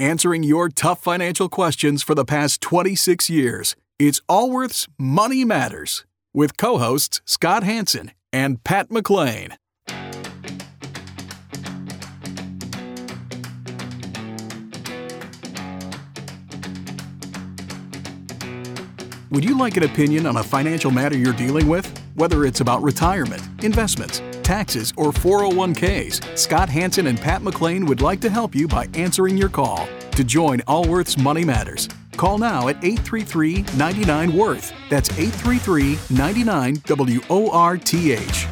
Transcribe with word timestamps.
answering 0.00 0.42
your 0.42 0.68
tough 0.70 1.02
financial 1.02 1.48
questions 1.48 2.02
for 2.02 2.14
the 2.14 2.24
past 2.24 2.60
26 2.62 3.28
years. 3.28 3.76
It's 3.98 4.20
Allworth's 4.28 4.88
Money 4.98 5.44
Matters 5.44 6.06
with 6.32 6.56
co 6.56 6.78
hosts 6.78 7.20
Scott 7.26 7.62
Hanson 7.62 8.12
and 8.32 8.64
Pat 8.64 8.90
McLean. 8.90 9.56
Would 19.30 19.44
you 19.44 19.56
like 19.56 19.76
an 19.76 19.84
opinion 19.84 20.26
on 20.26 20.38
a 20.38 20.42
financial 20.42 20.90
matter 20.90 21.16
you're 21.16 21.32
dealing 21.32 21.68
with? 21.68 21.86
Whether 22.16 22.44
it's 22.44 22.60
about 22.60 22.82
retirement, 22.82 23.40
investments, 23.62 24.20
taxes, 24.50 24.92
or 24.96 25.12
401ks, 25.12 26.36
Scott 26.36 26.68
Hanson 26.68 27.06
and 27.06 27.20
Pat 27.20 27.40
McLean 27.40 27.86
would 27.86 28.00
like 28.00 28.20
to 28.22 28.28
help 28.28 28.52
you 28.52 28.66
by 28.66 28.88
answering 28.94 29.36
your 29.36 29.48
call. 29.48 29.88
To 30.10 30.24
join 30.24 30.60
Allworth's 30.66 31.16
Money 31.16 31.44
Matters, 31.44 31.88
call 32.16 32.36
now 32.36 32.66
at 32.66 32.82
833 32.84 33.64
99 33.76 34.36
Worth. 34.36 34.72
That's 34.88 35.08
833 35.16 35.98
99 36.10 36.82
W 36.84 37.20
O 37.30 37.48
R 37.52 37.76
T 37.76 38.10
H. 38.10 38.48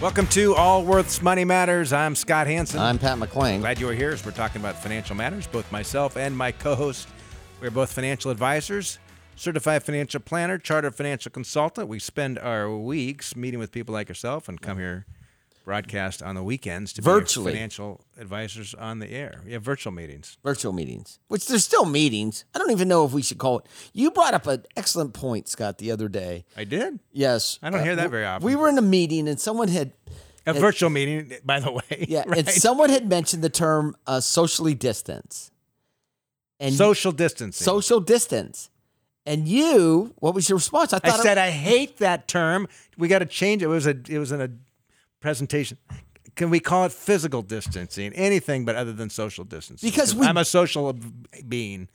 Welcome 0.00 0.28
to 0.28 0.54
Allworth's 0.54 1.20
Money 1.20 1.44
Matters. 1.44 1.92
I'm 1.92 2.14
Scott 2.14 2.46
Hanson. 2.46 2.78
I'm 2.78 2.96
Pat 2.96 3.18
McLean. 3.18 3.60
Glad 3.60 3.80
you're 3.80 3.92
here 3.92 4.10
as 4.10 4.24
we're 4.24 4.30
talking 4.30 4.62
about 4.62 4.80
financial 4.80 5.16
matters. 5.16 5.48
Both 5.48 5.72
myself 5.72 6.16
and 6.16 6.36
my 6.36 6.52
co 6.52 6.76
host, 6.76 7.08
we're 7.60 7.72
both 7.72 7.90
financial 7.90 8.30
advisors, 8.30 9.00
certified 9.38 9.82
financial 9.82 10.20
planner, 10.20 10.58
chartered 10.58 10.94
financial 10.94 11.30
consultant. 11.30 11.88
We 11.88 11.98
spend 11.98 12.38
our 12.38 12.74
weeks 12.76 13.36
meeting 13.36 13.60
with 13.60 13.72
people 13.72 13.92
like 13.92 14.08
yourself 14.08 14.48
and 14.48 14.60
come 14.60 14.78
here 14.78 15.06
broadcast 15.64 16.22
on 16.22 16.34
the 16.34 16.42
weekends 16.42 16.94
to 16.94 17.02
Virtually. 17.02 17.52
be 17.52 17.56
financial 17.56 18.00
advisors 18.18 18.72
on 18.72 19.00
the 19.00 19.10
air. 19.10 19.42
We 19.44 19.52
have 19.52 19.62
virtual 19.62 19.92
meetings. 19.92 20.38
Virtual 20.42 20.72
meetings, 20.72 21.18
which 21.28 21.46
there's 21.46 21.62
still 21.62 21.84
meetings. 21.84 22.46
I 22.54 22.58
don't 22.58 22.70
even 22.70 22.88
know 22.88 23.04
if 23.04 23.12
we 23.12 23.20
should 23.20 23.36
call 23.36 23.58
it. 23.58 23.66
You 23.92 24.10
brought 24.10 24.32
up 24.32 24.46
an 24.46 24.64
excellent 24.76 25.12
point, 25.12 25.46
Scott, 25.46 25.76
the 25.76 25.90
other 25.90 26.08
day. 26.08 26.46
I 26.56 26.64
did. 26.64 27.00
Yes. 27.12 27.58
I 27.62 27.68
don't 27.68 27.84
hear 27.84 27.96
that 27.96 28.08
very 28.10 28.24
often. 28.24 28.46
We 28.46 28.56
were 28.56 28.70
in 28.70 28.78
a 28.78 28.82
meeting 28.82 29.28
and 29.28 29.38
someone 29.38 29.68
had, 29.68 29.92
A 30.46 30.54
virtual 30.54 30.88
meeting, 30.88 31.34
by 31.44 31.60
the 31.60 31.70
way. 31.70 32.06
yeah, 32.08 32.24
right? 32.26 32.38
and 32.38 32.48
someone 32.48 32.88
had 32.88 33.06
mentioned 33.06 33.44
the 33.44 33.50
term 33.50 33.94
uh, 34.06 34.20
socially 34.20 34.74
distance. 34.74 35.50
And 36.58 36.74
social 36.74 37.12
distancing. 37.12 37.62
social 37.62 38.00
distance. 38.00 38.70
And 39.28 39.46
you, 39.46 40.14
what 40.16 40.34
was 40.34 40.48
your 40.48 40.56
response? 40.56 40.92
I 40.94 41.00
I 41.04 41.08
it- 41.08 41.22
said 41.22 41.36
I 41.38 41.50
hate 41.50 41.98
that 41.98 42.26
term. 42.28 42.66
We 42.96 43.08
got 43.08 43.18
to 43.20 43.26
change 43.26 43.62
it. 43.62 43.66
It 43.66 43.68
was 43.68 43.86
a 43.86 43.94
it 44.08 44.18
was 44.18 44.32
in 44.32 44.40
a 44.40 44.48
presentation. 45.20 45.76
Can 46.34 46.50
we 46.50 46.60
call 46.60 46.84
it 46.86 46.92
physical 46.92 47.42
distancing? 47.42 48.12
Anything 48.14 48.64
but 48.64 48.74
other 48.76 48.92
than 48.92 49.10
social 49.10 49.44
distancing. 49.44 49.88
Because 49.88 50.14
we- 50.14 50.26
I'm 50.26 50.36
a 50.36 50.44
social 50.44 50.94
being. 51.48 51.88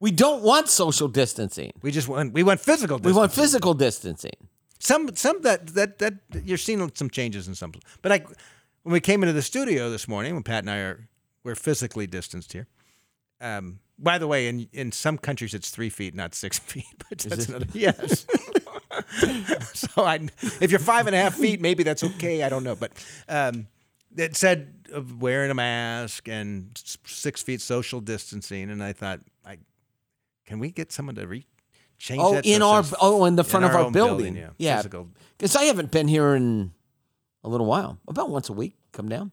we 0.00 0.10
don't 0.12 0.42
want 0.42 0.68
social 0.68 1.08
distancing. 1.08 1.72
We 1.82 1.90
just 1.90 2.06
went 2.08 2.32
we 2.32 2.42
went 2.42 2.60
physical 2.60 2.98
distancing. 2.98 3.14
We 3.14 3.18
want 3.20 3.32
physical 3.32 3.74
distancing. 3.74 4.36
some 4.78 5.02
some 5.16 5.40
that 5.42 5.60
that 5.78 5.98
that 5.98 6.14
you're 6.44 6.58
seeing 6.68 6.90
some 6.94 7.10
changes 7.10 7.48
in 7.48 7.54
some 7.54 7.72
but 8.02 8.10
like 8.10 8.26
when 8.84 8.92
we 8.92 9.00
came 9.00 9.22
into 9.24 9.32
the 9.32 9.42
studio 9.42 9.90
this 9.90 10.06
morning 10.06 10.34
when 10.34 10.42
Pat 10.44 10.62
and 10.64 10.70
I 10.70 10.78
are 10.88 11.08
we're 11.44 11.56
physically 11.56 12.06
distanced 12.06 12.52
here. 12.52 12.66
Um, 13.40 13.78
by 13.98 14.18
the 14.18 14.26
way, 14.26 14.48
in 14.48 14.68
in 14.72 14.92
some 14.92 15.18
countries 15.18 15.54
it's 15.54 15.70
three 15.70 15.90
feet, 15.90 16.14
not 16.14 16.34
six 16.34 16.58
feet. 16.72 16.84
But 17.08 17.18
that's 17.18 17.48
another 17.48 17.66
yes. 17.72 18.26
so 19.74 20.02
I, 20.04 20.20
if 20.60 20.70
you're 20.70 20.80
five 20.80 21.06
and 21.06 21.14
a 21.16 21.18
half 21.18 21.34
feet, 21.34 21.60
maybe 21.60 21.82
that's 21.82 22.02
okay. 22.04 22.42
I 22.42 22.48
don't 22.48 22.64
know, 22.64 22.74
but 22.74 22.92
um, 23.28 23.66
it 24.16 24.36
said 24.36 24.72
of 24.92 25.20
wearing 25.20 25.50
a 25.50 25.54
mask 25.54 26.28
and 26.28 26.70
s- 26.76 26.96
six 27.04 27.42
feet 27.42 27.60
social 27.60 28.00
distancing, 28.00 28.70
and 28.70 28.82
I 28.82 28.92
thought, 28.92 29.20
I 29.44 29.58
can 30.46 30.58
we 30.58 30.70
get 30.70 30.92
someone 30.92 31.14
to 31.16 31.26
re 31.26 31.46
change 31.98 32.20
Oh, 32.22 32.34
that 32.34 32.46
in 32.46 32.62
our 32.62 32.84
oh, 33.00 33.24
in 33.24 33.36
the 33.36 33.44
front 33.44 33.64
of 33.64 33.72
our 33.74 33.82
own 33.82 33.92
building. 33.92 34.36
yeah, 34.36 34.50
yeah. 34.58 34.76
physical 34.76 35.08
Because 35.38 35.56
I 35.56 35.64
haven't 35.64 35.90
been 35.90 36.08
here 36.08 36.34
in 36.34 36.72
a 37.44 37.48
little 37.48 37.66
while, 37.66 37.98
about 38.08 38.30
once 38.30 38.48
a 38.48 38.52
week. 38.52 38.74
Come 38.92 39.08
down. 39.08 39.32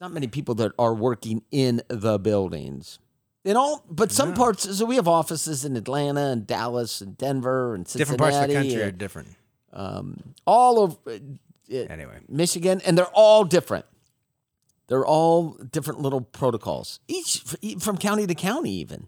Not 0.00 0.12
many 0.12 0.28
people 0.28 0.54
that 0.56 0.72
are 0.78 0.94
working 0.94 1.42
in 1.50 1.82
the 1.88 2.18
buildings. 2.18 2.98
In 3.44 3.56
all, 3.56 3.84
but 3.88 4.12
some 4.12 4.30
No. 4.30 4.36
parts. 4.36 4.76
So 4.76 4.84
we 4.84 4.96
have 4.96 5.08
offices 5.08 5.64
in 5.64 5.74
Atlanta 5.76 6.26
and 6.26 6.46
Dallas 6.46 7.00
and 7.00 7.16
Denver 7.16 7.74
and 7.74 7.88
Cincinnati. 7.88 7.98
different 8.00 8.20
parts 8.20 8.36
of 8.36 8.48
the 8.48 8.54
country 8.54 8.82
are 8.82 8.90
different. 8.90 9.28
um, 9.72 10.34
all 10.46 10.78
over 10.80 10.96
uh, 11.06 11.12
uh, 11.12 11.76
Anyway, 11.88 12.18
Michigan, 12.28 12.80
and 12.84 12.98
they're 12.98 13.06
all 13.14 13.44
different. 13.44 13.86
They're 14.88 15.06
all 15.06 15.52
different 15.70 16.00
little 16.00 16.20
protocols, 16.20 16.98
each 17.08 17.44
from 17.78 17.96
county 17.96 18.26
to 18.26 18.34
county, 18.34 18.72
even. 18.72 19.06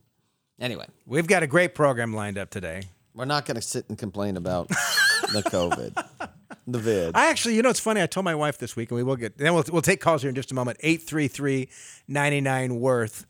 Anyway, 0.61 0.87
we've 1.07 1.27
got 1.27 1.43
a 1.43 1.47
great 1.49 1.75
program 1.75 2.15
lined 2.15 2.39
up 2.39 2.51
today. 2.51 2.85
we're 3.15 3.25
not 3.25 3.45
going 3.47 3.57
to 3.57 3.61
sit 3.63 3.85
and 3.89 3.99
complain 3.99 4.37
about 4.37 4.69
the 4.69 5.43
COVID, 5.51 6.31
the 6.69 6.79
vid. 6.79 7.17
I 7.17 7.29
actually, 7.31 7.57
you 7.57 7.63
know, 7.63 7.69
it's 7.71 7.81
funny. 7.81 8.01
I 8.01 8.07
told 8.07 8.25
my 8.25 8.35
wife 8.37 8.59
this 8.59 8.77
week, 8.77 8.91
and 8.93 8.97
we 8.97 9.03
will 9.03 9.17
get. 9.17 9.37
Then 9.37 9.53
we'll 9.55 9.65
we'll 9.73 9.83
take 9.83 10.01
calls 10.01 10.23
here 10.23 10.29
in 10.29 10.37
just 10.37 10.53
a 10.53 10.55
moment. 10.55 10.79
833-99 10.85 12.79
worth, 12.79 13.27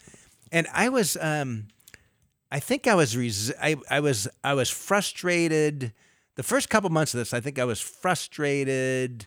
and 0.52 0.68
I 0.72 0.90
was, 0.90 1.16
um, 1.20 1.68
I 2.50 2.60
think 2.60 2.86
I 2.86 2.94
was, 2.94 3.16
res- 3.16 3.52
I, 3.60 3.76
I 3.90 4.00
was, 4.00 4.28
I 4.44 4.54
was 4.54 4.70
frustrated. 4.70 5.92
The 6.36 6.42
first 6.42 6.68
couple 6.68 6.90
months 6.90 7.14
of 7.14 7.18
this, 7.18 7.34
I 7.34 7.40
think 7.40 7.58
I 7.58 7.64
was 7.64 7.80
frustrated, 7.80 9.26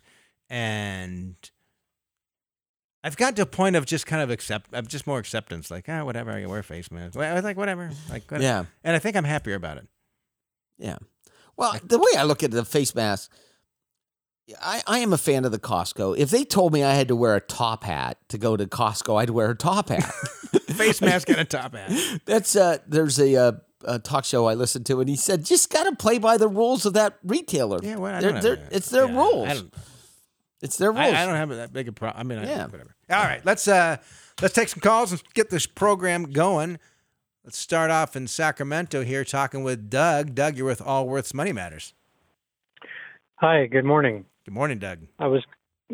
and 0.50 1.36
I've 3.04 3.18
got 3.18 3.36
to 3.36 3.42
a 3.42 3.46
point 3.48 3.76
of 3.76 3.86
just 3.86 4.06
kind 4.06 4.22
of 4.22 4.30
accept, 4.30 4.74
of 4.74 4.88
just 4.88 5.06
more 5.06 5.20
acceptance. 5.20 5.70
Like, 5.70 5.86
ah, 5.90 6.04
whatever. 6.04 6.32
I 6.32 6.42
can 6.42 6.50
wear 6.50 6.60
a 6.60 6.64
face 6.64 6.92
mask. 6.92 7.16
Well, 7.16 7.30
I 7.30 7.36
was 7.36 7.44
like, 7.44 7.58
whatever. 7.58 7.92
Like, 8.10 8.30
whatever. 8.32 8.44
Yeah. 8.44 8.66
And 8.84 8.96
I 8.96 9.00
think 9.00 9.16
I'm 9.16 9.24
happier 9.24 9.56
about 9.56 9.78
it. 9.78 9.88
Yeah. 10.78 10.98
Well, 11.58 11.76
the 11.84 11.98
way 11.98 12.12
I 12.18 12.24
look 12.24 12.44
at 12.44 12.52
the 12.52 12.66
face 12.66 12.94
mask, 12.94 13.32
I, 14.62 14.82
I 14.86 15.00
am 15.00 15.14
a 15.14 15.18
fan 15.18 15.46
of 15.46 15.52
the 15.52 15.60
Costco. 15.60 16.18
If 16.18 16.30
they 16.30 16.44
told 16.44 16.74
me 16.74 16.84
I 16.84 16.94
had 16.94 17.08
to 17.08 17.16
wear 17.16 17.36
a 17.36 17.42
top 17.42 17.84
hat 17.84 18.18
to 18.30 18.38
go 18.38 18.56
to 18.56 18.66
Costco, 18.66 19.20
I'd 19.22 19.30
wear 19.32 19.52
a 19.52 19.56
top 19.56 19.90
hat. 19.90 20.12
Face 20.84 21.02
mask 21.02 21.30
and 21.30 21.40
a 21.40 21.46
top 21.46 21.76
hat. 21.76 21.92
That's 22.26 22.56
uh 22.56 22.78
there's 22.88 23.20
a, 23.20 23.36
uh 23.36 23.52
a 23.88 24.00
talk 24.00 24.26
show 24.26 24.46
I 24.48 24.54
listened 24.56 24.86
to, 24.88 25.00
and 25.00 25.08
he 25.10 25.16
said 25.16 25.46
just 25.46 25.70
got 25.72 25.84
to 25.84 25.96
play 25.96 26.18
by 26.18 26.38
the 26.38 26.48
rules 26.48 26.86
of 26.86 26.94
that 26.94 27.18
retailer. 27.24 27.80
Yeah, 27.84 27.98
well, 27.98 28.16
I 28.16 28.20
They're- 28.22 28.32
don't 28.32 28.42
they're- 28.42 28.68
it's 28.72 28.90
their 28.90 29.08
yeah, 29.08 29.16
rules. 29.18 29.48
I 29.48 29.54
don't, 29.54 29.74
It's 30.62 30.78
their 30.78 30.92
rules. 30.92 31.02
I, 31.14 31.24
I 31.24 31.26
don't 31.26 31.36
have 31.36 31.50
that 31.50 31.72
big 31.74 31.88
a 31.88 31.92
problem. 31.92 32.20
I 32.20 32.36
mean, 32.36 32.44
I, 32.44 32.50
Yeah. 32.50 32.66
whatever. 32.66 32.96
All 33.10 33.24
right, 33.24 33.46
let's 33.46 33.68
uh, 33.68 33.98
let's 34.42 34.54
take 34.56 34.70
some 34.70 34.80
calls 34.80 35.12
and 35.12 35.22
get 35.34 35.50
this 35.52 35.68
program 35.68 36.32
going. 36.32 36.80
Let's 37.44 37.60
start 37.60 37.92
off 37.92 38.16
in 38.16 38.26
Sacramento 38.26 39.04
here, 39.04 39.24
talking 39.24 39.64
with 39.64 39.88
Doug. 39.92 40.34
Doug, 40.34 40.58
you're 40.58 40.66
with 40.66 40.82
Allworth's 40.82 41.34
Money 41.36 41.54
Matters. 41.54 41.94
Hi, 43.36 43.68
good 43.68 43.86
morning. 43.86 44.26
Good 44.46 44.54
morning, 44.54 44.80
Doug. 44.80 45.00
I 45.20 45.28
was 45.28 45.44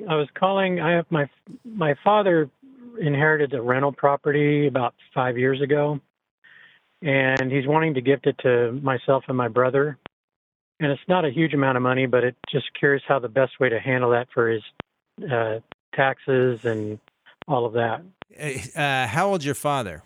I 0.09 0.15
was 0.15 0.29
calling. 0.35 0.79
I 0.79 0.91
have 0.95 1.05
my 1.09 1.29
my 1.65 1.95
father 2.03 2.49
inherited 2.99 3.53
a 3.53 3.61
rental 3.61 3.91
property 3.91 4.67
about 4.67 4.95
five 5.13 5.37
years 5.37 5.61
ago, 5.61 5.99
and 7.01 7.51
he's 7.51 7.67
wanting 7.67 7.93
to 7.95 8.01
gift 8.01 8.27
it 8.27 8.37
to 8.43 8.71
myself 8.83 9.23
and 9.27 9.37
my 9.37 9.47
brother. 9.47 9.97
And 10.79 10.91
it's 10.91 11.01
not 11.07 11.25
a 11.25 11.29
huge 11.29 11.53
amount 11.53 11.77
of 11.77 11.83
money, 11.83 12.07
but 12.07 12.23
it 12.23 12.35
just 12.51 12.65
curious 12.79 13.03
how 13.07 13.19
the 13.19 13.29
best 13.29 13.59
way 13.59 13.69
to 13.69 13.79
handle 13.79 14.09
that 14.11 14.27
for 14.33 14.49
his 14.49 14.63
uh, 15.31 15.59
taxes 15.93 16.65
and 16.65 16.99
all 17.47 17.65
of 17.65 17.73
that. 17.73 18.01
Uh, 18.75 19.07
how 19.07 19.29
old's 19.29 19.45
your 19.45 19.55
father? 19.55 20.03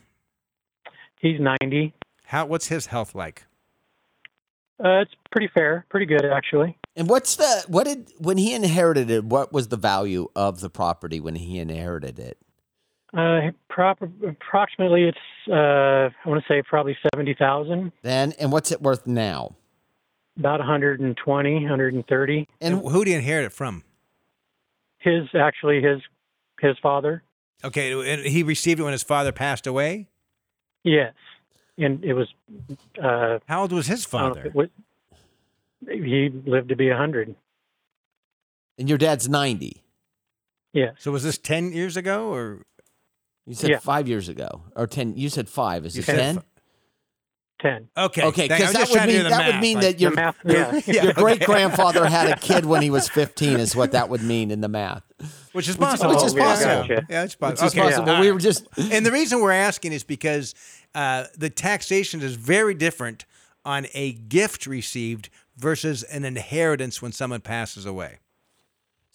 He's 1.22 1.40
ninety. 1.40 1.94
How 2.26 2.46
what's 2.46 2.68
his 2.68 2.88
health 2.88 3.16
like? 3.16 3.46
Uh, 4.84 5.00
it's 5.00 5.12
pretty 5.32 5.48
fair, 5.54 5.86
pretty 5.90 6.06
good 6.06 6.26
actually. 6.26 6.78
and 6.98 7.08
what's 7.10 7.38
the 7.38 7.64
what 7.68 7.86
did 7.86 8.12
when 8.18 8.38
he 8.38 8.54
inherited 8.54 9.10
it? 9.10 9.24
What 9.24 9.54
was 9.54 9.70
the 9.70 9.78
value 9.78 10.28
of 10.36 10.60
the 10.60 10.70
property 10.70 11.20
when 11.20 11.36
he 11.36 11.60
inherited 11.60 12.20
it? 12.20 12.38
Uh, 13.14 13.52
prop- 13.70 14.02
approximately, 14.28 15.04
it's 15.04 15.18
uh, 15.50 15.54
I 16.10 16.30
want 16.30 16.44
to 16.44 16.54
say 16.54 16.62
probably 16.62 16.98
seventy 17.14 17.34
thousand. 17.34 17.92
Then 18.02 18.34
and 18.40 18.52
what's 18.52 18.72
it 18.72 18.82
worth 18.82 19.06
now? 19.08 19.56
about 20.38 20.60
120, 20.60 21.54
130. 21.54 22.48
And 22.60 22.74
And 22.76 22.88
who 22.92 23.06
do 23.06 23.12
you 23.12 23.16
inherit 23.16 23.46
it 23.46 23.54
from? 23.54 23.86
His 25.00 25.30
actually 25.34 25.82
his 25.82 26.02
his 26.60 26.76
father. 26.84 27.24
Okay, 27.64 27.94
and 28.14 28.26
he 28.26 28.44
received 28.44 28.82
it 28.82 28.84
when 28.84 28.92
his 28.92 29.02
father 29.04 29.32
passed 29.32 29.66
away. 29.66 30.08
Yes, 30.84 31.14
and 31.78 32.04
it 32.04 32.14
was. 32.14 32.28
Uh, 33.02 33.40
How 33.48 33.62
old 33.62 33.72
was 33.72 33.88
his 33.88 34.06
I 34.14 34.20
don't 34.20 34.36
know 34.36 34.42
if 34.42 34.44
father? 34.44 34.52
was- 34.54 34.70
he 36.02 36.30
lived 36.46 36.68
to 36.70 36.76
be 36.76 36.90
a 36.90 36.98
hundred. 36.98 37.34
and 38.78 38.90
your 38.90 38.98
dad's 38.98 39.30
ninety. 39.30 39.84
Yes, 40.74 40.96
So 41.00 41.12
was 41.12 41.24
this 41.24 41.38
ten 41.38 41.72
years 41.72 41.96
ago, 41.96 42.34
or 42.34 42.66
You 43.46 43.54
said 43.56 43.70
Yeah. 43.70 43.80
five 43.80 44.08
years 44.08 44.28
ago 44.30 44.64
or 44.76 44.88
ten. 44.88 45.16
You 45.16 45.30
said 45.30 45.48
five. 45.50 45.86
Is 45.86 45.96
You 45.96 46.02
it 46.02 46.06
said 46.06 46.18
ten? 46.18 46.44
ten. 47.62 47.88
Okay. 47.98 48.24
Okay, 48.24 48.48
because 48.48 48.74
that 48.74 48.90
would 48.90 48.96
trying 48.96 49.08
to 49.08 49.14
do 49.14 49.18
mean 49.20 49.24
the 49.24 49.30
that 49.30 49.54
would 49.54 49.62
mean 49.62 49.76
like- 49.78 49.84
that 49.84 50.00
your 50.00 50.10
the 50.12 50.16
math, 50.16 50.36
your, 50.44 50.54
yeah. 50.56 50.82
Yeah, 50.88 50.94
your 51.04 51.12
okay. 51.12 51.22
great 51.22 51.40
grandfather 51.46 52.06
had 52.06 52.30
a 52.30 52.36
kid 52.40 52.66
when 52.66 52.82
he 52.82 52.90
was 52.90 53.08
15 53.10 53.60
is 53.60 53.76
what 53.76 53.92
that 53.94 54.10
would 54.10 54.22
mean 54.24 54.52
in 54.52 54.62
the 54.62 54.68
math. 54.68 55.04
which 55.54 55.70
is 55.70 55.78
possible. 55.78 56.14
which 56.16 56.24
is 56.24 56.34
possible. 56.34 56.86
Yeah, 56.90 57.00
yeah, 57.10 57.24
it's 57.24 57.36
Which 57.36 57.40
possible. 57.60 57.88
is 57.88 57.96
possible. 57.96 58.20
We 58.20 58.32
were 58.32 58.40
just 58.40 58.68
and 58.92 59.06
the 59.06 59.12
reason 59.12 59.40
we're 59.42 59.52
asking 59.52 59.94
is 59.94 60.04
because 60.04 60.54
uh, 60.94 61.26
the 61.38 61.50
taxation 61.50 62.22
is 62.22 62.36
very 62.36 62.74
different 62.74 63.26
on 63.64 63.88
a 63.94 64.14
gift 64.14 64.66
received 64.68 65.30
versus 65.58 66.04
an 66.04 66.26
inheritance 66.26 67.02
when 67.02 67.12
someone 67.14 67.42
passes 67.42 67.86
away. 67.86 68.18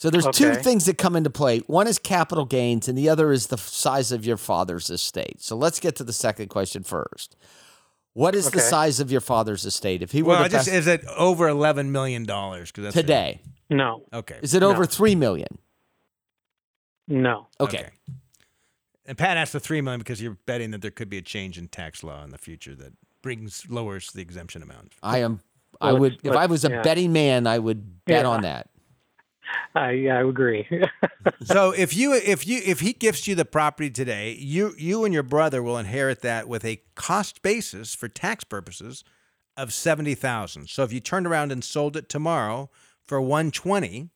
So 0.01 0.09
there's 0.09 0.27
two 0.29 0.55
things 0.55 0.87
that 0.87 0.97
come 0.97 1.15
into 1.15 1.29
play. 1.29 1.59
One 1.67 1.87
is 1.87 1.99
capital 1.99 2.47
gains, 2.47 2.89
and 2.89 2.97
the 2.97 3.11
other 3.11 3.33
is 3.33 3.49
the 3.49 3.59
size 3.59 4.13
of 4.13 4.25
your 4.25 4.39
father's 4.39 4.89
estate. 4.89 5.43
So 5.43 5.57
let's 5.57 5.79
get 5.79 5.95
to 5.97 6.05
the 6.05 6.13
second 6.15 6.49
question 6.49 6.83
first. 6.85 7.37
What 8.15 8.35
is 8.35 8.51
the 8.51 8.61
size 8.61 8.99
of 8.99 9.13
your 9.13 9.21
father's 9.21 9.67
estate? 9.67 10.01
If 10.03 10.13
he 10.13 10.23
were 10.23 10.31
Well, 10.31 10.45
to 10.45 10.49
just 10.49 10.69
pass 10.71 10.75
is 10.75 10.87
it 10.87 11.05
over 11.19 11.49
eleven 11.49 11.93
million 11.93 12.25
dollars? 12.25 12.73
Because 12.73 12.95
today, 12.95 13.43
No, 13.69 14.07
Okay. 14.11 14.39
is 14.41 14.55
it 14.55 14.63
over 14.63 14.81
No. 14.81 14.87
three 14.87 15.15
million? 15.15 15.59
no. 17.07 17.49
Okay. 17.61 17.91
And 19.05 19.19
Pat 19.19 19.37
asked 19.37 19.53
the 19.53 19.61
three 19.61 19.83
million 19.83 19.99
because 19.99 20.23
you're 20.23 20.39
betting 20.47 20.71
that 20.71 20.81
there 20.81 20.91
could 20.91 21.11
be 21.11 21.19
a 21.19 21.23
change 21.23 21.59
in 21.59 21.69
tax 21.69 22.03
law 22.03 22.25
in 22.25 22.31
the 22.31 22.39
future 22.39 22.75
that 22.77 22.95
brings 23.21 23.69
lowers 23.69 24.13
the 24.13 24.23
exemption 24.23 24.63
amount. 24.63 24.95
I 25.03 25.19
am. 25.19 25.41
I 25.79 25.91
Let's- 25.91 26.01
would, 26.01 26.19
if 26.25 26.33
I 26.33 26.47
was 26.47 26.65
a 26.65 26.71
yeah. 26.71 26.81
betting 26.83 27.13
man, 27.13 27.47
I 27.47 27.59
would 27.59 28.03
bet 28.07 28.25
Yeah. 28.25 28.31
on 28.31 28.43
that. 28.43 28.70
I 29.75 30.09
I 30.09 30.23
agree. 30.23 30.67
so 31.45 31.73
if 31.73 31.97
you 31.97 32.15
if 32.15 32.47
you 32.47 32.61
if 32.65 32.81
he 32.81 32.93
gifts 32.93 33.29
you 33.29 33.35
the 33.35 33.45
property 33.45 33.91
today, 33.91 34.33
you 34.39 34.75
you 34.77 35.05
and 35.05 35.15
your 35.15 35.23
brother 35.23 35.63
will 35.63 35.79
inherit 35.79 36.23
that 36.23 36.49
with 36.49 36.65
a 36.65 36.83
cost 36.95 37.43
basis 37.43 37.95
for 37.95 38.09
tax 38.09 38.45
purposes 38.45 39.05
of 39.57 39.73
seventy 39.73 40.15
thousand. 40.15 40.69
So 40.69 40.83
if 40.83 40.93
you 40.93 41.01
turned 41.01 41.27
around 41.27 41.53
and 41.53 41.63
sold 41.63 41.97
it 41.97 42.09
tomorrow 42.09 42.71
for 43.07 43.21
one 43.21 43.51
twenty, 43.51 44.11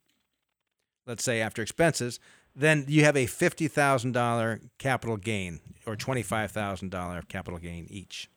let's 1.06 1.24
say 1.24 1.40
after 1.40 1.62
expenses, 1.62 2.18
then 2.54 2.84
you 2.88 3.04
have 3.04 3.16
a 3.16 3.26
fifty 3.26 3.68
thousand 3.68 4.12
dollar 4.12 4.60
capital 4.78 5.16
gain 5.16 5.60
or 5.86 5.96
twenty 5.96 6.22
five 6.22 6.50
thousand 6.50 6.90
dollar 6.90 7.22
capital 7.28 7.58
gain 7.58 7.86
each. 7.90 8.28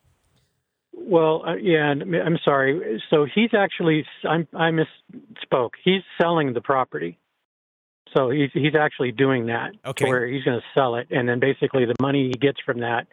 Well, 1.08 1.44
uh, 1.48 1.56
yeah. 1.56 1.92
and 1.92 2.16
I'm 2.16 2.38
sorry. 2.44 3.02
So 3.10 3.26
he's 3.34 3.52
actually 3.58 4.06
I'm, 4.24 4.48
I 4.54 4.72
misspoke. 4.72 5.72
He's 5.84 6.02
selling 6.22 6.54
the 6.54 6.62
property. 6.62 7.18
So 8.16 8.30
he's 8.30 8.50
he's 8.54 8.76
actually 8.80 9.12
doing 9.12 9.48
that. 9.48 9.72
Okay. 9.86 10.06
Where 10.06 10.26
he's 10.28 10.44
going 10.44 10.60
to 10.60 10.66
sell 10.74 10.96
it, 10.96 11.08
and 11.12 11.28
then 11.28 11.40
basically 11.40 11.86
the 11.86 11.96
money 12.02 12.28
he 12.28 12.34
gets 12.34 12.60
from 12.66 12.80
that, 12.80 13.08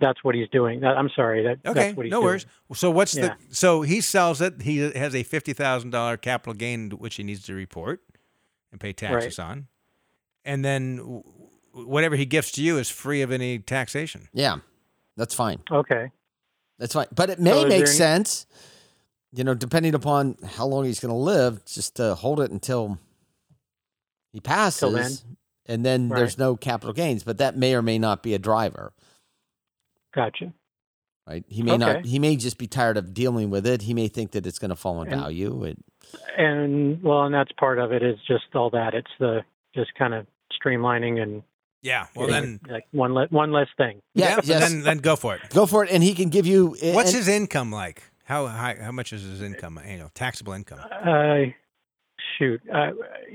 that's 0.00 0.22
what 0.24 0.34
he's 0.34 0.48
doing. 0.48 0.80
That, 0.80 0.96
I'm 0.96 1.10
sorry. 1.14 1.44
That 1.44 1.58
Okay, 1.70 1.80
that's 1.80 1.96
what 1.96 2.06
he's 2.06 2.10
no 2.10 2.18
doing. 2.18 2.26
worries. 2.26 2.46
So 2.74 2.90
what's 2.90 3.14
Yeah. 3.14 3.34
the 3.48 3.54
so 3.54 3.82
he 3.82 4.00
sells 4.00 4.40
it. 4.40 4.62
He 4.62 4.78
has 4.78 5.14
a 5.14 5.22
fifty 5.22 5.52
thousand 5.52 5.90
dollar 5.90 6.16
capital 6.16 6.54
gain 6.54 6.90
which 6.90 7.16
he 7.16 7.22
needs 7.22 7.42
to 7.44 7.54
report 7.54 8.02
and 8.72 8.80
pay 8.80 8.92
taxes 8.92 9.38
on, 9.38 9.68
and 10.44 10.64
then 10.64 11.22
whatever 11.72 12.16
he 12.16 12.26
gifts 12.26 12.50
to 12.52 12.62
you 12.62 12.78
is 12.78 12.90
free 12.90 13.22
of 13.22 13.30
any 13.30 13.58
taxation. 13.60 14.28
Yeah, 14.32 14.56
that's 15.16 15.34
fine. 15.34 15.60
Okay. 15.70 16.10
That's 16.82 16.94
fine. 16.94 17.06
But 17.14 17.30
it 17.30 17.38
may 17.38 17.52
So 17.52 17.68
make 17.68 17.76
any- 17.82 17.86
sense, 17.86 18.44
you 19.32 19.44
know, 19.44 19.54
depending 19.54 19.94
upon 19.94 20.36
how 20.44 20.66
long 20.66 20.84
he's 20.84 20.98
going 20.98 21.12
to 21.14 21.16
live, 21.16 21.64
just 21.64 21.94
to 21.96 22.16
hold 22.16 22.40
it 22.40 22.50
until 22.50 22.98
he 24.32 24.40
passes. 24.40 25.22
then. 25.22 25.36
And 25.66 25.84
then 25.86 26.08
Right. 26.08 26.18
there's 26.18 26.38
no 26.38 26.56
capital 26.56 26.92
gains, 26.92 27.22
but 27.22 27.38
that 27.38 27.56
may 27.56 27.76
or 27.76 27.82
may 27.82 28.00
not 28.00 28.20
be 28.24 28.34
a 28.34 28.38
driver, 28.40 28.92
Gotcha. 30.12 30.52
right? 31.24 31.44
He 31.46 31.62
may 31.62 31.76
not. 31.78 32.04
He 32.04 32.18
may 32.18 32.34
just 32.34 32.58
be 32.58 32.66
tired 32.66 32.96
of 32.96 33.14
dealing 33.14 33.48
with 33.48 33.64
it. 33.64 33.82
He 33.82 33.94
may 33.94 34.08
think 34.08 34.32
that 34.32 34.44
it's 34.44 34.58
going 34.58 34.70
to 34.70 34.76
fall 34.76 35.00
in 35.02 35.12
And- 35.12 35.20
value. 35.20 35.62
It, 35.62 35.78
And 36.36 37.00
well, 37.00 37.22
and 37.22 37.32
that's 37.32 37.52
part 37.52 37.78
of 37.78 37.92
it 37.92 38.02
is 38.02 38.18
just 38.26 38.56
all 38.56 38.70
that. 38.70 38.92
It's 38.92 39.10
the 39.20 39.44
just 39.72 39.94
kind 39.94 40.14
of 40.14 40.26
streamlining 40.52 41.22
and 41.22 41.44
Yeah. 41.82 42.06
Well, 42.14 42.30
Yeah. 42.30 42.40
then 42.40 42.60
like 42.68 42.86
one 42.92 43.12
le- 43.14 43.26
one 43.30 43.52
less 43.52 43.68
thing. 43.76 44.00
yeah, 44.14 44.36
so 44.36 44.52
yes. 44.52 44.70
then 44.70 44.82
then 44.82 44.98
go 44.98 45.16
for 45.16 45.34
it. 45.34 45.42
go 45.50 45.66
for 45.66 45.84
it, 45.84 45.90
and 45.90 46.02
he 46.02 46.14
can 46.14 46.28
give 46.28 46.46
you. 46.46 46.76
What's 46.82 47.10
and- 47.10 47.18
his 47.18 47.28
income 47.28 47.70
like? 47.72 48.02
How 48.24 48.46
high? 48.46 48.76
How 48.80 48.92
much 48.92 49.12
is 49.12 49.22
his 49.22 49.42
income 49.42 49.78
annual 49.84 50.10
taxable 50.14 50.52
income? 50.52 50.78
Uh, 50.80 51.50
shoot, 52.38 52.62
uh, 52.72 52.92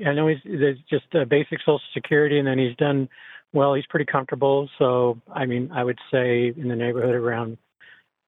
I 0.07 0.13
know 0.13 0.27
he's 0.27 0.37
there's 0.45 0.77
just 0.89 1.13
a 1.13 1.25
basic 1.25 1.59
Social 1.59 1.81
Security, 1.93 2.39
and 2.39 2.47
then 2.47 2.57
he's 2.57 2.75
done 2.77 3.09
well. 3.53 3.73
He's 3.73 3.85
pretty 3.85 4.05
comfortable. 4.05 4.69
So 4.79 5.21
I 5.31 5.45
mean, 5.45 5.69
I 5.73 5.83
would 5.83 5.99
say 6.09 6.53
in 6.55 6.69
the 6.69 6.75
neighborhood 6.75 7.15
around 7.15 7.57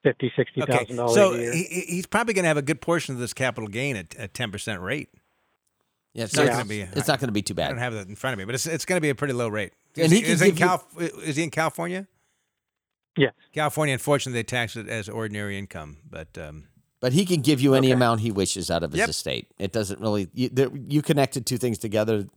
fifty, 0.03 0.31
sixty 0.35 0.61
Okay, 0.61 0.83
dollars 0.93 1.13
so 1.15 1.33
a 1.33 1.37
year. 1.37 1.53
he, 1.53 1.63
he- 1.63 1.85
he's 1.95 2.05
probably 2.05 2.33
going 2.33 2.43
to 2.43 2.49
have 2.49 2.57
a 2.57 2.61
good 2.61 2.81
portion 2.81 3.15
of 3.15 3.19
this 3.21 3.33
capital 3.33 3.69
gain 3.69 3.95
at 3.95 4.13
a 4.19 4.27
ten 4.27 4.51
percent 4.51 4.81
rate. 4.81 5.07
Yeah, 6.13 6.25
it's 6.25 6.35
not 6.35 6.47
not 6.47 6.51
gonna 6.53 6.65
be- 6.65 6.81
It's 6.81 7.07
not 7.07 7.19
going 7.19 7.27
to 7.29 7.33
be 7.33 7.41
too 7.41 7.53
bad. 7.53 7.67
I 7.67 7.69
don't 7.69 7.77
have 7.79 7.93
that 7.93 8.07
in 8.09 8.15
front 8.15 8.33
of 8.33 8.39
me, 8.39 8.45
but 8.45 8.53
it's 8.55 8.65
it's 8.67 8.83
going 8.85 8.97
to 8.97 9.01
be 9.01 9.09
a 9.09 9.15
pretty 9.15 9.33
low 9.33 9.47
rate. 9.47 9.73
And 9.95 10.05
Is 10.05 10.11
he 10.11 10.17
he, 10.17 10.23
can 10.23 10.31
is, 10.33 10.39
he 10.41 10.49
in 10.49 10.55
give 10.55 10.69
you- 10.97 11.07
is 11.23 11.35
he 11.35 11.43
in 11.43 11.49
California? 11.51 12.07
yes. 13.17 13.33
California, 13.53 13.93
unfortunately, 13.93 14.39
they 14.39 14.43
tax 14.43 14.75
it 14.75 14.87
as 14.87 15.09
ordinary 15.09 15.57
income, 15.57 15.97
but 16.09 16.37
um, 16.37 16.67
But 17.01 17.13
he 17.13 17.25
can 17.25 17.41
give 17.41 17.59
you 17.61 17.73
any 17.75 17.87
Okay. 17.87 17.93
amount 17.93 18.21
he 18.21 18.31
wishes 18.31 18.69
out 18.69 18.83
of 18.83 18.91
his 18.91 18.99
Yep. 18.99 19.09
estate. 19.09 19.47
It 19.57 19.71
doesn't 19.71 19.99
really. 19.99 20.29
You, 20.33 20.49
there, 20.49 20.69
you 20.75 21.01
connected 21.01 21.45
two 21.45 21.57
things 21.57 21.77
together. 21.77 22.27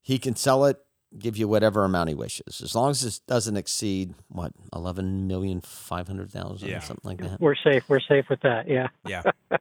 He 0.00 0.18
can 0.18 0.34
sell 0.36 0.64
it, 0.64 0.76
give 1.18 1.36
you 1.36 1.46
whatever 1.48 1.84
amount 1.84 2.08
he 2.08 2.14
wishes, 2.14 2.60
as 2.62 2.74
long 2.74 2.90
as 2.90 3.04
it 3.04 3.20
doesn't 3.28 3.56
exceed 3.56 4.14
what 4.28 4.52
eleven 4.74 5.26
million 5.28 5.60
five 5.60 6.08
hundred 6.08 6.30
thousand, 6.32 6.68
Yeah. 6.68 6.80
something 6.80 7.08
like 7.08 7.18
that. 7.18 7.40
We're 7.40 7.54
safe. 7.54 7.84
We're 7.88 8.00
safe 8.00 8.28
with 8.28 8.40
that. 8.42 8.68
Yeah. 8.68 8.88
yeah. 9.06 9.22
All 9.50 9.58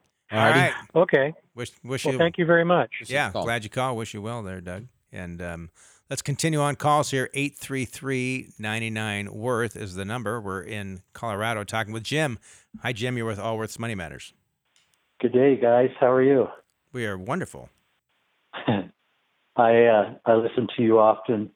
right. 0.50 0.74
Okay. 0.96 1.34
Wish, 1.56 1.72
wish 1.84 2.06
Well, 2.06 2.14
you. 2.14 2.18
thank 2.18 2.38
you 2.38 2.46
very 2.46 2.64
much. 2.66 2.90
Yeah, 3.08 3.32
glad 3.32 3.64
you 3.66 3.70
called. 3.70 3.98
Wish 3.98 4.14
you 4.14 4.22
well 4.22 4.42
there, 4.44 4.62
Doug. 4.62 4.88
And 5.12 5.42
um, 5.42 5.70
let's 6.12 6.22
continue 6.22 6.60
on 6.60 6.76
calls 6.76 7.10
here. 7.10 7.30
833-99 7.34 9.30
Worth 9.30 9.78
is 9.78 9.96
the 9.96 10.04
number. 10.04 10.42
We're 10.42 10.62
in 10.62 11.02
Colorado 11.14 11.64
talking 11.64 11.94
with 11.94 12.04
Jim. 12.04 12.38
Hi, 12.84 12.92
Jim. 12.92 13.18
You're 13.18 13.26
with 13.26 13.40
Allworth's 13.40 13.80
Money 13.80 13.96
Matters. 13.96 14.34
Good 15.22 15.32
day, 15.32 15.56
guys. 15.56 15.90
How 16.00 16.12
are 16.12 16.22
you? 16.22 16.48
We 16.92 17.06
are 17.06 17.18
wonderful. 17.18 17.70
I 19.56 19.86
uh, 19.86 20.14
I 20.26 20.34
listen 20.34 20.68
to 20.76 20.84
you 20.84 21.00
often. 21.00 21.50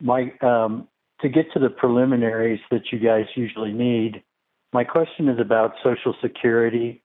My 0.00 0.32
um, 0.40 0.86
to 1.20 1.28
get 1.28 1.52
to 1.54 1.58
the 1.58 1.70
preliminaries 1.70 2.60
that 2.70 2.92
you 2.92 3.00
guys 3.00 3.24
usually 3.34 3.72
need. 3.72 4.22
My 4.72 4.84
question 4.84 5.28
is 5.28 5.40
about 5.40 5.72
Social 5.82 6.14
Security. 6.22 7.02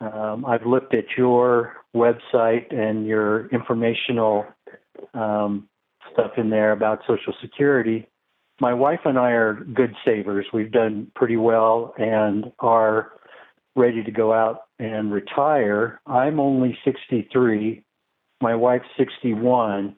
Um, 0.00 0.44
I've 0.44 0.66
looked 0.66 0.92
at 0.92 1.04
your 1.16 1.74
website 1.94 2.74
and 2.74 3.06
your 3.06 3.46
informational 3.50 4.46
um, 5.14 5.68
stuff 6.12 6.32
in 6.36 6.50
there 6.50 6.72
about 6.72 7.00
Social 7.06 7.34
Security. 7.40 8.06
My 8.60 8.74
wife 8.74 9.00
and 9.04 9.18
I 9.18 9.30
are 9.30 9.54
good 9.54 9.94
savers. 10.04 10.46
We've 10.52 10.70
done 10.70 11.10
pretty 11.14 11.36
well 11.36 11.94
and 11.98 12.52
are 12.58 13.12
ready 13.76 14.02
to 14.02 14.10
go 14.10 14.32
out 14.32 14.64
and 14.78 15.12
retire. 15.12 16.00
I'm 16.06 16.38
only 16.40 16.78
63. 16.84 17.82
My 18.42 18.54
wife's 18.54 18.88
61. 18.98 19.96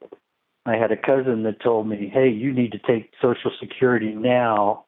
I 0.64 0.76
had 0.76 0.92
a 0.92 0.96
cousin 0.96 1.42
that 1.42 1.60
told 1.60 1.88
me, 1.88 2.10
hey, 2.12 2.28
you 2.28 2.52
need 2.52 2.72
to 2.72 2.78
take 2.78 3.12
Social 3.20 3.50
Security 3.58 4.12
now, 4.12 4.84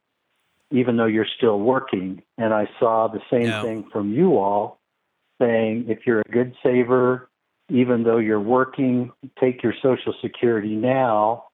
even 0.70 0.96
though 0.96 1.06
you're 1.06 1.26
still 1.36 1.58
working. 1.58 2.22
And 2.38 2.54
I 2.54 2.68
saw 2.78 3.08
the 3.08 3.22
same 3.30 3.48
No. 3.50 3.62
thing 3.62 3.88
from 3.92 4.12
you 4.12 4.36
all 4.36 4.78
saying, 5.40 5.86
if 5.88 6.06
you're 6.06 6.20
a 6.20 6.30
good 6.30 6.54
saver, 6.62 7.28
even 7.68 8.02
though 8.02 8.18
you're 8.18 8.40
working, 8.40 9.12
take 9.40 9.62
your 9.62 9.74
Social 9.82 10.14
Security 10.20 10.74
now 10.74 11.44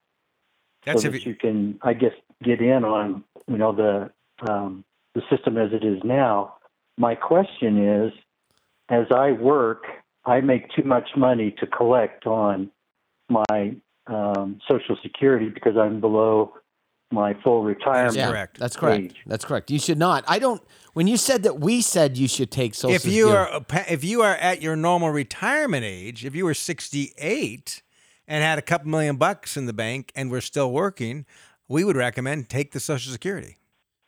That's 0.84 1.02
so 1.02 1.10
that 1.10 1.24
you, 1.24 1.32
you 1.32 1.36
can, 1.36 1.78
I 1.82 1.94
guess, 1.94 2.12
get 2.42 2.60
in 2.60 2.84
on 2.84 3.24
you 3.46 3.58
know 3.58 3.72
the 3.72 4.10
um, 4.50 4.84
the 5.14 5.22
system 5.30 5.56
as 5.56 5.72
it 5.72 5.84
is 5.84 6.02
now. 6.04 6.54
My 6.98 7.14
question 7.14 7.86
is, 7.86 8.12
as 8.88 9.06
I 9.14 9.32
work, 9.32 9.84
I 10.24 10.40
make 10.40 10.70
too 10.74 10.82
much 10.82 11.10
money 11.16 11.54
to 11.58 11.66
collect 11.66 12.26
on 12.26 12.70
my 13.28 13.76
um, 14.06 14.60
Social 14.68 14.96
Security 15.02 15.48
because 15.48 15.76
I'm 15.76 16.00
below 16.00 16.54
my 17.10 17.34
full 17.42 17.62
retirement. 17.62 18.16
Yeah, 18.16 18.28
correct. 18.30 18.58
That's 18.58 18.76
correct. 18.76 19.02
age. 19.04 19.16
That's 19.26 19.44
correct. 19.44 19.70
You 19.70 19.78
should 19.78 19.98
not. 19.98 20.24
I 20.28 20.38
don't. 20.38 20.62
When 20.92 21.06
you 21.06 21.16
said 21.16 21.42
that, 21.44 21.60
we 21.60 21.80
said 21.82 22.16
you 22.16 22.28
should 22.28 22.50
take 22.50 22.74
Social 22.74 22.94
if 22.94 23.04
you 23.04 23.26
Security. 23.28 23.52
are 23.70 23.84
if 23.88 24.04
you 24.04 24.22
are 24.22 24.34
at 24.36 24.62
your 24.62 24.76
normal 24.76 25.10
retirement 25.10 25.84
age, 25.84 26.24
if 26.24 26.34
you 26.34 26.44
were 26.44 26.54
68 26.54 27.82
and 28.28 28.42
had 28.44 28.58
a 28.58 28.62
couple 28.62 28.88
million 28.90 29.16
bucks 29.16 29.56
in 29.56 29.66
the 29.66 29.72
bank 29.72 30.12
and 30.14 30.30
were 30.30 30.40
still 30.40 30.70
working, 30.72 31.26
we 31.68 31.84
would 31.84 31.96
recommend 31.96 32.48
take 32.48 32.72
the 32.72 32.80
Social 32.80 33.12
Security. 33.12 33.56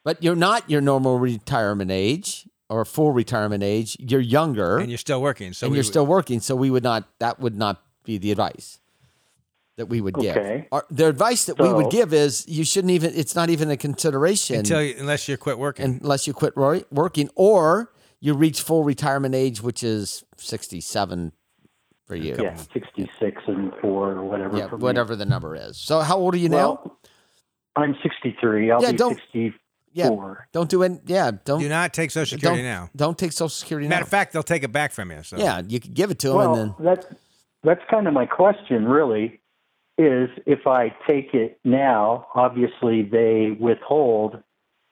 but 0.04 0.20
you're 0.22 0.34
not 0.36 0.68
your 0.68 0.80
normal 0.80 1.18
retirement 1.18 1.90
age 1.90 2.48
or 2.68 2.84
full 2.84 3.12
retirement 3.12 3.62
age. 3.62 3.96
You're 4.00 4.20
younger, 4.20 4.78
And 4.78 4.88
you're 4.90 4.98
still 4.98 5.22
working. 5.22 5.52
So 5.52 5.66
and 5.66 5.72
we 5.72 5.76
you're 5.76 5.82
would- 5.82 5.86
still 5.86 6.06
working. 6.06 6.40
So 6.40 6.56
we 6.56 6.70
would 6.70 6.82
not. 6.82 7.08
That 7.20 7.38
would 7.40 7.56
not 7.56 7.82
be 8.04 8.18
the 8.18 8.30
advice. 8.32 8.80
That 9.76 9.86
we 9.86 10.00
would 10.00 10.14
give. 10.14 10.36
Okay. 10.36 10.68
Our, 10.72 10.84
the 10.90 11.08
advice 11.08 11.46
that 11.46 11.58
we 11.58 11.72
would 11.72 11.90
give 11.90 12.12
is 12.12 12.46
you 12.48 12.64
shouldn't 12.64 12.90
even. 12.90 13.12
It's 13.14 13.34
not 13.34 13.50
even 13.50 13.70
a 13.70 13.76
consideration 13.76 14.56
Until 14.56 14.82
you, 14.82 14.94
unless 14.98 15.28
you 15.28 15.36
quit 15.36 15.58
working. 15.58 16.00
unless 16.02 16.26
you 16.26 16.32
quit 16.32 16.56
ro- 16.56 16.82
working 16.90 17.30
or 17.34 17.92
you 18.20 18.34
reach 18.34 18.62
full 18.62 18.84
retirement 18.84 19.34
age, 19.34 19.62
which 19.62 19.82
is 19.82 20.24
sixty-seven 20.36 21.32
for 22.06 22.16
you. 22.16 22.36
Yeah, 22.38 22.56
66 22.56 23.42
and 23.46 23.72
4 23.80 24.10
or 24.10 24.24
whatever. 24.24 24.56
Yeah, 24.58 24.68
for 24.68 24.76
me. 24.76 24.82
whatever 24.82 25.14
the 25.16 25.24
number 25.24 25.54
is. 25.54 25.78
So 25.78 26.00
how 26.00 26.18
old 26.18 26.34
are 26.34 26.38
you 26.38 26.48
now? 26.48 26.92
I'm 27.76 27.94
63. 28.02 28.70
I'll 28.70 28.82
Yeah, 28.82 28.90
be 28.90 28.96
don't- 28.96 29.14
64. 29.14 29.58
Yeah, 29.94 30.08
don't 30.52 30.68
do 30.68 30.82
it. 30.82 31.00
Yeah, 31.06 31.30
don't 31.44 31.60
Do 31.60 31.68
not 31.68 31.92
take 31.94 32.10
Social 32.10 32.36
Security 32.38 32.62
don't, 32.62 32.70
now. 32.70 32.90
Don't 32.96 33.16
take 33.16 33.30
Social 33.32 33.48
Security 33.50 33.88
Matter 33.88 34.00
now. 34.00 34.04
of 34.04 34.08
fact, 34.08 34.32
they'll 34.32 34.42
take 34.42 34.62
it 34.64 34.72
back 34.72 34.90
from 34.92 35.10
you. 35.10 35.22
So. 35.22 35.36
yeah, 35.36 35.60
you 35.68 35.80
could 35.80 35.94
give 35.94 36.10
it 36.10 36.18
to 36.20 36.28
them 36.28 36.36
Well, 36.38 36.54
and 36.54 36.74
then 36.78 36.84
that's 36.84 37.06
that's 37.62 37.82
kind 37.90 38.08
of 38.08 38.14
my 38.14 38.26
question, 38.26 38.86
really. 38.86 39.40
Is 39.98 40.30
if 40.46 40.66
I 40.66 40.94
take 41.06 41.34
it 41.34 41.60
now, 41.64 42.26
obviously 42.34 43.02
they 43.02 43.56
withhold 43.58 44.42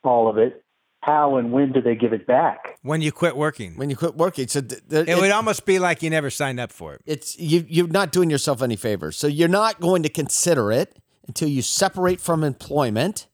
all 0.04 0.28
of 0.28 0.36
it. 0.38 0.62
How 1.02 1.36
and 1.36 1.50
when 1.50 1.72
do 1.72 1.80
they 1.80 1.94
give 1.94 2.12
it 2.12 2.26
back? 2.26 2.78
When 2.82 3.00
you 3.00 3.10
quit 3.10 3.34
working, 3.34 3.76
when 3.78 3.88
you 3.88 3.96
quit 3.96 4.16
working, 4.16 4.46
so 4.48 4.60
th- 4.60 4.82
th- 4.90 5.08
it, 5.08 5.18
would 5.18 5.30
almost 5.30 5.64
be 5.64 5.78
like 5.78 6.02
you 6.02 6.10
never 6.10 6.28
signed 6.28 6.60
up 6.60 6.70
for 6.70 6.92
it. 6.94 7.00
it's 7.06 7.38
you 7.38 7.64
you're 7.66 7.88
not 7.88 8.12
doing 8.12 8.28
yourself 8.28 8.60
any 8.60 8.76
favors. 8.76 9.16
So 9.16 9.26
you're 9.26 9.48
not 9.48 9.80
going 9.80 10.02
to 10.02 10.10
consider 10.10 10.70
it 10.70 10.98
until 11.26 11.48
you 11.48 11.62
separate 11.62 12.20
from 12.20 12.44
employment 12.44 13.26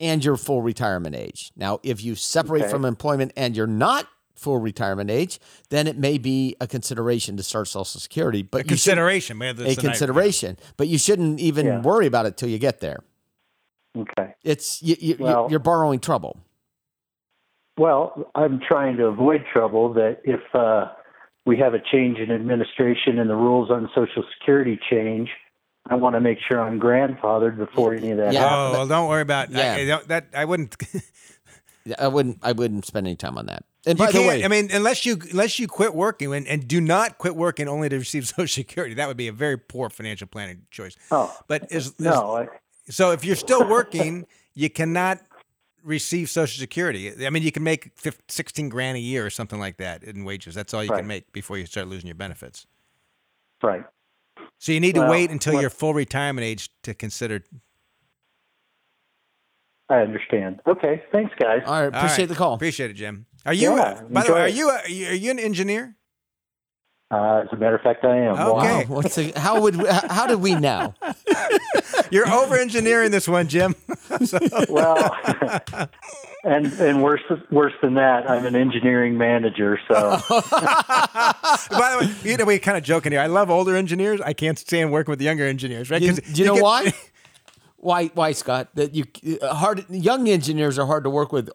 and 0.00 0.24
your 0.24 0.36
full 0.36 0.62
retirement 0.62 1.14
age. 1.14 1.52
Now, 1.56 1.78
if 1.84 2.02
you 2.02 2.16
separate 2.16 2.62
Okay. 2.62 2.70
from 2.70 2.84
employment 2.84 3.32
and 3.36 3.56
you're 3.56 3.68
not 3.68 4.08
full 4.36 4.58
retirement 4.58 5.10
age, 5.10 5.40
then 5.70 5.86
it 5.86 5.96
may 5.98 6.18
be 6.18 6.54
a 6.60 6.66
consideration 6.66 7.36
to 7.36 7.42
start 7.42 7.68
Social 7.68 7.84
Security. 8.00 8.42
But 8.42 8.62
A 8.62 8.64
consideration, 8.64 9.38
man. 9.38 9.58
a 9.60 9.74
consideration, 9.74 10.56
but 10.76 10.88
you 10.88 10.98
shouldn't 10.98 11.40
even 11.40 11.66
Yeah. 11.66 11.80
worry 11.82 12.06
about 12.06 12.26
it 12.26 12.36
till 12.36 12.48
you 12.48 12.58
get 12.58 12.80
there. 12.80 13.00
Okay. 13.96 14.34
It's 14.44 14.82
you, 14.82 14.96
you, 15.00 15.16
Well- 15.18 15.48
you're 15.50 15.58
borrowing 15.58 16.00
trouble. 16.00 16.38
Well, 17.78 18.30
I'm 18.34 18.60
trying 18.60 18.96
to 18.98 19.06
avoid 19.06 19.44
trouble 19.52 19.92
that 19.94 20.20
if 20.24 20.40
uh, 20.54 20.86
we 21.44 21.58
have 21.58 21.74
a 21.74 21.78
change 21.92 22.18
in 22.18 22.30
administration 22.30 23.18
and 23.18 23.28
the 23.28 23.34
rules 23.36 23.70
on 23.70 23.90
Social 23.94 24.24
Security 24.38 24.78
change, 24.90 25.28
I 25.88 25.94
want 25.96 26.14
to 26.16 26.20
make 26.20 26.38
sure 26.48 26.60
I'm 26.60 26.80
grandfathered 26.80 27.56
before 27.58 27.92
any 27.94 28.10
of 28.12 28.16
that 28.18 28.32
Yeah. 28.32 28.46
Oh 28.50 28.72
well, 28.72 28.86
don't 28.88 29.08
worry 29.08 29.20
about. 29.22 29.50
Yeah. 29.50 29.74
I, 29.74 29.80
I 29.80 29.86
don't, 29.86 30.08
that. 30.08 30.26
I 30.34 30.44
wouldn't. 30.46 30.74
I 32.00 32.08
wouldn't. 32.08 32.38
I 32.42 32.52
wouldn't 32.52 32.84
spend 32.86 33.06
any 33.06 33.14
time 33.14 33.38
on 33.38 33.46
that. 33.46 33.64
And 33.86 33.98
You 34.00 34.04
by 34.06 34.10
the 34.12 34.20
way, 34.22 34.44
I 34.44 34.48
mean, 34.48 34.68
unless 34.72 35.06
you 35.06 35.16
unless 35.30 35.60
you 35.60 35.68
quit 35.68 35.94
working 35.94 36.34
and, 36.34 36.46
and 36.48 36.66
do 36.66 36.80
not 36.80 37.18
quit 37.18 37.36
working 37.36 37.68
only 37.68 37.88
to 37.88 37.96
receive 37.98 38.26
Social 38.26 38.48
Security, 38.48 38.94
that 38.94 39.06
would 39.06 39.16
be 39.16 39.28
a 39.28 39.32
very 39.32 39.56
poor 39.56 39.88
financial 39.88 40.26
planning 40.26 40.62
choice. 40.72 40.96
Oh, 41.12 41.32
But 41.46 41.70
is, 41.70 41.86
is- 41.88 42.00
no. 42.00 42.36
I, 42.36 42.48
so 42.88 43.12
if 43.12 43.24
you're 43.24 43.36
still 43.36 43.68
working, 43.68 44.26
you 44.54 44.68
cannot 44.70 45.20
receive 45.84 46.28
Social 46.28 46.58
Security. 46.58 47.24
I 47.26 47.30
mean, 47.30 47.44
you 47.44 47.52
can 47.52 47.62
make 47.62 47.92
15, 47.96 48.22
16 48.28 48.68
grand 48.68 48.96
a 48.96 49.00
year 49.00 49.24
or 49.24 49.30
something 49.30 49.58
like 49.60 49.76
that 49.76 50.02
in 50.02 50.24
wages. 50.24 50.54
That's 50.56 50.74
all 50.74 50.82
you 50.82 50.90
Right. 50.90 50.98
can 50.98 51.06
make 51.06 51.32
before 51.32 51.56
you 51.58 51.66
start 51.66 51.86
losing 51.86 52.08
your 52.08 52.16
benefits. 52.16 52.66
right. 53.62 53.84
So 54.58 54.72
you 54.72 54.80
need 54.80 54.94
to 54.96 55.06
wait 55.08 55.30
until 55.30 55.54
what- 55.54 55.60
your 55.60 55.70
full 55.70 55.94
retirement 55.94 56.44
age 56.44 56.70
to 56.82 56.92
consider. 56.94 57.44
I 59.88 59.96
understand. 60.00 60.60
Okay. 60.66 61.02
Thanks, 61.12 61.32
guys. 61.38 61.62
all 61.66 61.74
right, 61.82 61.86
appreciate 61.94 62.18
right. 62.24 62.28
the 62.28 62.34
call. 62.34 62.54
Appreciate 62.54 62.90
it, 62.90 62.94
Jim. 62.94 63.26
Are 63.46 63.54
you? 63.54 63.76
Yeah, 63.76 64.02
by 64.10 64.24
the 64.24 64.32
way, 64.34 64.40
are 64.42 64.48
you? 64.48 64.70
A, 64.70 64.74
are 64.74 64.88
you 64.88 65.06
are 65.08 65.14
you 65.14 65.30
an 65.30 65.38
engineer? 65.38 65.96
Uh, 67.08 67.42
as 67.44 67.48
a 67.52 67.56
matter 67.56 67.76
of 67.76 67.82
fact, 67.82 68.04
I 68.04 68.16
am. 68.16 68.34
Okay. 68.34 68.84
Wow, 68.84 68.84
what's 68.88 69.14
the, 69.14 69.30
how 69.36 69.60
would 69.60 69.76
we, 69.76 69.86
how 69.86 70.08
how 70.08 70.26
did 70.26 70.40
we 70.40 70.54
know? 70.56 70.92
You're 72.10 72.28
over 72.28 72.56
engineering 72.56 73.10
this 73.12 73.28
one, 73.28 73.48
Jim. 73.48 73.74
So- 74.24 74.38
Well, 74.70 75.14
and 76.44 76.66
and 76.74 77.02
worse 77.02 77.20
worse 77.50 77.72
than 77.82 77.94
that, 77.94 78.28
I'm 78.30 78.46
an 78.46 78.54
engineering 78.56 79.18
manager. 79.18 79.78
So 79.88 80.20
By 80.28 81.32
the 81.70 81.98
way, 82.00 82.30
you 82.30 82.36
know, 82.36 82.44
we 82.44 82.58
kind 82.58 82.78
of 82.78 82.84
joking 82.84 83.12
here. 83.12 83.20
I 83.20 83.26
love 83.26 83.50
older 83.50 83.76
engineers. 83.76 84.20
I 84.20 84.32
can't 84.32 84.58
stand 84.58 84.90
working 84.92 85.12
with 85.12 85.20
younger 85.20 85.44
engineers, 85.46 85.90
right? 85.90 86.00
You, 86.02 86.10
'Cause 86.10 86.20
do 86.20 86.40
you 86.40 86.46
know 86.46 86.54
get- 86.54 86.62
why? 86.62 86.92
Why 87.78 88.06
why 88.14 88.32
Scott? 88.32 88.68
That 88.74 88.94
you 88.94 89.04
uh, 89.42 89.54
hard 89.54 89.84
young 89.90 90.28
engineers 90.28 90.78
are 90.78 90.86
hard 90.86 91.04
to 91.04 91.10
work 91.10 91.30
with. 91.32 91.50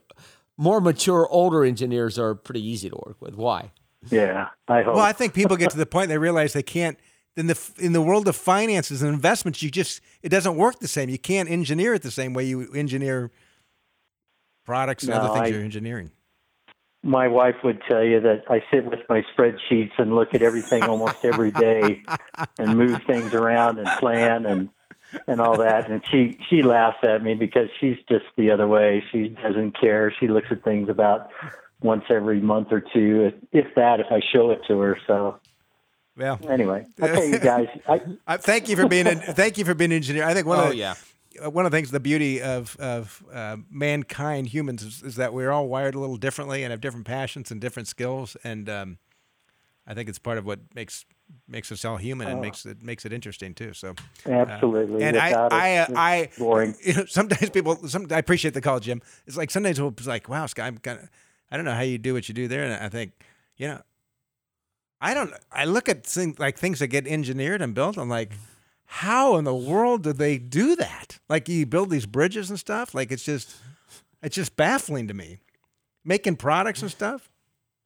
More 0.62 0.80
mature 0.80 1.28
older 1.28 1.64
engineers 1.66 2.20
are 2.20 2.36
pretty 2.36 2.64
easy 2.64 2.88
to 2.88 2.96
work 3.08 3.18
with. 3.20 3.36
Why? 3.36 3.72
yeah, 4.12 4.50
I 4.68 4.84
hope. 4.84 4.94
Well, 4.96 5.04
I 5.04 5.12
think 5.12 5.34
people 5.34 5.58
get 5.58 5.72
to 5.72 5.78
the 5.78 5.88
point 5.88 6.10
they 6.10 6.20
realize 6.20 6.54
they 6.54 6.62
can't. 6.62 7.00
In 7.36 7.48
the 7.48 7.58
in 7.80 7.94
the 7.94 8.02
world 8.02 8.28
of 8.28 8.36
finances 8.36 9.02
and 9.02 9.12
investments, 9.12 9.64
you 9.64 9.72
just 9.72 10.02
it 10.22 10.30
doesn't 10.30 10.56
work 10.58 10.80
the 10.80 10.88
same. 10.88 11.10
You 11.10 11.18
can't 11.18 11.50
engineer 11.50 11.96
it 11.96 12.04
the 12.04 12.12
same 12.12 12.34
way 12.36 12.44
you 12.44 12.72
engineer 12.74 13.32
products 14.66 15.04
and 15.04 15.12
No, 15.14 15.22
other 15.22 15.30
things 15.40 15.44
I- 15.46 15.48
you're 15.56 15.64
engineering. 15.64 16.12
my 17.04 17.28
wife 17.28 17.56
would 17.64 17.82
tell 17.90 18.04
you 18.04 18.20
that 18.20 18.44
I 18.50 18.64
sit 18.72 18.86
with 18.86 19.00
my 19.10 19.24
spreadsheets 19.36 19.94
and 19.98 20.14
look 20.14 20.36
at 20.36 20.44
everything 20.44 20.84
almost 20.84 21.24
every 21.26 21.50
day 21.52 22.04
and 22.60 22.78
move 22.78 23.02
things 23.08 23.34
around 23.34 23.80
and 23.80 23.88
plan 24.00 24.46
and 24.46 24.70
and 25.28 25.40
all 25.42 25.58
that. 25.58 25.90
And 25.90 26.02
she 26.10 26.38
she 26.50 26.62
laughs 26.64 27.00
at 27.04 27.24
me 27.24 27.34
because 27.36 27.70
she's 27.80 27.98
just 28.10 28.26
the 28.38 28.52
other 28.52 28.68
way. 28.68 29.04
She 29.12 29.30
doesn't 29.30 29.80
care. 29.80 30.14
She 30.20 30.28
looks 30.28 30.48
at 30.52 30.64
things 30.64 30.90
about 30.90 31.30
once 31.82 32.04
every 32.10 32.40
month 32.40 32.68
or 32.72 32.80
two 32.80 33.32
if, 33.52 33.66
if 33.66 33.76
that 33.76 34.00
if 34.00 34.08
I 34.12 34.20
show 34.34 34.52
it 34.52 34.62
to 34.68 34.80
her. 34.80 34.98
So 35.08 35.40
Well, 36.16 36.40
anyway 36.48 36.86
okay 37.02 37.30
you 37.32 37.40
guys 37.40 37.68
I, 37.88 38.02
I, 38.28 38.38
thank 38.38 38.70
you 38.70 38.76
for 38.76 38.88
being 38.88 39.08
a, 39.08 39.16
thank 39.16 39.58
you 39.58 39.66
for 39.66 39.74
being 39.74 39.92
an 39.92 39.96
engineer. 39.98 40.26
I 40.26 40.36
think 40.36 40.46
one 40.46 40.60
of 40.60 40.66
Oh, 40.66 40.70
the, 40.70 40.76
yeah. 40.76 40.94
uh, 41.44 41.50
one 41.50 41.66
of 41.66 41.72
the 41.72 41.78
things, 41.78 41.90
the 41.90 42.00
beauty 42.00 42.40
of 42.42 42.76
of 42.80 43.24
uh, 43.34 43.58
mankind, 43.72 44.50
humans, 44.50 44.84
is, 44.84 45.02
is 45.02 45.16
that 45.16 45.34
we're 45.34 45.50
all 45.50 45.68
wired 45.68 45.96
a 45.96 46.00
little 46.00 46.18
differently 46.18 46.64
and 46.64 46.70
have 46.72 46.82
different 46.82 47.08
passions 47.08 47.50
and 47.50 47.60
different 47.60 47.88
skills, 47.88 48.38
and 48.44 48.70
um, 48.70 48.98
I 49.88 49.96
think 49.96 50.08
it's 50.08 50.20
part 50.20 50.38
of 50.38 50.46
what 50.46 50.60
makes 50.76 51.06
makes 51.48 51.72
us 51.72 51.84
all 51.86 51.98
human 51.98 52.28
and 52.28 52.42
makes 52.42 52.66
it 52.66 52.82
makes 52.82 53.06
it 53.06 53.14
interesting 53.14 53.54
too. 53.54 53.74
So, 53.74 53.96
absolutely 54.26 55.04
and 55.04 55.18
I 55.18 55.30
it, 55.30 55.54
I 55.54 55.78
uh, 55.78 55.86
it's 55.90 55.98
I 55.98 56.30
boring 56.38 56.76
You 56.84 56.94
know, 56.94 57.06
sometimes 57.06 57.50
people. 57.50 57.76
Some 57.88 58.08
I 58.12 58.18
appreciate 58.18 58.54
the 58.54 58.62
call, 58.62 58.80
Jim. 58.80 59.02
It's 59.28 59.38
like 59.38 59.52
sometimes 59.52 59.80
we'll 59.80 59.92
be 59.92 60.04
like, 60.04 60.30
"Wow, 60.30 60.46
Scott, 60.46 60.66
I'm 60.66 60.78
kind 60.78 61.00
of. 61.00 61.10
I 61.52 61.58
don't 61.58 61.66
know 61.66 61.74
how 61.74 61.82
you 61.82 61.98
do 61.98 62.14
what 62.14 62.30
you 62.30 62.34
do 62.34 62.48
there," 62.48 62.64
and 62.64 62.74
I 62.74 62.88
think, 62.90 63.12
you 63.58 63.68
know, 63.68 63.82
I 65.02 65.14
don't. 65.14 65.34
I 65.52 65.66
look 65.66 65.90
at 65.90 66.06
things 66.06 66.40
like 66.40 66.58
things 66.58 66.80
that 66.80 66.88
get 66.88 67.08
engineered 67.08 67.62
and 67.62 67.74
built. 67.74 67.98
I'm 67.98 68.10
like, 68.10 68.32
how 68.94 69.38
in 69.38 69.46
the 69.46 69.56
world 69.56 70.04
do 70.04 70.12
they 70.12 70.38
do 70.38 70.76
that? 70.76 71.20
Like 71.30 71.48
you 71.48 71.66
build 71.66 71.90
these 71.90 72.06
bridges 72.06 72.50
and 72.50 72.60
stuff. 72.60 72.94
Like 72.94 73.10
it's 73.10 73.24
just, 73.24 73.56
it's 74.22 74.36
just 74.36 74.58
baffling 74.58 75.08
to 75.08 75.14
me. 75.14 75.40
Making 76.04 76.36
products 76.36 76.82
and 76.82 76.92
stuff. 76.92 77.30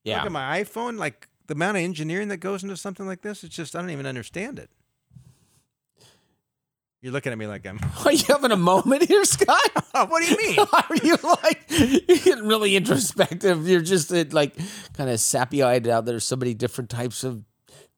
Yeah. 0.04 0.18
Look 0.18 0.26
at 0.26 0.32
my 0.32 0.64
iPhone. 0.64 0.98
Like 0.98 1.28
the 1.48 1.54
amount 1.54 1.78
of 1.78 1.84
engineering 1.84 2.30
that 2.30 2.38
goes 2.38 2.64
into 2.64 2.78
something 2.78 3.06
like 3.06 3.22
this. 3.22 3.44
It's 3.44 3.56
just 3.56 3.76
I 3.76 3.82
don't 3.82 3.92
even 3.92 4.06
understand 4.06 4.60
it. 4.60 4.70
You're 7.02 7.14
looking 7.14 7.32
at 7.32 7.38
me 7.38 7.46
like 7.46 7.68
I'm. 7.68 7.80
Are 8.06 8.12
you 8.12 8.24
having 8.28 8.52
a 8.52 8.58
moment 8.58 9.08
here, 9.08 9.24
Scott? 9.26 9.60
what 10.10 10.24
do 10.24 10.28
you 10.28 10.38
mean? 10.38 10.58
Are 10.60 10.96
you 11.04 11.18
like 11.24 11.66
you're 11.70 12.18
getting 12.18 12.48
really 12.48 12.76
introspective? 12.76 13.68
You're 13.68 13.82
just 13.82 14.12
uh, 14.12 14.26
like 14.32 14.56
kind 14.94 15.12
of 15.12 15.20
sappy 15.20 15.62
eyed 15.62 15.88
out. 15.88 16.06
There's 16.06 16.26
so 16.26 16.36
many 16.36 16.56
different 16.56 16.90
types 16.90 17.24
of 17.24 17.44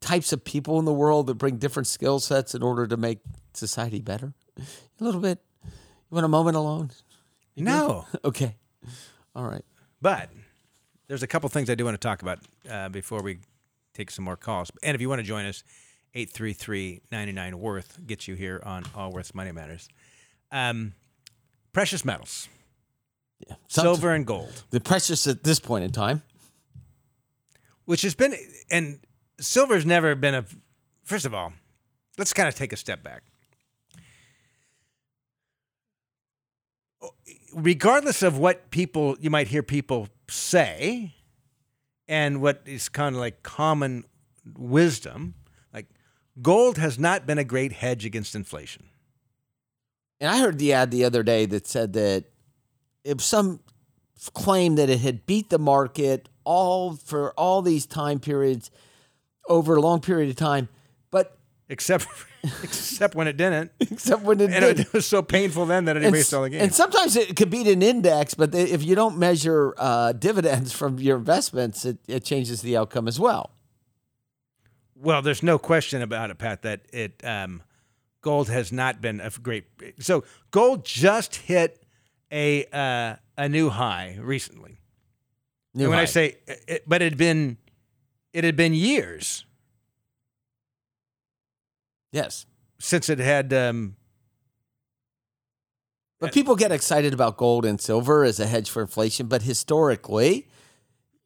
types 0.02 0.34
of 0.34 0.44
people 0.44 0.78
in 0.80 0.84
the 0.84 0.94
world 0.94 1.28
that 1.28 1.36
bring 1.36 1.58
different 1.58 1.88
skill 1.88 2.20
sets 2.20 2.54
in 2.54 2.62
order 2.62 2.86
to 2.86 2.98
make 2.98 3.20
society 3.54 4.02
better. 4.02 4.34
A 4.60 5.04
little 5.04 5.22
bit. 5.22 5.40
You 5.64 5.72
want 6.16 6.26
a 6.26 6.28
moment 6.30 6.58
alone? 6.58 6.92
No. 7.56 8.06
Okay. 8.26 8.58
All 9.36 9.46
right. 9.46 9.64
But 10.02 10.30
there's 11.08 11.24
a 11.24 11.28
couple 11.28 11.50
things 11.50 11.70
I 11.70 11.76
do 11.76 11.86
want 11.86 11.96
to 12.00 12.06
talk 12.08 12.22
about 12.22 12.40
uh, 12.70 12.90
before 12.90 13.22
we 13.22 13.40
take 13.94 14.12
some 14.12 14.26
more 14.26 14.38
calls. 14.38 14.72
And 14.84 14.96
if 14.96 15.02
you 15.02 15.10
want 15.10 15.20
to 15.20 15.24
join 15.28 15.46
us, 15.46 15.64
833-99 16.16 17.54
Worth 17.56 18.00
gets 18.06 18.28
you 18.28 18.36
here 18.36 18.62
on 18.66 18.84
Allworth's 18.96 19.34
Money 19.36 19.52
Matters. 19.52 19.88
Um, 20.52 20.94
precious 21.74 22.04
metals, 22.06 22.48
Yeah. 23.48 23.56
Silver 23.68 24.14
and 24.14 24.26
gold, 24.26 24.64
The 24.72 24.80
precious 24.80 25.28
at 25.28 25.44
this 25.44 25.60
point 25.60 25.84
in 25.86 25.92
time. 25.92 26.24
which 27.86 28.02
has 28.02 28.16
been, 28.16 28.36
and 28.72 29.00
silver's 29.40 29.86
never 29.86 30.16
been 30.16 30.36
a, 30.36 30.46
first 31.04 31.26
of 31.26 31.34
all, 31.34 31.54
let's 32.18 32.34
kind 32.34 32.48
of 32.50 32.56
take 32.56 32.74
a 32.74 32.78
step 32.78 33.04
back. 33.04 33.24
Regardless 37.54 38.24
of 38.24 38.38
what 38.38 38.70
people, 38.72 39.16
you 39.20 39.30
might 39.30 39.48
hear 39.48 39.64
people 39.64 40.10
say, 40.30 41.14
and 42.08 42.42
what 42.42 42.62
is 42.66 42.90
kind 42.90 43.16
of 43.16 43.22
like 43.22 43.44
common 43.44 44.06
wisdom, 44.58 45.36
like 45.74 45.88
gold 46.42 46.78
has 46.78 46.98
not 46.98 47.26
been 47.26 47.38
a 47.38 47.44
great 47.44 47.74
hedge 47.74 48.06
against 48.06 48.36
inflation. 48.36 48.86
And 50.20 50.30
I 50.30 50.40
heard 50.40 50.58
the 50.58 50.74
ad 50.74 50.92
the 50.92 51.04
other 51.06 51.24
day 51.24 51.46
that 51.46 51.68
said 51.68 51.94
that 51.94 52.26
if 53.04 53.22
some 53.22 53.60
claim 54.34 54.76
that 54.76 54.90
it 54.90 55.00
had 55.00 55.26
beat 55.26 55.50
the 55.50 55.60
market 55.60 56.28
all 56.44 56.96
for 56.96 57.32
all 57.34 57.62
these 57.62 57.86
time 57.86 58.20
periods 58.20 58.72
over 59.48 59.76
a 59.76 59.82
long 59.82 60.02
period 60.02 60.30
of 60.30 60.36
time, 60.36 60.70
but 61.12 61.38
Except 61.70 62.04
for, 62.04 62.27
except 62.44 63.16
when 63.16 63.28
it 63.28 63.38
didn't. 63.38 63.72
except 63.80 64.24
when 64.24 64.40
it 64.40 64.52
And 64.52 64.64
did. 64.78 64.80
it 64.82 64.94
was 64.94 65.06
so 65.06 65.22
painful 65.22 65.66
then 65.66 65.86
that 65.86 65.98
it 65.98 66.04
and, 66.04 66.14
erased 66.16 66.34
all 66.34 66.44
the 66.44 66.50
gains. 66.50 66.64
and 66.64 66.74
sometimes 66.74 67.16
it 67.16 67.36
could 67.36 67.50
beat 67.50 67.68
an 67.68 67.82
index, 67.82 68.34
but 68.34 68.52
they, 68.52 68.64
if 68.64 68.84
you 68.84 68.96
don't 68.96 69.18
measure 69.18 69.74
uh, 69.78 70.12
dividends 70.14 70.72
from 70.74 71.00
your 71.00 71.18
investments, 71.18 71.86
it, 71.86 71.98
it 72.08 72.24
changes 72.24 72.62
the 72.62 72.78
outcome 72.78 73.08
as 73.08 73.20
well. 73.20 73.52
Well, 74.96 75.22
there's 75.22 75.44
no 75.44 75.60
question 75.60 76.02
about 76.02 76.32
it, 76.32 76.38
Pat, 76.38 76.64
that 76.64 76.82
it 76.92 77.22
um, 77.24 77.62
gold 78.22 78.50
has 78.50 78.72
not 78.72 79.00
been 79.02 79.20
a 79.20 79.30
great. 79.30 79.66
So 80.00 80.24
gold 80.52 80.84
just 80.86 81.36
hit 81.36 81.84
a 82.32 82.66
uh, 82.74 83.16
a 83.38 83.48
new 83.50 83.70
high 83.70 84.18
recently. 84.20 84.80
New 85.76 85.84
and 85.84 85.90
when 85.92 85.98
high. 85.98 86.04
I 86.04 86.06
say, 86.06 86.38
it, 86.68 86.84
but 86.88 87.02
it 87.04 87.12
had 87.12 87.18
been 87.18 87.58
it 88.34 88.44
had 88.44 88.56
been 88.56 88.74
years 88.74 89.46
yes, 92.12 92.46
since 92.80 93.10
it 93.10 93.20
had. 93.20 93.54
Um, 93.54 93.96
but 96.20 96.34
people 96.34 96.56
get 96.56 96.72
excited 96.72 97.14
about 97.14 97.38
gold 97.38 97.64
and 97.64 97.80
silver 97.80 98.24
as 98.24 98.40
a 98.40 98.48
hedge 98.48 98.70
for 98.70 98.82
inflation, 98.82 99.28
but 99.28 99.44
historically, 99.44 100.48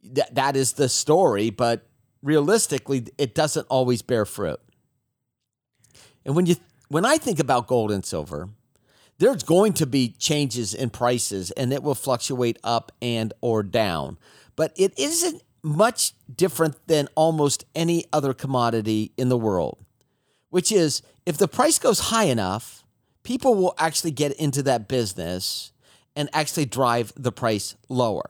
that 0.04 0.36
that 0.36 0.56
is 0.56 0.74
the 0.74 0.90
story. 0.90 1.50
But 1.50 1.88
realistically, 2.22 3.08
it 3.18 3.34
doesn't 3.34 3.68
always 3.70 4.02
bear 4.02 4.26
fruit. 4.26 4.60
And 6.26 6.36
when 6.36 6.46
you 6.46 6.56
when 6.90 7.06
I 7.06 7.18
think 7.18 7.40
about 7.40 7.68
gold 7.68 7.92
and 7.92 8.06
silver, 8.06 8.50
there's 9.18 9.44
going 9.44 9.74
to 9.74 9.86
be 9.86 10.10
changes 10.10 10.74
in 10.74 10.90
prices 10.90 11.52
and 11.52 11.72
it 11.72 11.84
will 11.84 11.96
fluctuate 11.96 12.58
up 12.64 12.92
and 13.02 13.34
or 13.40 13.64
down. 13.64 14.18
But 14.56 14.74
it 14.76 14.98
isn't 15.00 15.42
much 15.64 16.14
different 16.36 16.76
than 16.88 17.08
almost 17.16 17.66
any 17.76 18.06
other 18.12 18.34
commodity 18.34 19.14
in 19.18 19.30
the 19.30 19.38
world, 19.38 19.86
which 20.52 20.72
is 20.72 21.02
if 21.26 21.38
the 21.38 21.48
price 21.48 21.80
goes 21.80 22.00
high 22.12 22.26
enough, 22.26 22.84
people 23.24 23.56
will 23.56 23.74
actually 23.80 24.12
get 24.12 24.34
into 24.34 24.62
that 24.64 24.88
business 24.88 25.72
and 26.16 26.30
actually 26.34 26.66
drive 26.66 27.12
the 27.16 27.32
price 27.32 27.76
lower. 27.90 28.30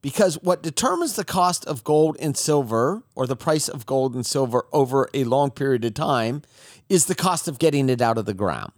Because 0.00 0.36
what 0.42 0.62
determines 0.62 1.16
the 1.16 1.24
cost 1.24 1.64
of 1.66 1.82
gold 1.82 2.16
and 2.20 2.36
silver, 2.36 3.02
or 3.16 3.26
the 3.26 3.34
price 3.34 3.68
of 3.68 3.86
gold 3.86 4.14
and 4.14 4.24
silver 4.24 4.66
over 4.72 5.08
a 5.12 5.24
long 5.24 5.50
period 5.50 5.84
of 5.84 5.94
time, 5.94 6.42
is 6.88 7.06
the 7.06 7.14
cost 7.14 7.48
of 7.48 7.58
getting 7.58 7.88
it 7.88 8.00
out 8.00 8.16
of 8.16 8.24
the 8.24 8.34
ground. 8.34 8.72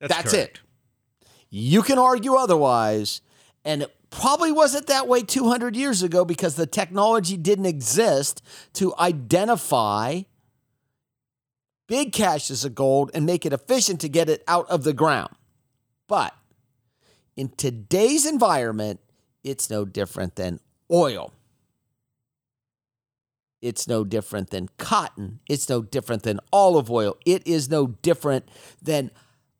that's 0.00 0.14
That's 0.14 0.32
it. 0.34 0.60
You 1.50 1.82
can 1.82 1.98
argue 1.98 2.34
otherwise, 2.34 3.22
and 3.64 3.82
it 3.82 3.96
probably 4.10 4.52
wasn't 4.52 4.86
that 4.86 5.08
way 5.08 5.22
200 5.22 5.74
years 5.74 6.02
ago 6.04 6.24
because 6.24 6.54
the 6.54 6.66
technology 6.66 7.36
didn't 7.36 7.66
exist 7.66 8.40
to 8.74 8.94
identify 8.98 10.22
big 11.86 12.12
caches 12.12 12.64
of 12.64 12.74
gold 12.74 13.10
and 13.14 13.26
make 13.26 13.44
it 13.44 13.52
efficient 13.52 14.00
to 14.00 14.08
get 14.08 14.28
it 14.28 14.42
out 14.48 14.68
of 14.68 14.84
the 14.84 14.92
ground. 14.92 15.34
But 16.06 16.34
in 17.36 17.50
today's 17.50 18.26
environment, 18.26 19.00
it's 19.42 19.68
no 19.70 19.84
different 19.84 20.36
than 20.36 20.60
oil. 20.90 21.32
It's 23.60 23.88
no 23.88 24.04
different 24.04 24.50
than 24.50 24.68
cotton. 24.76 25.40
It's 25.48 25.68
no 25.68 25.80
different 25.82 26.22
than 26.22 26.38
olive 26.52 26.90
oil. 26.90 27.16
It 27.24 27.46
is 27.46 27.70
no 27.70 27.86
different 27.86 28.48
than 28.82 29.10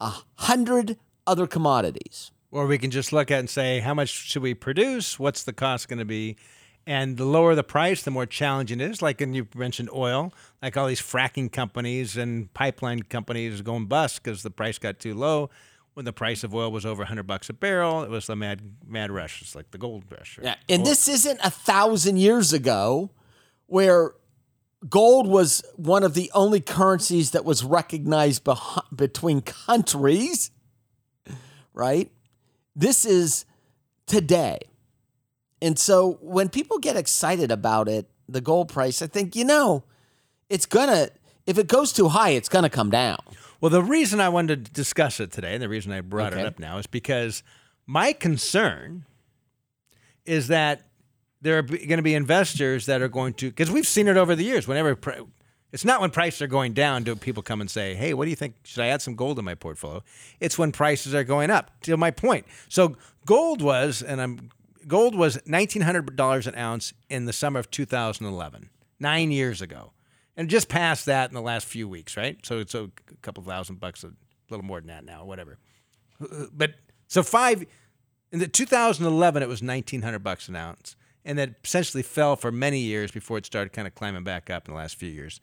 a 0.00 0.12
hundred 0.37 0.99
other 1.26 1.47
commodities. 1.47 2.31
Or 2.50 2.66
we 2.66 2.78
can 2.78 2.90
just 2.90 3.12
look 3.12 3.31
at 3.31 3.40
and 3.40 3.49
say, 3.50 3.81
how 3.81 3.95
much 3.95 4.11
should 4.11 4.43
we 4.43 4.54
produce? 4.54 5.19
What's 5.19 5.43
the 5.43 5.54
cost 5.54 5.88
going 5.88 5.99
to 5.99 6.04
be? 6.04 6.37
And 6.87 7.17
the 7.17 7.25
lower 7.25 7.55
the 7.55 7.64
price, 7.64 8.03
the 8.03 8.11
more 8.11 8.26
challenging 8.26 8.81
it 8.81 8.91
is. 8.91 9.00
Like, 9.00 9.21
and 9.23 9.35
you 9.35 9.49
mentioned 9.55 9.88
oil, 9.95 10.35
like 10.62 10.76
all 10.76 10.87
these 10.87 11.00
fracking 11.00 11.50
companies 11.50 12.17
and 12.17 12.53
pipeline 12.53 13.03
companies 13.05 13.62
going 13.62 13.87
bust 13.87 14.23
because 14.23 14.43
the 14.43 14.50
price 14.50 14.79
got 14.79 14.99
too 14.99 15.14
low. 15.14 15.49
When 15.95 16.05
the 16.05 16.12
price 16.12 16.43
of 16.45 16.55
oil 16.55 16.71
was 16.73 16.85
over 16.85 17.03
100 17.03 17.23
bucks 17.23 17.49
a 17.49 17.53
barrel, 17.53 18.03
it 18.03 18.11
was 18.11 18.26
the 18.26 18.35
mad 18.37 18.61
mad 18.87 19.12
rush. 19.12 19.41
It's 19.41 19.55
like 19.55 19.71
the 19.71 19.79
gold 19.79 20.05
rush. 20.11 20.38
Yeah, 20.43 20.57
and 20.69 20.85
this 20.85 21.09
isn't 21.09 21.38
a 21.43 21.50
thousand 21.50 22.17
years 22.17 22.53
ago 22.53 23.11
where 23.67 24.12
gold 24.88 25.29
was 25.29 25.64
one 25.76 26.03
of 26.03 26.14
the 26.14 26.31
only 26.35 26.61
currencies 26.61 27.31
that 27.31 27.45
was 27.45 27.64
recognized 27.64 28.45
beh- 28.45 28.83
between 28.95 29.41
countries, 29.41 30.50
right? 31.73 32.11
This 32.75 33.05
is 33.05 33.45
today. 34.07 34.59
And 35.63 35.79
so 35.79 36.19
when 36.21 36.49
people 36.49 36.79
get 36.79 36.97
excited 36.97 37.51
about 37.51 37.88
it, 37.88 38.07
the 38.29 38.40
gold 38.40 38.69
price, 38.69 39.01
I 39.03 39.07
think, 39.07 39.35
you 39.37 39.45
know, 39.45 39.85
it's 40.49 40.67
gonna, 40.67 41.09
if 41.47 41.59
it 41.59 41.67
goes 41.69 41.93
too 41.93 42.09
high, 42.09 42.31
it's 42.31 42.49
gonna 42.49 42.71
come 42.71 42.90
down. 42.90 43.19
Well, 43.61 43.71
the 43.71 43.83
reason 43.83 44.21
I 44.21 44.29
wanted 44.29 44.67
to 44.67 44.71
discuss 44.73 45.21
it 45.21 45.33
today, 45.33 45.55
and 45.55 45.62
the 45.62 45.69
reason 45.69 45.90
I 45.93 46.01
brought 46.03 46.33
Okay. 46.33 46.43
it 46.43 46.47
up 46.47 46.59
now, 46.59 46.79
is 46.79 46.87
because 46.87 47.43
my 47.87 48.12
concern 48.12 49.05
is 50.27 50.49
that 50.49 50.83
there 51.40 51.59
are 51.59 51.62
going 51.62 51.97
to 51.97 52.03
be 52.03 52.14
investors 52.14 52.87
that 52.87 53.03
are 53.03 53.09
going 53.09 53.35
to, 53.35 53.51
because 53.51 53.71
we've 53.71 53.87
seen 53.87 54.09
it 54.09 54.17
over 54.17 54.35
the 54.35 54.45
years. 54.45 54.67
Whenever 54.67 54.99
it's 55.73 55.85
not 55.85 56.01
when 56.01 56.11
prices 56.11 56.40
are 56.40 56.47
going 56.47 56.73
down 56.73 57.03
do 57.05 57.14
people 57.17 57.43
come 57.43 57.61
and 57.61 57.71
say, 57.71 57.95
"Hey, 57.95 58.14
what 58.14 58.25
do 58.25 58.31
you 58.31 58.37
think? 58.37 58.55
Should 58.64 58.83
I 58.83 58.87
add 58.87 59.03
some 59.03 59.14
gold 59.17 59.38
in 59.38 59.45
my 59.45 59.55
portfolio?" 59.55 60.03
It's 60.40 60.57
when 60.57 60.73
prices 60.73 61.14
are 61.14 61.25
going 61.25 61.51
up. 61.51 61.71
To 61.83 61.97
my 61.97 62.11
point, 62.11 62.47
so 62.69 62.97
gold 63.27 63.61
was, 63.61 64.03
and 64.03 64.21
I'm 64.23 64.51
gold 64.87 65.14
was 65.14 65.38
nineteen 65.47 65.83
hundred 65.83 66.16
dollars 66.16 66.47
an 66.47 66.55
ounce 66.57 66.92
in 67.09 67.25
the 67.27 67.33
summer 67.33 67.61
of 67.61 67.70
2011, 67.70 68.70
nine 68.99 69.31
years 69.31 69.61
ago, 69.62 69.92
and 70.37 70.49
just 70.49 70.68
past 70.68 71.07
that 71.07 71.31
in 71.31 71.35
the 71.35 71.42
last 71.42 71.66
few 71.66 71.88
weeks, 71.88 72.16
right? 72.16 72.38
So 72.44 72.59
it's 72.59 72.75
a 72.75 72.90
couple 73.23 73.42
thousand 73.42 73.81
bucks, 73.81 74.05
a 74.05 74.12
little 74.51 74.64
more 74.64 74.81
than 74.81 74.88
that 74.88 75.05
now, 75.05 75.25
whatever. 75.25 75.59
But 76.53 76.75
so 77.09 77.23
five 77.23 77.64
in 78.33 78.40
the 78.40 78.49
2011, 78.49 79.42
it 79.42 79.49
was 79.49 79.62
1900 79.62 80.18
bucks 80.18 80.49
an 80.49 80.57
ounce, 80.57 80.97
and 81.25 81.38
that 81.38 81.55
essentially 81.64 82.03
fell 82.03 82.35
for 82.35 82.51
many 82.51 82.81
years 82.81 83.12
before 83.12 83.38
it 83.38 83.47
started 83.47 83.73
kind 83.73 83.87
of 83.87 83.94
climbing 83.94 84.25
back 84.25 84.51
up 84.51 84.66
in 84.66 84.75
the 84.75 84.79
last 84.79 84.97
few 84.97 85.09
years. 85.09 85.40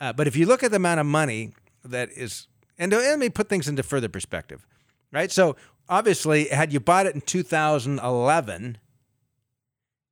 Uh, 0.00 0.12
but 0.12 0.26
if 0.26 0.34
you 0.34 0.46
look 0.46 0.62
at 0.62 0.70
the 0.70 0.78
amount 0.78 1.00
of 1.00 1.06
money 1.06 1.52
that 1.84 2.10
is, 2.12 2.46
and 2.78 2.92
let 2.92 3.18
me 3.18 3.28
put 3.28 3.50
things 3.50 3.68
into 3.68 3.82
further 3.82 4.08
perspective, 4.08 4.66
right? 5.12 5.30
So 5.30 5.56
obviously, 5.90 6.48
had 6.48 6.72
you 6.72 6.80
bought 6.80 7.04
it 7.04 7.14
in 7.14 7.20
2011, 7.20 8.78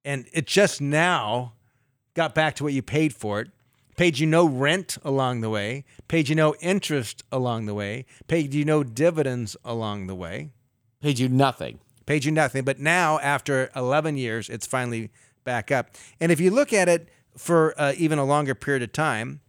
and 0.05 0.27
it 0.33 0.47
just 0.47 0.81
now 0.81 1.55
got 2.13 2.35
back 2.35 2.55
to 2.57 2.65
what 2.65 2.75
you 2.75 2.83
paid 2.83 3.15
for 3.15 3.41
it, 3.41 3.49
paid 3.97 4.19
you 4.19 4.27
no 4.27 4.47
rent 4.47 4.99
along 5.03 5.41
the 5.41 5.49
way, 5.49 5.85
paid 6.09 6.29
you 6.29 6.35
no 6.35 6.55
interest 6.61 7.23
along 7.33 7.65
the 7.65 7.75
way, 7.75 8.05
paid 8.27 8.53
you 8.53 8.65
no 8.65 8.85
dividends 8.85 9.57
along 9.65 10.07
the 10.07 10.15
way 10.15 10.51
Paid 11.01 11.19
you 11.19 11.29
nothing. 11.29 11.79
paid 12.07 12.25
you 12.25 12.33
nothing. 12.33 12.65
But 12.65 12.81
now, 12.81 13.19
after 13.21 13.71
11 13.77 14.17
years, 14.17 14.49
it's 14.49 14.67
finally 14.67 15.11
back 15.45 15.71
up. 15.71 15.91
And 16.21 16.33
if 16.33 16.41
you 16.41 16.51
look 16.51 16.73
at 16.73 16.89
it 16.89 17.09
for 17.37 17.75
uh, 17.81 17.93
even 17.97 18.19
a 18.19 18.25
longer 18.25 18.55
period 18.55 18.83
of 18.83 18.93
time, 18.93 19.41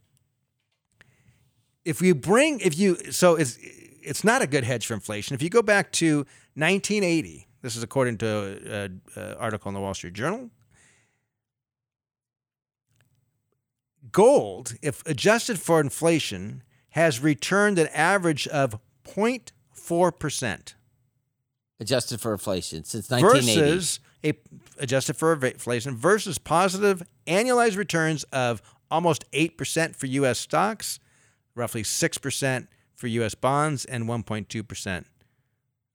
if 1.86 2.02
you 2.02 2.13
bring, 2.13 2.60
if 2.60 2.78
you, 2.78 2.98
so 3.12 3.36
it's, 3.36 3.58
it's 4.02 4.24
not 4.24 4.42
a 4.42 4.48
good 4.48 4.64
hedge 4.64 4.86
for 4.86 4.94
inflation. 4.94 5.36
If 5.36 5.42
you 5.42 5.50
go 5.50 5.62
back 5.62 5.92
to 5.94 6.26
1980, 6.56 7.48
this 7.62 7.76
is 7.76 7.84
according 7.84 8.18
to 8.20 9.02
an 9.16 9.36
article 9.40 9.70
in 9.70 9.74
the 9.76 9.82
Wall 9.82 9.94
Street 9.94 10.14
Journal. 10.14 10.50
Gold, 14.12 14.76
if 14.82 15.06
adjusted 15.06 15.60
for 15.60 15.80
inflation, 15.80 16.64
has 16.92 17.22
returned 17.22 17.78
an 17.78 17.88
average 17.88 18.48
of 18.48 18.80
0.4% 19.06 20.74
Adjusted 21.82 22.20
for 22.20 22.34
inflation 22.34 22.84
since 22.84 23.10
1980. 23.10 23.62
versus 23.62 24.00
a 24.24 24.34
adjusted 24.80 25.16
for 25.16 25.34
inflation 25.46 25.96
versus 25.96 26.38
positive 26.38 27.04
annualized 27.26 27.78
returns 27.78 28.24
of 28.26 28.62
almost 28.92 29.24
8% 29.32 29.96
for 29.96 30.08
US 30.08 30.40
stocks, 30.40 31.00
roughly 31.56 31.84
6% 31.84 32.68
for 33.00 33.08
US 33.08 33.34
bonds 33.34 33.86
and 33.86 34.08
1.2% 34.08 35.06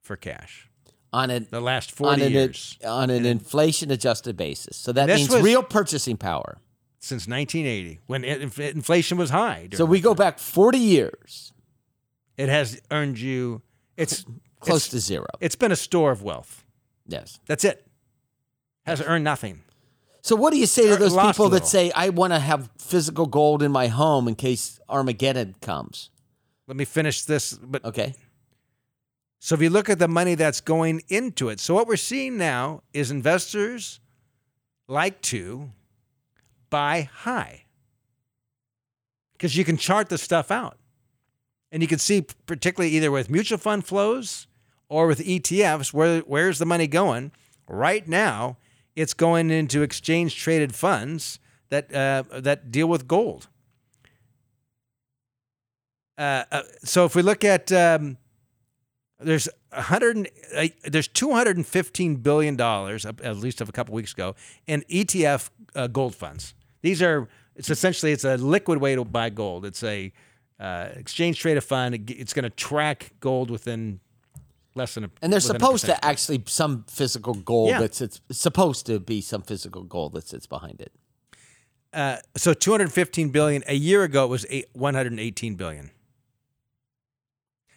for 0.01 0.17
cash. 0.17 0.71
on 1.13 1.31
an 1.31 1.47
The 1.51 1.61
last 1.61 1.91
on 1.93 2.19
40 2.19 2.23
an, 2.25 2.33
years 2.33 2.79
on 2.85 3.11
an 3.11 3.27
inflation 3.27 3.91
adjusted 3.91 4.37
basis. 4.39 4.77
So 4.79 4.91
that 4.93 5.09
means 5.09 5.29
was- 5.29 5.43
real 5.43 5.63
purchasing 5.63 6.17
power. 6.17 6.59
since 6.99 7.29
1980 7.29 8.01
when 8.07 8.25
it, 8.25 8.59
inflation 8.59 9.19
was 9.19 9.29
high. 9.29 9.69
So 9.75 9.85
we 9.85 10.01
go 10.01 10.15
back 10.15 10.39
40 10.39 10.79
years, 10.79 11.53
it 12.39 12.49
has 12.49 12.81
earned 12.91 13.21
you 13.21 13.61
it's 13.99 14.25
close 14.61 14.87
it's, 14.87 14.89
to 14.93 14.99
zero. 15.01 15.27
it's 15.41 15.57
been 15.57 15.73
a 15.73 15.77
store 15.77 16.11
of 16.11 16.23
wealth. 16.23 16.65
Yes. 17.07 17.39
That's 17.47 17.65
it. 17.65 17.87
Has 18.87 19.03
earned 19.03 19.25
nothing. 19.25 19.61
So 20.23 20.35
what 20.37 20.55
do 20.55 20.59
you 20.59 20.67
say 20.67 20.89
to 20.89 20.97
those 20.97 21.13
lost 21.13 21.37
people 21.37 21.51
that 21.51 21.67
say, 21.67 21.93
I 21.95 22.09
want 22.09 22.33
to 22.33 22.39
have 22.39 22.71
physical 22.79 23.27
gold 23.27 23.63
in 23.63 23.71
my 23.71 23.89
home 23.89 24.27
in 24.27 24.35
case 24.37 24.81
Armageddon 24.89 25.55
comes? 25.61 26.09
Let 26.67 26.77
me 26.77 26.85
finish 26.85 27.23
this 27.23 27.53
but 27.55 27.85
Okay. 27.85 28.15
So 29.39 29.55
if 29.55 29.61
you 29.61 29.69
look 29.69 29.91
at 29.91 29.99
the 29.99 30.09
money 30.09 30.37
that's 30.37 30.63
going 30.63 31.03
into 31.09 31.51
it, 31.51 31.61
so 31.61 31.75
what 31.75 31.87
we're 31.87 31.97
seeing 31.97 32.39
now 32.39 32.83
is 32.95 33.11
investors 33.11 34.01
like 34.89 35.21
to 35.23 35.71
buy 36.71 37.09
high. 37.13 37.65
because 39.33 39.57
you 39.57 39.65
can 39.65 39.77
chart 39.77 40.09
the 40.09 40.17
stuff 40.17 40.51
out. 40.51 40.79
And 41.71 41.83
you 41.83 41.89
can 41.89 41.99
see, 41.99 42.23
particularly 42.47 42.95
either 42.97 43.11
with 43.11 43.29
mutual 43.29 43.59
fund 43.59 43.85
flows 43.85 44.47
or 44.89 45.07
with 45.07 45.19
ETFs, 45.19 45.93
where 45.93 46.21
where's 46.21 46.59
the 46.59 46.65
money 46.65 46.87
going? 46.87 47.33
Right 47.69 48.07
now, 48.09 48.57
it's 48.97 49.13
going 49.13 49.51
into 49.51 49.83
exchange 49.83 50.37
traded 50.37 50.75
funds 50.75 51.41
that 51.69 51.95
uh, 51.95 52.23
that 52.41 52.71
deal 52.71 52.87
with 52.87 53.07
gold. 53.09 53.49
Uh, 56.17 56.45
uh, 56.53 56.63
so 56.85 57.05
if 57.05 57.15
we 57.17 57.23
look 57.23 57.45
at 57.45 57.73
um, 57.73 58.17
there's 59.19 59.49
100 59.73 60.29
uh, 60.57 60.67
there's 60.85 61.09
215 61.09 62.17
billion 62.17 62.57
dollars 62.57 63.05
at 63.05 63.37
least 63.37 63.61
of 63.61 63.69
a 63.69 63.73
couple 63.73 63.95
weeks 63.95 64.13
ago 64.13 64.35
in 64.67 64.83
ETF 64.91 65.51
uh, 65.75 65.87
gold 65.89 66.15
funds. 66.15 66.55
These 66.83 67.03
are 67.03 67.29
it's 67.57 67.71
essentially 67.71 68.13
it's 68.13 68.25
a 68.25 68.37
liquid 68.37 68.79
way 68.81 68.95
to 68.95 69.05
buy 69.05 69.31
gold. 69.31 69.65
It's 69.65 69.83
a 69.83 70.13
uh, 70.61 70.89
exchange 70.95 71.41
traded 71.41 71.65
fund. 71.65 72.11
It's 72.11 72.33
going 72.33 72.45
to 72.45 72.51
track 72.51 73.13
gold 73.21 73.51
within 73.51 74.01
less 74.77 74.95
than 74.95 75.05
a 75.05 75.11
and 75.23 75.33
a 75.33 75.41
supposed 75.41 75.85
to 75.87 76.05
actually 76.05 76.43
some 76.47 76.85
physical 76.89 77.35
gold 77.35 77.71
Yeah. 77.71 77.81
that 77.81 77.95
sits 77.95 78.21
supposed 78.31 78.87
to 78.87 79.01
be 79.01 79.21
some 79.21 79.43
physical 79.43 79.83
gold 79.83 80.13
that 80.13 80.29
sits 80.29 80.47
behind 80.47 80.81
it. 80.81 80.93
Uh, 81.93 82.17
so 82.37 82.53
215 82.55 83.29
billion 83.31 83.63
a 83.69 83.75
year 83.75 84.03
ago 84.03 84.25
it 84.25 84.29
was 84.29 84.47
eight, 84.51 84.67
118 84.73 85.55
billion 85.55 85.93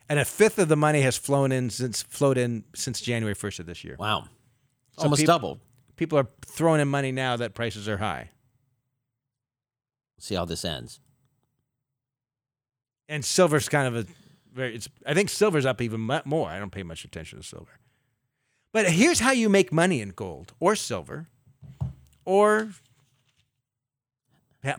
and 0.09 0.19
a 0.19 0.25
fifth 0.25 0.57
of 0.59 0.67
the 0.69 0.75
money 0.77 1.01
has 1.01 1.17
flown 1.17 1.51
in 1.51 1.69
since 1.69 2.01
flowed 2.03 2.37
in 2.37 2.63
since 2.75 3.01
january 3.01 3.35
1st 3.35 3.59
of 3.59 3.65
this 3.65 3.83
year 3.83 3.95
Wow, 3.99 4.25
So 4.97 5.03
almost 5.03 5.25
doubled. 5.25 5.59
people 5.95 6.17
are 6.17 6.27
throwing 6.45 6.81
in 6.81 6.87
money 6.87 7.11
now 7.11 7.35
that 7.37 7.53
prices 7.53 7.87
are 7.89 7.97
high 7.97 8.29
See 10.19 10.33
how 10.35 10.45
this 10.45 10.65
ends. 10.65 10.99
and 13.07 13.23
silver's 13.23 13.69
kind 13.69 13.87
of 13.87 13.95
a 14.07 14.11
very 14.53 14.75
it's 14.75 14.89
i 15.05 15.13
think 15.13 15.29
silver's 15.29 15.65
up 15.65 15.81
even 15.81 15.99
more 16.25 16.49
i 16.49 16.57
don't 16.57 16.71
pay 16.71 16.83
much 16.83 17.05
attention 17.05 17.39
to 17.39 17.43
silver 17.45 17.79
but 18.73 18.89
here's 18.89 19.19
how 19.19 19.31
you 19.31 19.49
make 19.49 19.71
money 19.71 20.01
in 20.01 20.09
gold 20.09 20.53
or 20.59 20.75
silver 20.75 21.27
or 22.25 22.69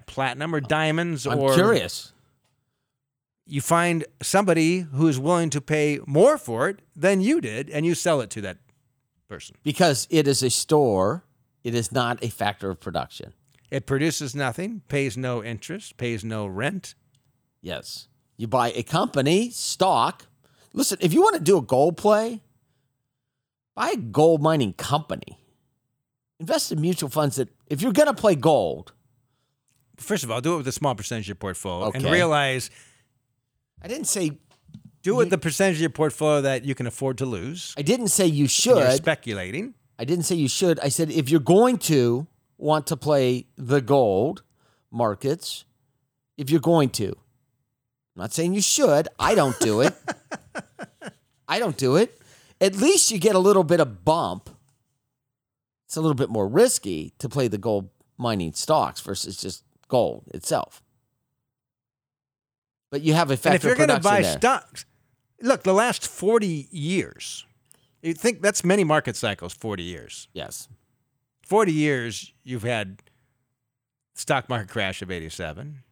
platinum 0.07 0.55
or 0.55 0.61
diamonds 0.61 1.27
I'm 1.27 1.39
or 1.39 1.55
curious. 1.55 2.13
You 3.49 3.61
find 3.61 4.05
somebody 4.23 4.81
who's 4.81 5.19
willing 5.19 5.51
to 5.51 5.61
pay 5.61 5.99
more 6.07 6.37
for 6.39 6.69
it 6.69 6.81
than 6.95 7.21
you 7.21 7.41
did 7.41 7.71
and 7.71 7.87
you 7.87 7.95
sell 7.95 8.21
it 8.21 8.31
to 8.31 8.41
that 8.43 8.59
person 9.29 9.57
Because 9.63 10.07
it 10.11 10.29
is 10.29 10.43
a 10.43 10.51
store, 10.51 11.25
it 11.65 11.75
is 11.75 11.91
not 11.91 12.23
a 12.23 12.29
factor 12.29 12.71
of 12.71 12.79
production. 12.81 13.33
it 13.71 13.87
produces 13.87 14.35
nothing 14.35 14.83
pays 14.89 15.17
no 15.17 15.43
interest 15.43 15.97
pays 15.97 16.25
no 16.25 16.47
rent 16.47 16.95
Yes. 17.61 18.07
You 18.37 18.47
buy 18.47 18.71
a 18.71 18.85
company 18.85 19.51
stock. 19.51 20.27
Listen, 20.73 20.97
if 21.01 21.13
you 21.13 21.21
want 21.23 21.35
to 21.35 21.43
do 21.43 21.59
a 21.59 21.63
gold 21.63 21.97
play, 21.97 22.41
buy 23.75 23.91
a 23.91 23.97
gold 23.97 24.41
mining 24.43 24.75
company. 24.75 25.41
Invest 26.39 26.71
in 26.71 26.81
mutual 26.81 27.09
funds 27.11 27.35
that, 27.35 27.49
if 27.67 27.83
you're 27.83 27.93
going 27.93 28.07
to 28.07 28.15
play 28.15 28.37
gold, 28.37 28.93
first 29.97 30.23
of 30.23 30.31
all 30.31 30.41
do 30.41 30.55
it 30.55 30.59
with 30.59 30.69
a 30.69 30.73
small 30.73 30.95
percentage 30.95 31.25
of 31.25 31.29
your 31.31 31.35
portfolio 31.35 31.91
and 31.93 32.05
realize 32.05 32.71
I 33.83 33.89
didn't 33.89 34.07
say, 34.07 34.39
do 35.03 35.21
it 35.21 35.31
the 35.31 35.39
percentage 35.39 35.77
of 35.77 35.81
your 35.81 35.91
portfolio 35.91 36.41
that 36.43 36.65
you 36.65 36.75
can 36.75 36.87
afford 36.87 37.19
to 37.19 37.27
lose 37.27 37.75
I 37.79 37.83
didn't 37.83 38.09
say 38.09 38.27
you 38.27 38.43
You're 38.43 38.49
should. 38.49 38.93
speculating 38.93 39.75
I 39.99 40.05
didn't 40.05 40.25
say 40.25 40.37
you 40.37 40.49
should. 40.49 40.79
I 40.81 40.89
said 40.91 41.11
if 41.11 41.29
you're 41.29 41.41
going 41.41 41.79
to 41.79 42.27
want 42.57 42.87
to 42.89 42.97
play 42.97 43.47
the 43.57 43.81
gold 43.81 44.43
markets, 44.91 45.65
if 46.37 46.51
you're 46.51 46.61
going 46.61 46.91
to, 46.91 47.09
I'm 47.09 48.23
not 48.23 48.33
saying 48.33 48.55
you 48.55 48.61
should. 48.61 49.09
I 49.19 49.35
don't 49.35 49.59
do 49.59 49.81
it. 49.81 49.95
I 51.49 51.59
don't 51.59 51.77
do 51.77 51.97
it. 51.97 52.21
At 52.61 52.77
least 52.77 53.11
you 53.11 53.19
get 53.19 53.35
a 53.35 53.41
little 53.41 53.65
bit 53.65 53.81
of 53.81 54.05
bump. 54.05 54.51
It's 55.87 55.97
a 55.97 56.01
little 56.01 56.15
bit 56.15 56.29
more 56.29 56.47
risky 56.47 57.15
to 57.19 57.29
play 57.29 57.49
the 57.49 57.59
gold 57.59 57.89
mining 58.17 58.53
stocks 58.53 59.01
versus 59.01 59.37
just 59.37 59.65
gold 59.89 60.25
itself. 60.35 60.83
But 62.91 63.03
you 63.03 63.15
have 63.15 63.31
a 63.31 63.39
and 63.45 63.55
if 63.55 63.65
you're 63.65 63.75
going 63.75 63.89
to 63.89 64.01
buy 64.01 64.23
there. 64.23 64.33
stocks 64.39 64.85
look 65.43 65.63
the 65.63 65.75
last 65.75 66.07
40 66.09 66.69
years 66.71 67.47
you 68.03 68.15
think 68.15 68.41
that's 68.43 68.65
many 68.65 68.83
market 68.85 69.15
cycles 69.17 69.53
40 69.55 69.83
years 69.83 70.29
yes. 70.33 70.69
40 71.43 71.73
years 71.73 72.33
you've 72.45 72.63
had 72.65 73.03
stock 74.15 74.49
market 74.49 74.69
crash 74.69 75.01
of 75.03 75.11
87 75.11 75.83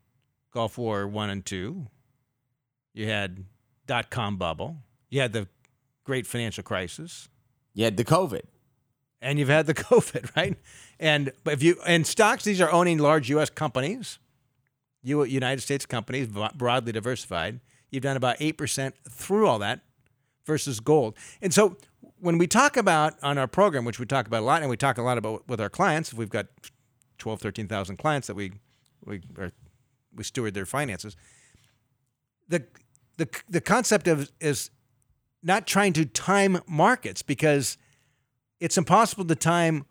gulf 0.53 0.79
war 0.79 1.07
1 1.07 1.31
and 1.31 1.45
2 1.45 1.87
you 2.95 3.07
had 3.09 3.45
dot 3.87 4.11
com 4.11 4.37
bubble 4.37 4.79
you 5.11 5.21
had 5.21 5.33
the 5.33 5.47
great 6.05 6.27
financial 6.27 6.65
crisis 6.65 7.29
You 7.75 7.85
had 7.85 7.97
the 7.97 8.05
COVID. 8.05 8.43
and 9.21 9.39
you've 9.39 9.49
had 9.49 9.67
the 9.67 9.75
covid 9.91 10.35
right 10.35 10.57
and 10.99 11.31
but 11.45 11.53
if 11.55 11.63
you 11.63 11.77
and 11.87 12.07
stocks 12.07 12.43
these 12.45 12.61
are 12.61 12.71
owning 12.73 12.99
large 12.99 13.31
us 13.31 13.51
companies 13.51 14.19
you 15.07 15.25
united 15.25 15.61
states 15.61 15.87
companies 15.87 16.29
broadly 16.55 16.93
diversified 16.93 17.61
you've 17.91 18.03
done 18.03 18.17
about 18.17 18.39
8% 18.39 18.93
through 19.09 19.47
all 19.47 19.59
that 19.59 19.81
versus 20.45 20.81
gold 20.81 21.17
and 21.41 21.53
so 21.53 21.77
when 22.19 22.39
we 22.39 22.47
talk 22.47 22.77
about 22.77 23.15
on 23.23 23.39
our 23.39 23.47
program 23.47 23.85
which 23.85 23.99
we 23.99 24.07
talk 24.07 24.27
about 24.27 24.43
a 24.43 24.45
lot 24.47 24.63
and 24.63 24.71
we 24.71 24.77
talk 24.77 24.99
a 24.99 25.03
lot 25.03 25.19
about 25.19 25.47
with 25.49 25.61
our 25.61 25.71
clients 25.71 26.13
we've 26.13 26.31
got 26.31 26.47
12 27.19 27.41
13000 27.41 27.97
clients 27.97 28.27
that 28.27 28.35
we 28.35 28.53
we 29.05 29.21
are, 29.39 29.53
we 30.15 30.25
steward 30.25 30.55
their 30.55 30.67
finances 30.67 31.17
the 32.49 32.65
the 33.17 33.29
the 33.49 33.61
concept 33.61 34.09
of 34.09 34.31
is 34.41 34.71
not 35.43 35.67
trying 35.67 35.93
to 35.95 36.05
time 36.05 36.61
markets 36.67 37.23
because 37.23 37.79
it's 38.61 38.77
impossible 38.77 39.25
to 39.25 39.35
time 39.35 39.85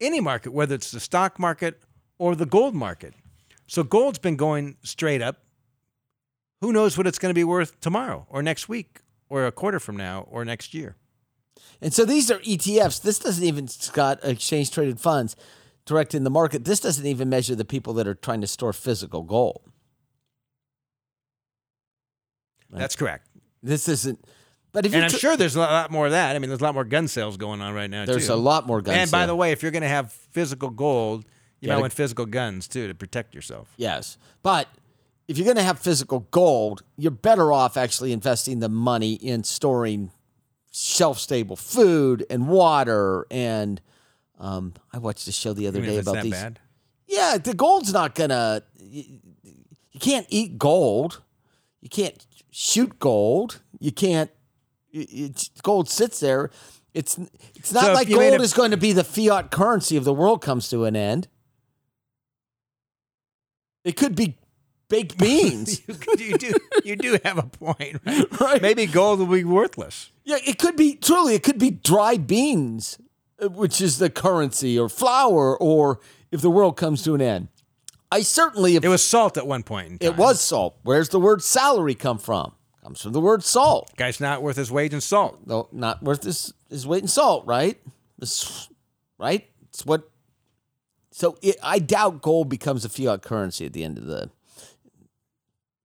any 0.00 0.20
market, 0.20 0.52
whether 0.52 0.74
it's 0.74 0.90
the 0.90 1.00
stock 1.00 1.38
market 1.38 1.80
or 2.18 2.34
the 2.34 2.46
gold 2.46 2.74
market. 2.74 3.14
So 3.70 3.84
gold's 3.84 4.18
been 4.18 4.34
going 4.34 4.78
straight 4.82 5.22
up. 5.22 5.44
Who 6.60 6.72
knows 6.72 6.98
what 6.98 7.06
it's 7.06 7.20
going 7.20 7.30
to 7.30 7.38
be 7.38 7.44
worth 7.44 7.78
tomorrow 7.78 8.26
or 8.28 8.42
next 8.42 8.68
week 8.68 8.98
or 9.28 9.46
a 9.46 9.52
quarter 9.52 9.78
from 9.78 9.96
now 9.96 10.26
or 10.28 10.44
next 10.44 10.74
year? 10.74 10.96
And 11.80 11.94
so 11.94 12.04
these 12.04 12.32
are 12.32 12.40
ETFs. 12.40 13.00
This 13.00 13.20
doesn't 13.20 13.44
even, 13.44 13.68
Scott, 13.68 14.18
exchange 14.24 14.72
traded 14.72 14.98
funds 14.98 15.36
direct 15.86 16.16
in 16.16 16.24
the 16.24 16.30
market. 16.30 16.64
This 16.64 16.80
doesn't 16.80 17.06
even 17.06 17.28
measure 17.28 17.54
the 17.54 17.64
people 17.64 17.94
that 17.94 18.08
are 18.08 18.14
trying 18.14 18.40
to 18.40 18.48
store 18.48 18.72
physical 18.72 19.22
gold. 19.22 19.62
That's 22.70 22.96
correct. 22.96 23.28
This 23.62 23.88
isn't. 23.88 24.18
But 24.72 24.84
if 24.84 24.94
And 24.94 25.04
I'm 25.04 25.10
sure 25.10 25.36
there's 25.36 25.54
a 25.54 25.60
lot 25.60 25.92
more 25.92 26.06
of 26.06 26.12
that. 26.12 26.34
I 26.34 26.40
mean, 26.40 26.50
there's 26.50 26.60
a 26.60 26.64
lot 26.64 26.74
more 26.74 26.84
gun 26.84 27.06
sales 27.06 27.36
going 27.36 27.60
on 27.60 27.72
right 27.72 27.88
now. 27.88 28.04
there's 28.04 28.26
too. 28.26 28.32
a 28.32 28.34
lot 28.34 28.66
more 28.66 28.82
guns. 28.82 28.98
And 28.98 29.10
by 29.12 29.26
the 29.26 29.36
way, 29.36 29.52
if 29.52 29.62
you're 29.62 29.70
going 29.70 29.82
to 29.82 29.88
have 29.88 30.10
physical 30.10 30.70
gold, 30.70 31.24
you 31.60 31.68
might 31.68 31.78
want 31.80 31.92
physical 31.92 32.26
guns 32.26 32.66
too 32.68 32.88
to 32.88 32.94
protect 32.94 33.34
yourself. 33.34 33.68
yes, 33.76 34.16
but 34.42 34.68
if 35.28 35.38
you're 35.38 35.44
going 35.44 35.56
to 35.56 35.62
have 35.62 35.78
physical 35.78 36.20
gold, 36.32 36.82
you're 36.96 37.10
better 37.12 37.52
off 37.52 37.76
actually 37.76 38.12
investing 38.12 38.58
the 38.58 38.68
money 38.68 39.12
in 39.12 39.44
storing 39.44 40.10
shelf-stable 40.72 41.54
food 41.56 42.24
and 42.30 42.48
water. 42.48 43.26
And 43.30 43.80
um, 44.38 44.74
I 44.92 44.98
watched 44.98 45.28
a 45.28 45.32
show 45.32 45.52
the 45.52 45.66
other 45.68 45.80
day 45.80 45.94
if 45.94 45.98
it's 46.00 46.08
about 46.08 46.14
that 46.16 46.22
these. 46.24 46.32
bad. 46.32 46.58
Yeah, 47.06 47.38
the 47.38 47.54
gold's 47.54 47.92
not 47.92 48.14
gonna. 48.14 48.62
You, 48.80 49.04
you 49.92 50.00
can't 50.00 50.26
eat 50.30 50.58
gold. 50.58 51.22
You 51.80 51.88
can't 51.88 52.26
shoot 52.50 52.98
gold. 52.98 53.60
You 53.78 53.92
can't. 53.92 54.30
it- 54.92 55.08
It's, 55.12 55.48
gold 55.62 55.88
sits 55.88 56.18
there. 56.20 56.50
It's 56.94 57.18
it's 57.54 57.72
not 57.72 57.84
So 57.84 57.90
if 57.90 57.94
like 57.96 58.08
you 58.08 58.16
made 58.18 58.30
gold 58.30 58.40
a- 58.40 58.44
is 58.44 58.52
going 58.52 58.70
to 58.72 58.76
be 58.76 58.92
the 58.92 59.04
fiat 59.04 59.50
currency 59.52 59.96
of 59.96 60.02
the 60.04 60.12
world 60.14 60.42
comes 60.42 60.68
to 60.70 60.84
an 60.86 60.96
end. 60.96 61.28
It 63.84 63.96
could 63.96 64.14
be 64.14 64.36
baked 64.88 65.16
beans. 65.18 65.82
you, 65.88 65.96
you 66.18 66.38
do 66.38 66.52
you 66.84 66.96
do 66.96 67.18
have 67.24 67.38
a 67.38 67.42
point, 67.44 68.00
right? 68.04 68.26
Right. 68.40 68.62
Maybe 68.62 68.86
gold 68.86 69.18
will 69.20 69.26
be 69.26 69.44
worthless. 69.44 70.10
yeah, 70.24 70.38
it 70.44 70.58
could 70.58 70.76
be 70.76 70.94
truly. 70.96 71.34
It 71.34 71.42
could 71.42 71.58
be 71.58 71.70
dry 71.70 72.16
beans, 72.16 72.98
uh, 73.42 73.48
which 73.48 73.80
is 73.80 73.98
the 73.98 74.10
currency, 74.10 74.78
or 74.78 74.88
flour, 74.88 75.56
or 75.56 76.00
if 76.30 76.40
the 76.40 76.50
world 76.50 76.76
comes 76.76 77.02
to 77.04 77.14
an 77.14 77.20
end. 77.22 77.48
I 78.12 78.22
certainly 78.22 78.74
It 78.74 78.88
was 78.88 79.02
salt 79.04 79.36
at 79.36 79.46
one 79.46 79.62
point. 79.62 79.92
In 79.92 79.98
time. 79.98 80.08
It 80.08 80.16
was 80.16 80.40
salt. 80.40 80.76
Where's 80.82 81.10
the 81.10 81.20
word 81.20 81.42
salary 81.44 81.94
come 81.94 82.18
from? 82.18 82.52
Comes 82.82 83.00
from 83.02 83.12
the 83.12 83.20
word 83.20 83.44
salt. 83.44 83.92
Guy's 83.96 84.18
not 84.20 84.42
worth 84.42 84.56
his 84.56 84.70
wage 84.72 84.92
in 84.92 85.00
salt. 85.00 85.38
No, 85.46 85.68
not 85.70 86.02
worth 86.02 86.22
this 86.22 86.52
his 86.68 86.86
weight 86.86 87.02
in 87.02 87.08
salt, 87.08 87.46
right? 87.46 87.78
This, 88.18 88.68
right? 89.18 89.48
It's 89.68 89.86
what. 89.86 90.10
So 91.12 91.36
it, 91.42 91.56
I 91.62 91.78
doubt 91.80 92.22
gold 92.22 92.48
becomes 92.48 92.84
a 92.84 92.88
fiat 92.88 93.22
currency 93.22 93.66
at 93.66 93.72
the 93.72 93.82
end 93.84 93.98
of 93.98 94.06
the. 94.06 94.30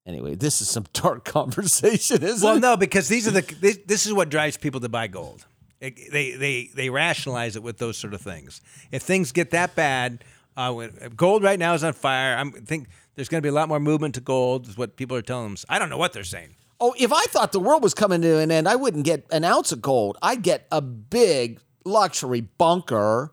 Anyway, 0.06 0.36
this 0.36 0.62
is 0.62 0.70
some 0.70 0.86
dark 0.94 1.26
conversation, 1.26 2.22
isn't 2.24 2.46
Well, 2.46 2.58
it? 2.58 2.62
Well, 2.62 2.74
no, 2.74 2.78
because 2.78 3.08
these 3.08 3.28
are 3.28 3.32
the 3.32 3.42
this, 3.60 3.80
this 3.86 4.06
is 4.06 4.14
what 4.14 4.30
drives 4.30 4.58
people 4.58 4.80
to 4.82 4.90
buy 4.90 5.08
gold. 5.08 5.46
It- 5.82 6.12
they 6.12 6.32
they 6.32 6.70
they 6.74 6.90
rationalize 6.90 7.56
it 7.56 7.64
with 7.64 7.78
those 7.80 7.98
sort 7.98 8.14
of 8.14 8.22
things. 8.22 8.62
If 8.92 9.02
things 9.04 9.32
get 9.32 9.52
that 9.52 9.76
bad, 9.76 10.24
uh, 10.56 10.88
gold 11.16 11.44
right 11.44 11.60
now 11.60 11.74
is 11.74 11.84
on 11.84 11.94
fire. 11.94 12.36
I'm 12.38 12.52
think 12.52 12.88
There's 13.16 13.30
going 13.30 13.40
to 13.40 13.46
be 13.46 13.50
a 13.50 13.54
lot 13.54 13.68
more 13.68 13.80
movement 13.80 14.16
to 14.16 14.22
gold. 14.22 14.68
Is 14.68 14.78
what 14.78 14.96
people 14.96 15.18
are 15.18 15.22
telling 15.22 15.48
them. 15.48 15.58
I 15.70 15.80
don't 15.80 15.90
know 15.90 15.98
what 15.98 16.14
they're 16.14 16.24
saying. 16.24 16.56
Oh, 16.80 16.94
if 17.00 17.12
I 17.14 17.24
thought 17.26 17.52
the 17.54 17.60
world 17.60 17.82
was 17.82 17.94
coming 17.94 18.22
to 18.22 18.38
an 18.40 18.52
end, 18.52 18.68
I 18.68 18.76
wouldn't 18.76 19.06
get 19.06 19.26
an 19.32 19.44
ounce 19.46 19.72
of 19.72 19.82
gold. 19.82 20.18
I'd 20.22 20.44
get 20.44 20.68
a 20.72 20.82
big 20.82 21.62
luxury 21.86 22.42
bunker. 22.42 23.32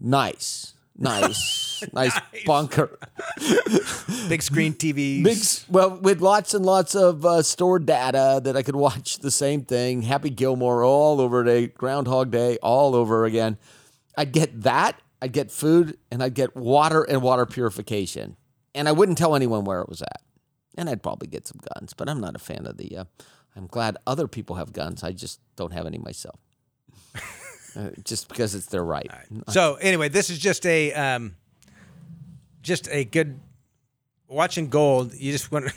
Nice. 0.00 0.72
Nice. 1.02 1.82
nice, 1.94 2.18
bunker. 2.44 2.98
Big 4.28 4.42
screen 4.42 4.74
TVs. 4.74 5.24
Big, 5.24 5.36
s- 5.38 5.64
well, 5.70 5.96
with 5.96 6.20
lots 6.20 6.52
and 6.52 6.64
lots 6.66 6.94
of 6.94 7.24
uh, 7.24 7.42
stored 7.42 7.86
data 7.86 8.38
that 8.44 8.54
I 8.54 8.62
could 8.62 8.76
watch 8.76 9.18
the 9.20 9.30
same 9.30 9.62
thing, 9.64 10.02
Happy 10.02 10.28
Gilmore 10.28 10.84
all 10.84 11.20
over 11.20 11.42
day, 11.42 11.68
Groundhog 11.68 12.30
Day 12.30 12.58
all 12.62 12.94
over 12.94 13.24
again. 13.24 13.56
I'd 14.16 14.32
get 14.32 14.60
that. 14.62 15.00
I'd 15.22 15.32
get 15.32 15.50
food, 15.50 15.96
and 16.10 16.22
I'd 16.22 16.34
get 16.34 16.54
water 16.54 17.02
and 17.02 17.22
water 17.22 17.46
purification. 17.46 18.36
And 18.74 18.86
I 18.88 18.92
wouldn't 18.92 19.16
tell 19.18 19.34
anyone 19.34 19.64
where 19.64 19.80
it 19.80 19.88
was 19.88 20.02
at. 20.02 20.20
And 20.76 20.88
I'd 20.88 21.02
probably 21.02 21.28
get 21.28 21.46
some 21.48 21.60
guns, 21.74 21.94
but 21.94 22.08
I'm 22.10 22.20
not 22.20 22.36
a 22.36 22.38
fan 22.38 22.66
of 22.66 22.76
the. 22.76 22.94
Uh, 22.98 23.04
I'm 23.56 23.66
glad 23.66 23.96
other 24.06 24.28
people 24.28 24.56
have 24.56 24.72
guns. 24.74 25.02
I 25.02 25.12
just 25.12 25.40
don't 25.56 25.72
have 25.72 25.86
any 25.86 25.98
myself. 25.98 26.40
Uh, 27.76 27.90
just 28.04 28.28
because 28.28 28.54
it's 28.54 28.66
their 28.66 28.84
right. 28.84 29.10
So 29.48 29.74
anyway, 29.76 30.08
this 30.08 30.30
is 30.30 30.38
just 30.38 30.64
a 30.66 30.92
um, 30.94 31.36
just 32.62 32.88
a 32.90 33.04
good 33.04 33.38
watching 34.28 34.68
gold. 34.68 35.14
You 35.14 35.32
just 35.32 35.50
want 35.52 35.72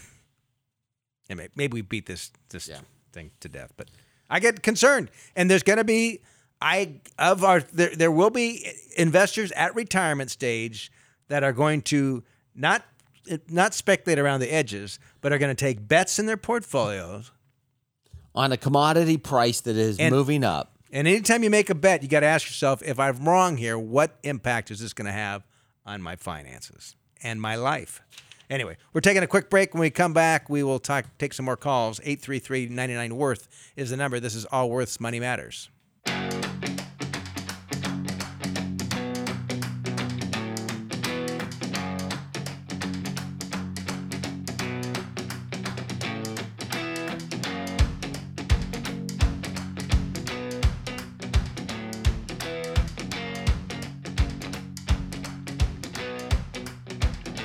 maybe 1.29 1.73
we 1.73 1.82
beat 1.82 2.06
this 2.06 2.32
this 2.49 2.67
Yeah. 2.67 2.79
thing 3.12 3.32
to 3.41 3.49
death, 3.49 3.73
but 3.77 3.89
I 4.29 4.39
get 4.39 4.63
concerned, 4.63 5.10
and 5.36 5.49
there's 5.49 5.63
going 5.63 5.77
to 5.77 5.84
be 5.84 6.21
I 6.62 7.01
of 7.19 7.43
our 7.43 7.62
there 7.62 7.95
there 7.95 8.12
will 8.12 8.29
be 8.29 8.65
investors 8.97 9.51
at 9.53 9.75
retirement 9.75 10.32
stage 10.32 10.91
that 11.27 11.43
are 11.43 11.53
going 11.53 11.82
to 11.84 12.23
not 12.56 12.84
not 13.49 13.73
speculate 13.73 14.19
around 14.19 14.39
the 14.41 14.51
edges, 14.53 14.99
but 15.21 15.32
are 15.32 15.38
going 15.38 15.56
to 15.56 15.60
take 15.60 15.88
bets 15.88 16.19
in 16.19 16.25
their 16.25 16.38
portfolios. 16.38 17.32
On 18.36 18.51
a 18.51 18.58
commodity 18.58 19.17
price 19.17 19.62
that 19.62 19.75
is 19.77 19.99
And- 19.99 20.13
moving 20.13 20.43
up. 20.43 20.73
And 20.93 21.08
anytime 21.08 21.41
you 21.41 21.49
make 21.49 21.71
a 21.71 21.75
bet, 21.75 22.03
you 22.03 22.08
got 22.08 22.19
to 22.19 22.27
ask 22.27 22.47
yourself, 22.47 22.84
if 22.84 22.99
I'm 22.99 23.27
wrong 23.27 23.58
here, 23.58 23.79
what 23.79 24.15
impact 24.21 24.69
is 24.69 24.79
this 24.79 24.93
going 24.93 25.08
to 25.08 25.12
have 25.12 25.43
on 25.88 26.03
my 26.03 26.15
finances 26.15 26.95
and 27.23 27.41
my 27.41 27.56
life? 27.56 27.99
Anyway, 28.47 28.77
we're 28.93 29.01
taking 29.01 29.23
a 29.23 29.27
quick 29.27 29.49
break. 29.49 29.73
When 29.73 29.82
we 29.82 29.89
come 29.89 30.13
back, 30.13 30.51
we 30.51 30.62
will 30.62 30.77
talk, 30.77 31.06
take 31.17 31.34
some 31.34 31.45
more 31.45 31.58
calls. 31.58 31.99
833-99 32.01 33.13
Worth 33.13 33.47
is 33.75 33.89
the 33.89 33.97
number. 33.97 34.19
This 34.19 34.36
is 34.36 34.45
Allworth's 34.51 34.99
Money 34.99 35.19
Matters. 35.19 35.69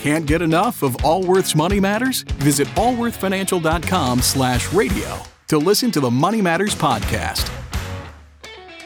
Can't 0.09 0.25
get 0.25 0.41
enough 0.41 0.83
of 0.83 1.05
Allworth's 1.05 1.55
Money 1.55 1.81
Matters? 1.81 2.23
Visit 2.39 2.67
allworthfinancial.com 2.69 4.23
slash 4.23 4.73
radio 4.73 5.19
to 5.49 5.59
listen 5.59 5.91
to 5.91 6.01
the 6.01 6.11
Money 6.11 6.41
Matters 6.41 6.75
podcast. 6.75 7.47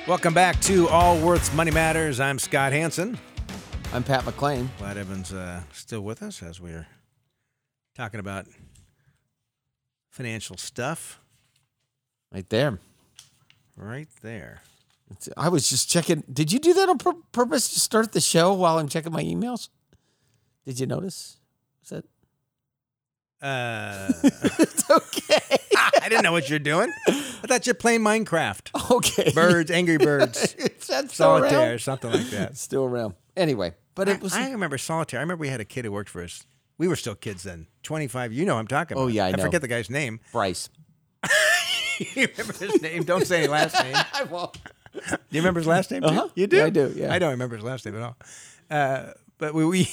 Welcome 0.08 0.34
back 0.34 0.60
to 0.62 0.88
Allworth's 0.88 1.54
Money 1.54 1.70
Matters. 1.70 2.18
I'm 2.18 2.40
Scott 2.40 2.72
Hanson. 2.72 3.16
I'm 3.92 4.02
Pat 4.02 4.24
McLean. 4.24 4.68
Glad 4.78 4.96
Evan's 4.96 5.32
uh, 5.32 5.60
still 5.72 6.00
with 6.00 6.24
us 6.24 6.42
as 6.42 6.60
we're 6.60 6.88
talking 7.94 8.18
about 8.18 8.46
financial 10.10 10.56
stuff 10.56 11.20
Right 12.34 12.50
there. 12.50 12.80
right 13.76 14.08
there. 14.22 14.62
It's- 15.08 15.28
I 15.36 15.50
was 15.50 15.70
just 15.70 15.88
checking. 15.88 16.24
Did 16.32 16.50
you 16.52 16.58
do 16.58 16.74
that 16.74 16.88
on 16.88 16.98
pur- 16.98 17.12
purpose 17.30 17.72
to 17.74 17.78
start 17.78 18.10
the 18.10 18.20
show 18.20 18.52
while 18.54 18.80
I'm 18.80 18.88
checking 18.88 19.12
my 19.12 19.22
emails? 19.22 19.68
Did 20.64 20.78
you 20.80 20.86
notice? 20.86 21.38
Is 21.82 21.90
that 21.90 22.04
Uh, 23.42 24.12
it's 24.24 24.88
okay? 24.90 25.56
I 26.02 26.08
didn't 26.08 26.22
know 26.22 26.32
what 26.32 26.48
you're 26.48 26.58
doing. 26.58 26.92
I 27.08 27.12
thought 27.46 27.66
you're 27.66 27.74
playing 27.74 28.00
Minecraft. 28.02 28.90
okay. 28.90 29.32
Birds, 29.34 29.70
Angry 29.70 29.98
Birds, 29.98 30.54
Solitaire, 31.12 31.70
around? 31.70 31.80
something 31.80 32.10
like 32.10 32.30
that. 32.30 32.56
Still 32.56 32.84
around. 32.84 33.14
Anyway, 33.36 33.74
but 33.94 34.08
it 34.08 34.20
was. 34.20 34.32
I 34.34 34.50
remember 34.52 34.78
Solitaire. 34.78 35.18
I 35.20 35.22
remember 35.22 35.40
we 35.40 35.48
had 35.48 35.60
a 35.60 35.64
kid 35.64 35.84
who 35.84 35.92
worked 35.92 36.10
for 36.10 36.22
us. 36.22 36.44
We 36.78 36.86
were 36.88 36.96
still 36.96 37.14
kids 37.14 37.42
then. 37.42 37.66
25. 37.82 38.32
You 38.32 38.44
know 38.44 38.56
I'm 38.58 38.66
talking 38.66 38.96
about. 38.96 39.04
Oh, 39.04 39.08
yeah, 39.08 39.26
I 39.26 39.32
know. 39.32 39.42
forget 39.42 39.60
the 39.60 39.68
guy's 39.68 39.90
name. 39.90 40.20
Bryce. 40.32 40.68
you 41.98 42.26
remember 42.28 42.52
his 42.54 42.80
name? 42.82 43.02
Don't 43.04 43.26
say 43.26 43.38
any 43.38 43.48
last 43.48 43.80
name. 43.82 43.94
I 44.14 44.24
won't. 44.24 44.56
Do 44.94 45.00
you 45.30 45.40
remember 45.40 45.60
his 45.60 45.66
last 45.66 45.90
name? 45.90 46.04
Uh-huh. 46.04 46.28
You 46.34 46.46
do? 46.46 46.56
Yeah, 46.58 46.64
I 46.64 46.70
do, 46.70 46.92
yeah. 46.96 47.12
I 47.12 47.18
don't 47.18 47.30
remember 47.30 47.56
his 47.56 47.64
last 47.64 47.86
name 47.86 47.96
at 47.96 48.02
all. 48.02 48.16
Uh, 48.70 49.12
but 49.38 49.54
we, 49.54 49.64
we 49.64 49.84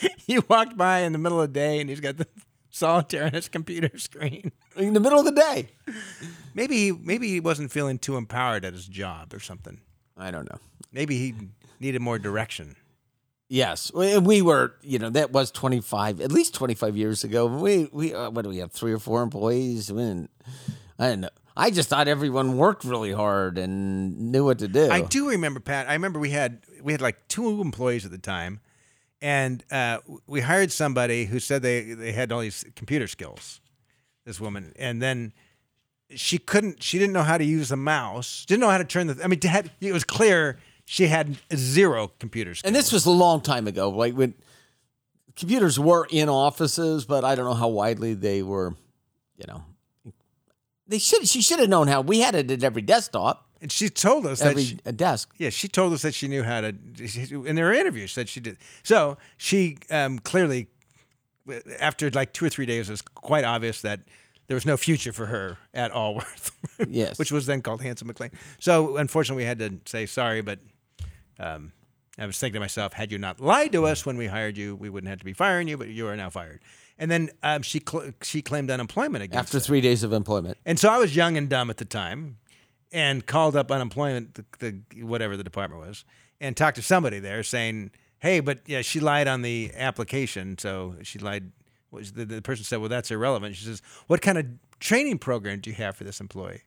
he 0.26 0.38
walked 0.48 0.76
by 0.76 1.00
in 1.00 1.12
the 1.12 1.18
middle 1.18 1.40
of 1.40 1.52
the 1.52 1.60
day 1.60 1.80
and 1.80 1.90
he's 1.90 2.00
got 2.00 2.16
the 2.16 2.26
solitaire 2.70 3.24
on 3.24 3.32
his 3.32 3.48
computer 3.48 3.90
screen. 3.98 4.52
In 4.76 4.94
the 4.94 5.00
middle 5.00 5.18
of 5.18 5.24
the 5.24 5.32
day. 5.32 5.70
Maybe 6.54 6.76
he 6.76 6.92
maybe 6.92 7.28
he 7.28 7.40
wasn't 7.40 7.72
feeling 7.72 7.98
too 7.98 8.16
empowered 8.16 8.64
at 8.64 8.72
his 8.72 8.86
job 8.86 9.34
or 9.34 9.40
something. 9.40 9.80
I 10.16 10.30
don't 10.30 10.48
know. 10.50 10.58
Maybe 10.92 11.18
he 11.18 11.34
needed 11.80 12.00
more 12.00 12.18
direction. 12.18 12.76
Yes, 13.48 13.92
we 13.94 14.18
we 14.18 14.42
were. 14.42 14.74
You 14.82 14.98
know, 14.98 15.10
that 15.10 15.32
was 15.32 15.50
25, 15.50 16.20
at 16.20 16.30
least 16.30 16.54
25 16.54 16.96
years 16.96 17.24
ago. 17.24 17.46
We 17.46 17.88
we 17.92 18.14
uh, 18.14 18.30
what 18.30 18.42
do 18.42 18.50
we 18.50 18.58
have? 18.58 18.72
Three 18.72 18.92
or 18.92 18.98
four 18.98 19.22
employees. 19.22 19.90
We 19.90 20.02
didn't, 20.02 20.30
I 20.98 21.08
didn't 21.08 21.20
know. 21.22 21.30
I 21.56 21.70
just 21.70 21.88
thought 21.88 22.06
everyone 22.06 22.56
worked 22.56 22.84
really 22.84 23.12
hard 23.12 23.58
and 23.58 24.30
knew 24.30 24.44
what 24.44 24.60
to 24.60 24.68
do. 24.68 24.90
I 24.90 25.00
do 25.00 25.30
remember 25.30 25.58
Pat. 25.58 25.88
I 25.88 25.94
remember 25.94 26.20
we 26.20 26.30
had 26.30 26.60
we 26.82 26.92
had 26.92 27.00
like 27.00 27.26
two 27.26 27.60
employees 27.60 28.04
at 28.04 28.12
the 28.12 28.18
time, 28.18 28.60
and 29.20 29.64
uh, 29.70 29.98
we 30.26 30.40
hired 30.40 30.72
somebody 30.72 31.24
who 31.26 31.40
said 31.40 31.62
they 31.62 31.82
they 31.94 32.12
had 32.12 32.32
all 32.32 32.40
these 32.40 32.64
computer 32.74 33.06
skills. 33.06 33.60
This 34.24 34.40
woman, 34.40 34.74
and 34.78 35.00
then 35.00 35.32
she 36.14 36.38
couldn't. 36.38 36.82
She 36.82 36.98
didn't 36.98 37.12
know 37.12 37.22
how 37.22 37.38
to 37.38 37.44
use 37.44 37.70
the 37.70 37.76
mouse. 37.76 38.44
Didn't 38.46 38.60
know 38.60 38.68
how 38.68 38.78
to 38.78 38.84
turn 38.84 39.06
the. 39.06 39.18
I 39.22 39.26
mean, 39.26 39.40
had, 39.42 39.70
it 39.80 39.92
was 39.92 40.04
clear 40.04 40.58
she 40.84 41.06
had 41.06 41.38
zero 41.54 42.12
computer 42.18 42.54
skills. 42.54 42.68
And 42.68 42.76
this 42.76 42.92
was 42.92 43.06
a 43.06 43.10
long 43.10 43.40
time 43.40 43.66
ago. 43.66 43.90
Like 43.90 44.14
when 44.14 44.34
computers 45.36 45.78
were 45.78 46.06
in 46.10 46.28
offices, 46.28 47.04
but 47.04 47.24
I 47.24 47.34
don't 47.34 47.44
know 47.46 47.54
how 47.54 47.68
widely 47.68 48.14
they 48.14 48.42
were. 48.42 48.74
You 49.36 49.46
know, 49.46 49.64
they 50.86 50.98
should. 50.98 51.26
She 51.28 51.40
should 51.42 51.60
have 51.60 51.68
known 51.68 51.88
how. 51.88 52.00
We 52.00 52.20
had 52.20 52.34
it 52.34 52.50
at 52.50 52.64
every 52.64 52.82
desktop, 52.82 53.47
and 53.60 53.72
she 53.72 53.88
told 53.88 54.26
us 54.26 54.40
that 54.40 54.50
every 54.50 54.62
she, 54.64 54.78
a 54.84 54.92
desk. 54.92 55.34
Yeah, 55.38 55.50
she 55.50 55.68
told 55.68 55.92
us 55.92 56.02
that 56.02 56.14
she 56.14 56.28
knew 56.28 56.42
how 56.42 56.60
to. 56.60 56.74
In 57.46 57.56
her 57.56 57.72
interview, 57.72 58.06
she 58.06 58.14
said 58.14 58.28
she 58.28 58.40
did. 58.40 58.58
So 58.82 59.16
she 59.36 59.78
um, 59.90 60.18
clearly, 60.18 60.68
after 61.80 62.10
like 62.10 62.32
two 62.32 62.44
or 62.44 62.48
three 62.48 62.66
days, 62.66 62.88
it 62.88 62.92
was 62.92 63.02
quite 63.02 63.44
obvious 63.44 63.82
that 63.82 64.00
there 64.46 64.54
was 64.54 64.64
no 64.66 64.76
future 64.76 65.12
for 65.12 65.26
her 65.26 65.58
at 65.74 65.90
Allworth. 65.92 66.52
Yes. 66.88 67.18
which 67.18 67.32
was 67.32 67.46
then 67.46 67.60
called 67.60 67.82
Hanson 67.82 68.06
McLean. 68.06 68.30
So 68.60 68.98
unfortunately, 68.98 69.42
we 69.42 69.46
had 69.46 69.58
to 69.58 69.80
say 69.86 70.06
sorry, 70.06 70.42
but. 70.42 70.60
Um, 71.40 71.72
I 72.20 72.26
was 72.26 72.36
thinking 72.36 72.54
to 72.54 72.60
myself, 72.60 72.92
had 72.94 73.12
you 73.12 73.18
not 73.18 73.38
lied 73.40 73.70
to 73.72 73.86
us 73.86 74.04
when 74.04 74.16
we 74.16 74.26
hired 74.26 74.56
you, 74.56 74.74
we 74.74 74.90
wouldn't 74.90 75.08
have 75.08 75.20
to 75.20 75.24
be 75.24 75.32
firing 75.32 75.68
you, 75.68 75.76
but 75.76 75.86
you 75.86 76.08
are 76.08 76.16
now 76.16 76.30
fired. 76.30 76.60
And 76.98 77.08
then 77.08 77.30
um, 77.44 77.62
she 77.62 77.80
cl- 77.88 78.10
she 78.22 78.42
claimed 78.42 78.72
unemployment 78.72 79.22
against 79.22 79.54
After 79.54 79.60
three 79.60 79.80
days 79.80 80.02
of 80.02 80.12
employment, 80.12 80.58
And 80.66 80.80
so 80.80 80.88
I 80.88 80.98
was 80.98 81.14
young 81.14 81.36
and 81.36 81.48
dumb 81.48 81.70
at 81.70 81.76
the 81.76 81.84
time 81.84 82.38
and 82.92 83.26
called 83.26 83.56
up 83.56 83.70
unemployment, 83.70 84.34
the, 84.34 84.44
the 84.58 85.02
whatever 85.04 85.36
the 85.36 85.44
department 85.44 85.86
was, 85.86 86.04
and 86.40 86.56
talked 86.56 86.76
to 86.76 86.82
somebody 86.82 87.18
there 87.18 87.42
saying, 87.42 87.90
hey, 88.20 88.40
but 88.40 88.60
yeah, 88.66 88.82
she 88.82 89.00
lied 89.00 89.28
on 89.28 89.42
the 89.42 89.72
application. 89.74 90.58
So 90.58 90.96
she 91.02 91.18
lied. 91.18 91.52
Was 91.90 92.12
the, 92.12 92.26
the 92.26 92.42
person 92.42 92.64
said, 92.64 92.80
well, 92.80 92.90
that's 92.90 93.10
irrelevant. 93.10 93.56
She 93.56 93.64
says, 93.64 93.80
what 94.08 94.20
kind 94.20 94.36
of 94.36 94.46
training 94.78 95.18
program 95.18 95.60
do 95.60 95.70
you 95.70 95.76
have 95.76 95.96
for 95.96 96.04
this 96.04 96.20
employee? 96.20 96.60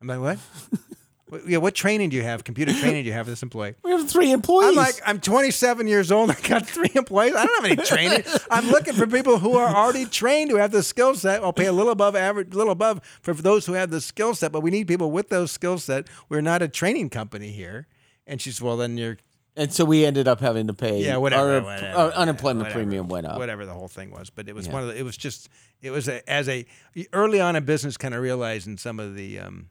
I'm 0.00 0.08
like, 0.08 0.20
what? 0.20 0.38
What- 1.34 1.48
yeah, 1.48 1.58
what 1.58 1.74
training 1.74 2.10
do 2.10 2.16
you 2.16 2.22
have? 2.22 2.44
Computer 2.44 2.72
training 2.72 3.02
do 3.02 3.08
you 3.08 3.12
have 3.12 3.26
for 3.26 3.30
this 3.30 3.42
employee? 3.42 3.74
we 3.82 3.90
have 3.90 4.08
three 4.08 4.30
employees. 4.32 4.70
I'm 4.70 4.74
like, 4.76 5.00
I'm 5.06 5.20
27 5.20 5.86
years 5.88 6.12
old. 6.12 6.30
I 6.36 6.36
got 6.46 6.66
three 6.66 6.90
employees. 6.94 7.34
I 7.34 7.44
don't 7.46 7.62
have 7.64 7.72
any 7.72 7.82
training. 7.86 8.22
I'm 8.50 8.68
looking 8.68 8.94
for 8.94 9.06
people 9.06 9.38
who 9.38 9.56
are 9.56 9.74
already 9.74 10.06
trained, 10.06 10.50
who 10.50 10.56
have 10.56 10.70
the 10.70 10.82
skill 10.82 11.14
set. 11.14 11.42
I'll 11.42 11.52
pay 11.52 11.66
a 11.66 11.72
little 11.72 11.92
above 11.92 12.14
average, 12.16 12.54
a 12.54 12.56
little 12.56 12.72
above 12.72 13.00
for 13.22 13.34
those 13.34 13.66
who 13.66 13.72
have 13.72 13.90
the 13.90 14.00
skill 14.00 14.34
set. 14.34 14.52
But 14.52 14.60
we 14.60 14.70
need 14.70 14.86
people 14.88 15.10
with 15.10 15.28
those 15.28 15.50
skill 15.50 15.78
set. 15.78 16.06
We're 16.28 16.40
not 16.40 16.62
a 16.62 16.68
training 16.68 17.10
company 17.10 17.50
here. 17.50 17.86
And 18.26 18.40
she's, 18.40 18.60
well, 18.62 18.76
then 18.76 18.96
you're, 18.96 19.18
and 19.56 19.72
so 19.72 19.84
we 19.84 20.04
ended 20.04 20.26
up 20.26 20.40
having 20.40 20.66
to 20.68 20.74
pay. 20.74 21.00
yeah, 21.02 21.16
whatever. 21.16 21.52
Our, 21.58 21.62
whatever, 21.62 21.96
our 21.96 22.12
unemployment 22.12 22.66
whatever, 22.68 22.80
premium 22.80 23.08
went 23.08 23.26
up. 23.26 23.38
Whatever 23.38 23.66
the 23.66 23.72
whole 23.74 23.86
thing 23.88 24.10
was, 24.10 24.30
but 24.30 24.48
it 24.48 24.54
was 24.54 24.66
Yeah. 24.66 24.72
one 24.72 24.82
of 24.82 24.88
the. 24.88 24.98
It 24.98 25.02
was 25.04 25.16
just. 25.16 25.48
It 25.82 25.90
was 25.90 26.08
a, 26.08 26.28
as 26.28 26.48
a 26.48 26.64
early 27.12 27.40
on 27.40 27.54
in 27.54 27.64
business, 27.64 27.96
kind 27.96 28.14
of 28.14 28.22
realizing 28.22 28.78
some 28.78 28.98
of 28.98 29.14
the. 29.14 29.38
um 29.40 29.68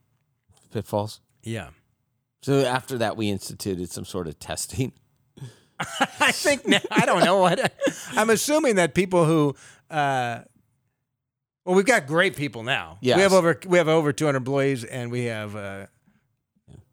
Pitfalls. 0.72 1.20
Yeah. 1.44 1.70
So 2.42 2.60
after 2.66 2.98
that, 3.00 3.16
we 3.18 3.30
instituted 3.30 3.90
some 3.92 4.06
sort 4.06 4.28
of 4.28 4.38
testing. 4.40 4.92
I 6.20 6.32
think 6.32 6.68
now, 6.68 6.80
I 6.92 7.06
don't 7.06 7.24
know 7.24 7.38
what 7.38 7.72
I'm 8.12 8.30
assuming 8.30 8.76
that 8.76 8.94
people 8.94 9.26
who 9.26 9.56
uh, 9.90 10.42
well 11.66 11.76
we've 11.76 11.86
got 11.86 12.08
great 12.08 12.36
people 12.36 12.64
now. 12.64 12.98
Yes. 13.02 13.18
We 13.18 13.22
have 13.24 13.34
over 13.34 13.60
we 13.68 13.78
have 13.78 13.88
over 13.88 14.14
200 14.14 14.38
employees 14.38 14.84
and 14.84 15.12
we 15.12 15.26
have 15.26 15.56
uh, 15.56 15.88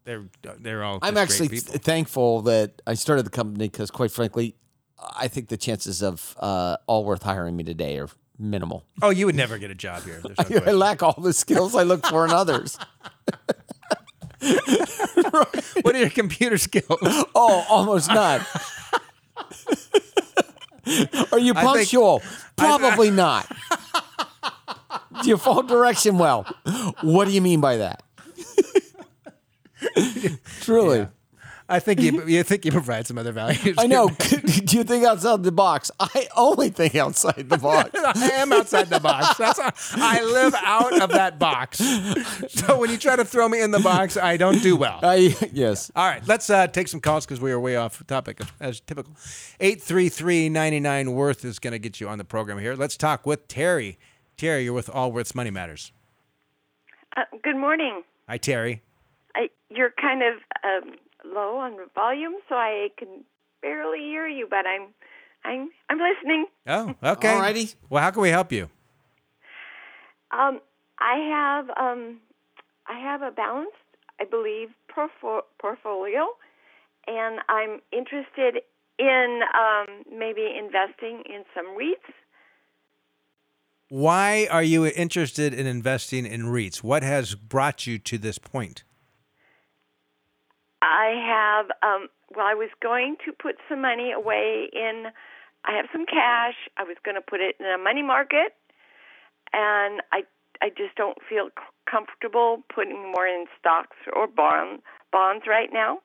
they're 0.03 0.23
they're 0.59 0.83
all 0.83 0.99
I'm 1.01 1.17
actually 1.17 1.47
great 1.49 1.59
people. 1.61 1.73
th- 1.73 1.83
thankful 1.83 2.41
that 2.43 2.81
I 2.87 2.95
started 2.95 3.25
the 3.25 3.29
company 3.29 3.67
because, 3.67 3.91
quite 3.91 4.11
frankly, 4.11 4.55
I 4.99 5.27
think 5.27 5.49
the 5.49 5.57
chances 5.57 6.01
of 6.01 6.35
uh, 6.39 6.77
Allworth 6.87 7.23
hiring 7.23 7.55
me 7.55 7.63
today 7.63 7.97
are 7.99 8.09
minimal. 8.39 8.85
Oh, 9.01 9.09
you 9.11 9.25
would 9.27 9.35
never 9.35 9.57
get 9.57 9.69
a 9.71 9.75
job 9.75 10.03
here. 10.03 10.21
No 10.23 10.31
I 10.39 10.43
question. 10.43 10.79
lack 10.79 11.03
all 11.03 11.19
the 11.21 11.33
skills 11.33 11.75
I 11.75 11.83
look 11.83 12.05
for 12.05 12.25
in 12.25 12.31
others. 12.31 12.77
what 15.81 15.95
are 15.95 15.99
your 15.99 16.09
computer 16.09 16.57
skills? 16.57 16.99
Oh, 17.35 17.65
almost 17.69 18.09
none. 18.09 18.41
Are 21.31 21.39
you 21.39 21.53
I 21.55 21.61
think- 21.61 21.73
punctual? 21.77 22.21
Probably 22.55 23.11
not. 23.11 23.47
Do 25.23 25.29
you 25.29 25.37
follow 25.37 25.61
direction 25.61 26.17
well? 26.17 26.43
What 27.01 27.27
do 27.27 27.33
you 27.33 27.41
mean 27.41 27.61
by 27.61 27.77
that? 27.77 28.03
Truly. 30.61 31.07
I 31.71 31.79
think 31.79 32.01
you 32.01 32.25
you 32.27 32.43
think 32.43 32.65
you 32.65 32.71
provide 32.71 33.07
some 33.07 33.17
other 33.17 33.31
values. 33.31 33.75
I 33.79 33.87
know. 33.87 34.09
Do 34.19 34.77
you 34.77 34.83
think 34.83 35.05
outside 35.05 35.43
the 35.43 35.51
box? 35.51 35.89
I 35.99 36.27
only 36.35 36.69
think 36.69 36.95
outside 36.95 37.49
the 37.49 37.57
box. 37.57 37.91
I 37.95 38.29
am 38.35 38.51
outside 38.51 38.89
the 38.89 38.99
box. 38.99 39.37
That's 39.37 39.59
I 39.95 40.21
live 40.23 40.53
out 40.55 41.01
of 41.01 41.09
that 41.11 41.39
box. 41.39 41.77
So 42.49 42.77
when 42.77 42.89
you 42.89 42.97
try 42.97 43.15
to 43.15 43.25
throw 43.25 43.47
me 43.47 43.61
in 43.61 43.71
the 43.71 43.79
box, 43.79 44.17
I 44.17 44.37
don't 44.37 44.61
do 44.61 44.75
well. 44.75 44.99
I, 45.01 45.35
yes. 45.51 45.91
All 45.95 46.07
right, 46.07 46.25
let's 46.27 46.49
uh, 46.49 46.67
take 46.67 46.87
some 46.87 46.99
calls 46.99 47.25
because 47.25 47.39
we 47.39 47.51
are 47.51 47.59
way 47.59 47.75
off 47.75 48.05
topic 48.07 48.41
as 48.59 48.79
typical. 48.81 49.13
833-99 49.59 51.13
Worth 51.13 51.45
is 51.45 51.59
going 51.59 51.71
to 51.71 51.79
get 51.79 51.99
you 51.99 52.07
on 52.07 52.17
the 52.17 52.23
program 52.23 52.59
here. 52.59 52.75
Let's 52.75 52.97
talk 52.97 53.25
with 53.25 53.47
Terry. 53.47 53.97
Terry, 54.37 54.63
you're 54.63 54.73
with 54.73 54.89
All 54.89 55.05
Allworth's 55.05 55.35
Money 55.35 55.51
Matters. 55.51 55.91
Uh, 57.15 57.23
good 57.43 57.57
morning. 57.57 58.03
Hi, 58.27 58.37
Terry. 58.37 58.81
I, 59.35 59.49
you're 59.69 59.91
kind 59.91 60.21
of 60.23 60.33
um, 60.63 60.95
low 61.33 61.57
on 61.57 61.77
the 61.77 61.87
volume, 61.93 62.35
so 62.49 62.55
I 62.55 62.89
can 62.97 63.23
barely 63.61 63.99
hear 63.99 64.27
you, 64.27 64.47
but 64.49 64.65
I'm 64.65 64.87
I'm 65.43 65.69
I'm 65.89 65.97
listening. 65.99 66.45
Oh, 66.67 66.95
okay. 67.11 67.29
Alrighty. 67.29 67.75
Well, 67.89 68.03
how 68.03 68.11
can 68.11 68.21
we 68.21 68.29
help 68.29 68.51
you? 68.51 68.69
Um, 70.31 70.61
I 70.99 71.17
have 71.17 71.69
um, 71.77 72.19
I 72.87 72.99
have 72.99 73.21
a 73.21 73.31
balanced, 73.31 73.75
I 74.19 74.25
believe, 74.25 74.69
portfo- 74.89 75.43
portfolio, 75.59 76.27
and 77.07 77.39
I'm 77.49 77.81
interested 77.91 78.61
in 78.99 79.41
um, 79.55 80.03
maybe 80.17 80.47
investing 80.57 81.23
in 81.25 81.43
some 81.55 81.77
REITs. 81.77 82.13
Why 83.89 84.47
are 84.49 84.63
you 84.63 84.85
interested 84.85 85.53
in 85.53 85.67
investing 85.67 86.25
in 86.25 86.43
REITs? 86.43 86.81
What 86.81 87.03
has 87.03 87.35
brought 87.35 87.85
you 87.87 87.99
to 87.99 88.17
this 88.17 88.37
point? 88.37 88.83
I 90.81 91.13
have 91.25 91.65
um 91.83 92.07
well 92.35 92.45
I 92.45 92.53
was 92.53 92.69
going 92.81 93.17
to 93.25 93.31
put 93.31 93.55
some 93.69 93.81
money 93.81 94.11
away 94.11 94.69
in 94.73 95.05
I 95.65 95.75
have 95.75 95.85
some 95.91 96.05
cash. 96.05 96.55
I 96.77 96.83
was 96.83 96.97
going 97.05 97.15
to 97.15 97.21
put 97.21 97.39
it 97.39 97.55
in 97.59 97.65
a 97.67 97.77
money 97.77 98.01
market 98.01 98.53
and 99.53 100.01
I 100.11 100.23
I 100.61 100.69
just 100.69 100.95
don't 100.95 101.17
feel 101.27 101.49
comfortable 101.89 102.63
putting 102.73 103.11
more 103.11 103.27
in 103.27 103.45
stocks 103.59 103.97
or 104.15 104.27
bond 104.27 104.81
bonds 105.11 105.45
right 105.47 105.69
now. 105.71 105.99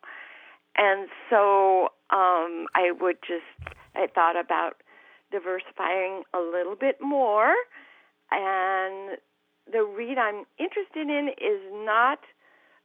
And 0.76 1.08
so 1.30 1.88
um 2.10 2.66
I 2.74 2.92
would 3.00 3.16
just 3.26 3.76
I 3.94 4.06
thought 4.14 4.38
about 4.38 4.82
diversifying 5.32 6.22
a 6.34 6.38
little 6.38 6.76
bit 6.76 6.96
more 7.00 7.54
and 8.30 9.18
the 9.70 9.82
REIT 9.82 10.18
I'm 10.18 10.44
interested 10.58 11.08
in 11.08 11.28
is 11.38 11.60
not 11.72 12.20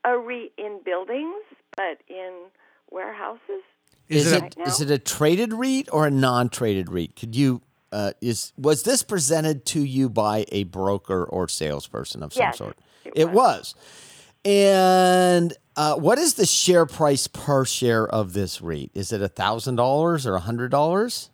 a 0.05 0.17
REIT 0.17 0.53
in 0.57 0.79
buildings, 0.83 1.43
but 1.75 1.99
in 2.07 2.47
warehouses. 2.91 3.63
Is, 4.09 4.31
it 4.31 4.35
it 4.35 4.41
right 4.41 4.67
is 4.67 4.81
it 4.81 4.91
a 4.91 4.97
traded 4.97 5.53
REIT 5.53 5.89
or 5.91 6.07
a 6.07 6.11
non-traded 6.11 6.91
REIT? 6.91 7.15
Could 7.15 7.35
you 7.35 7.61
uh, 7.91 8.11
is 8.21 8.53
was 8.57 8.83
this 8.83 9.03
presented 9.03 9.65
to 9.67 9.83
you 9.83 10.09
by 10.09 10.45
a 10.51 10.63
broker 10.65 11.23
or 11.23 11.47
salesperson 11.47 12.23
of 12.23 12.33
some 12.33 12.43
Yes, 12.43 12.57
sort? 12.57 12.77
it 13.15 13.31
was. 13.31 13.75
And 14.43 15.53
uh, 15.75 15.95
what 15.95 16.17
is 16.17 16.33
the 16.33 16.45
share 16.45 16.85
price 16.85 17.27
per 17.27 17.63
share 17.63 18.07
of 18.07 18.33
this 18.33 18.61
REIT? 18.61 18.91
Is 18.93 19.11
it 19.11 19.21
a 19.21 19.27
thousand 19.27 19.75
dollars 19.75 20.25
or 20.25 20.35
a 20.35 20.39
hundred 20.39 20.71
dollars? 20.71 21.29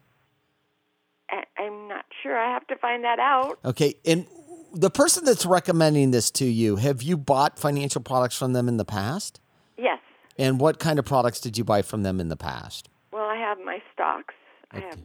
I, 1.30 1.43
I'm 1.58 1.88
not 1.88 2.06
sure. 2.21 2.38
I 2.38 2.51
have 2.53 2.67
to 2.67 2.75
find 2.75 3.03
that 3.03 3.19
out. 3.19 3.60
Okay, 3.65 3.95
and 4.06 4.27
the 4.73 4.89
person 4.89 5.25
that's 5.25 5.45
recommending 5.45 6.12
this 6.12 6.32
to 6.32 6.45
you, 6.45 6.75
have 6.77 7.01
you 7.01 7.17
bought 7.17 7.58
financial 7.60 8.01
products 8.01 8.38
from 8.38 8.53
them 8.53 8.67
in 8.67 8.77
the 8.77 8.86
past? 8.86 9.39
Yes. 9.77 9.99
And 10.38 10.60
what 10.60 10.80
kind 10.80 10.99
of 10.99 11.06
products 11.06 11.39
did 11.39 11.58
you 11.58 11.63
buy 11.63 11.82
from 11.82 12.03
them 12.03 12.19
in 12.19 12.30
the 12.30 12.38
past? 12.38 12.89
Well, 13.12 13.25
I 13.25 13.36
have 13.38 13.58
my 13.65 13.80
stocks. 13.93 14.34
I 14.71 14.80
have 14.80 14.99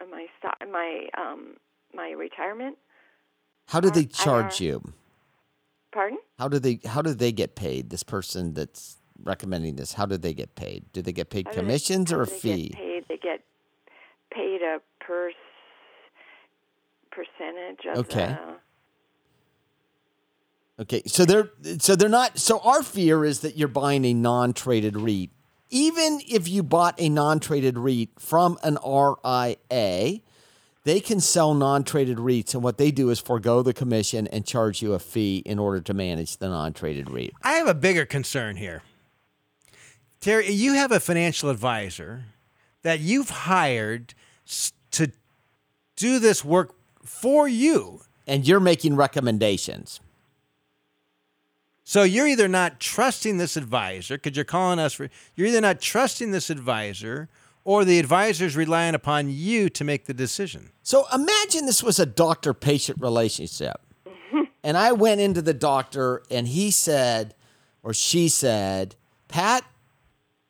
uh, 0.00 0.04
my 0.10 0.26
stock, 0.38 0.56
my 0.70 1.06
um, 1.16 1.56
my 1.94 2.10
retirement. 2.10 2.78
How 3.66 3.80
do 3.80 3.90
they 3.90 4.06
charge 4.06 4.60
you? 4.60 4.94
Pardon? 5.92 6.18
How 6.38 6.48
do 6.48 6.58
they 6.58 6.80
how 6.84 7.02
do 7.02 7.14
they 7.14 7.32
get 7.32 7.54
paid? 7.54 7.90
This 7.90 8.02
person 8.02 8.54
that's 8.54 8.96
recommending 9.22 9.76
this, 9.76 9.92
how 9.94 10.06
do 10.06 10.16
they 10.16 10.32
get 10.32 10.54
paid? 10.54 10.84
Do 10.92 11.02
they 11.02 11.12
get 11.12 11.28
paid 11.30 11.46
How 11.46 11.52
do 11.52 11.56
they- 11.56 11.62
commissions 11.62 12.12
or 12.12 12.22
a 12.22 12.26
fee? 12.26 12.68
Get 12.68 12.76
paid. 12.78 13.04
They 13.08 13.16
get 13.18 13.40
paid 14.32 14.62
a 14.62 14.78
per 15.00 15.30
percentage 17.10 17.86
of 17.86 17.98
Okay. 17.98 18.26
the. 18.28 18.56
Okay, 20.80 21.02
so 21.06 21.24
they're 21.24 21.50
so 21.78 21.96
they're 21.96 22.08
not. 22.08 22.38
So 22.38 22.60
our 22.60 22.82
fear 22.82 23.24
is 23.24 23.40
that 23.40 23.56
you're 23.56 23.68
buying 23.68 24.04
a 24.04 24.14
non-traded 24.14 24.96
REIT. 24.96 25.30
Even 25.70 26.20
if 26.28 26.48
you 26.48 26.62
bought 26.62 26.94
a 26.98 27.08
non-traded 27.08 27.76
REIT 27.76 28.10
from 28.18 28.58
an 28.62 28.78
RIA, 28.86 30.20
they 30.84 31.00
can 31.00 31.20
sell 31.20 31.52
non-traded 31.52 32.18
REITs, 32.18 32.54
and 32.54 32.62
what 32.62 32.78
they 32.78 32.90
do 32.90 33.10
is 33.10 33.18
forego 33.18 33.60
the 33.62 33.74
commission 33.74 34.26
and 34.28 34.46
charge 34.46 34.80
you 34.80 34.94
a 34.94 34.98
fee 34.98 35.42
in 35.44 35.58
order 35.58 35.80
to 35.80 35.92
manage 35.92 36.36
the 36.36 36.48
non-traded 36.48 37.10
REIT. 37.10 37.34
I 37.42 37.54
have 37.54 37.66
a 37.66 37.74
bigger 37.74 38.06
concern 38.06 38.56
here. 38.56 38.82
Terry, 40.20 40.50
you 40.50 40.74
have 40.74 40.90
a 40.90 41.00
financial 41.00 41.50
advisor 41.50 42.24
that 42.82 43.00
you've 43.00 43.30
hired 43.30 44.14
to 44.92 45.12
do 45.96 46.18
this 46.18 46.44
work 46.44 46.74
for 47.04 47.48
you. 47.48 48.00
And 48.26 48.46
you're 48.46 48.60
making 48.60 48.94
recommendations. 48.94 50.00
So 51.88 52.02
you're 52.02 52.28
either 52.28 52.48
not 52.48 52.80
trusting 52.80 53.38
this 53.38 53.56
advisor 53.56 54.18
because 54.18 54.36
you're 54.36 54.44
calling 54.44 54.78
us 54.78 54.92
for 54.92 55.08
you're 55.34 55.46
either 55.46 55.62
not 55.62 55.80
trusting 55.80 56.32
this 56.32 56.50
advisor 56.50 57.30
or 57.64 57.82
the 57.86 57.98
advisor's 57.98 58.54
relying 58.54 58.94
upon 58.94 59.30
you 59.30 59.70
to 59.70 59.84
make 59.84 60.04
the 60.04 60.12
decision. 60.12 60.68
So 60.82 61.06
imagine 61.14 61.64
this 61.64 61.82
was 61.82 61.98
a 61.98 62.04
doctor 62.04 62.52
patient 62.52 63.00
relationship. 63.00 63.80
and 64.62 64.76
I 64.76 64.92
went 64.92 65.22
into 65.22 65.40
the 65.40 65.54
doctor 65.54 66.22
and 66.30 66.46
he 66.46 66.70
said, 66.70 67.34
or 67.82 67.94
she 67.94 68.28
said, 68.28 68.94
Pat, 69.28 69.64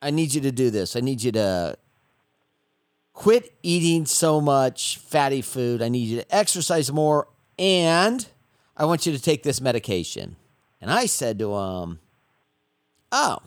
I 0.03 0.11
need 0.11 0.35
you 0.35 0.40
to 0.40 0.51
do 0.51 0.70
this. 0.70 0.96
I 0.96 1.01
need 1.01 1.22
you 1.22 1.31
to 1.31 1.79
quit 3.12 3.55
eating 3.62 4.07
so 4.07 4.40
much 4.40 4.98
fatty 4.98 5.42
food. 5.42 5.83
I 5.83 5.88
need 5.88 6.09
you 6.09 6.16
to 6.16 6.35
exercise 6.35 6.90
more. 6.90 7.29
And 7.61 8.27
I 8.77 8.87
want 8.87 9.07
you 9.07 9.12
to 9.12 9.22
take 9.22 9.44
this 9.44 9.61
medication. 9.61 10.35
And 10.81 10.91
I 10.91 11.07
said 11.07 11.38
to 11.41 11.55
him, 11.55 11.99
Oh, 13.11 13.38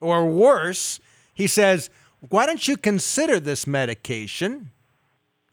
Or 0.00 0.26
worse, 0.26 1.00
he 1.34 1.46
says, 1.46 1.90
"Why 2.28 2.46
don't 2.46 2.66
you 2.68 2.76
consider 2.76 3.40
this 3.40 3.66
medication? 3.66 4.70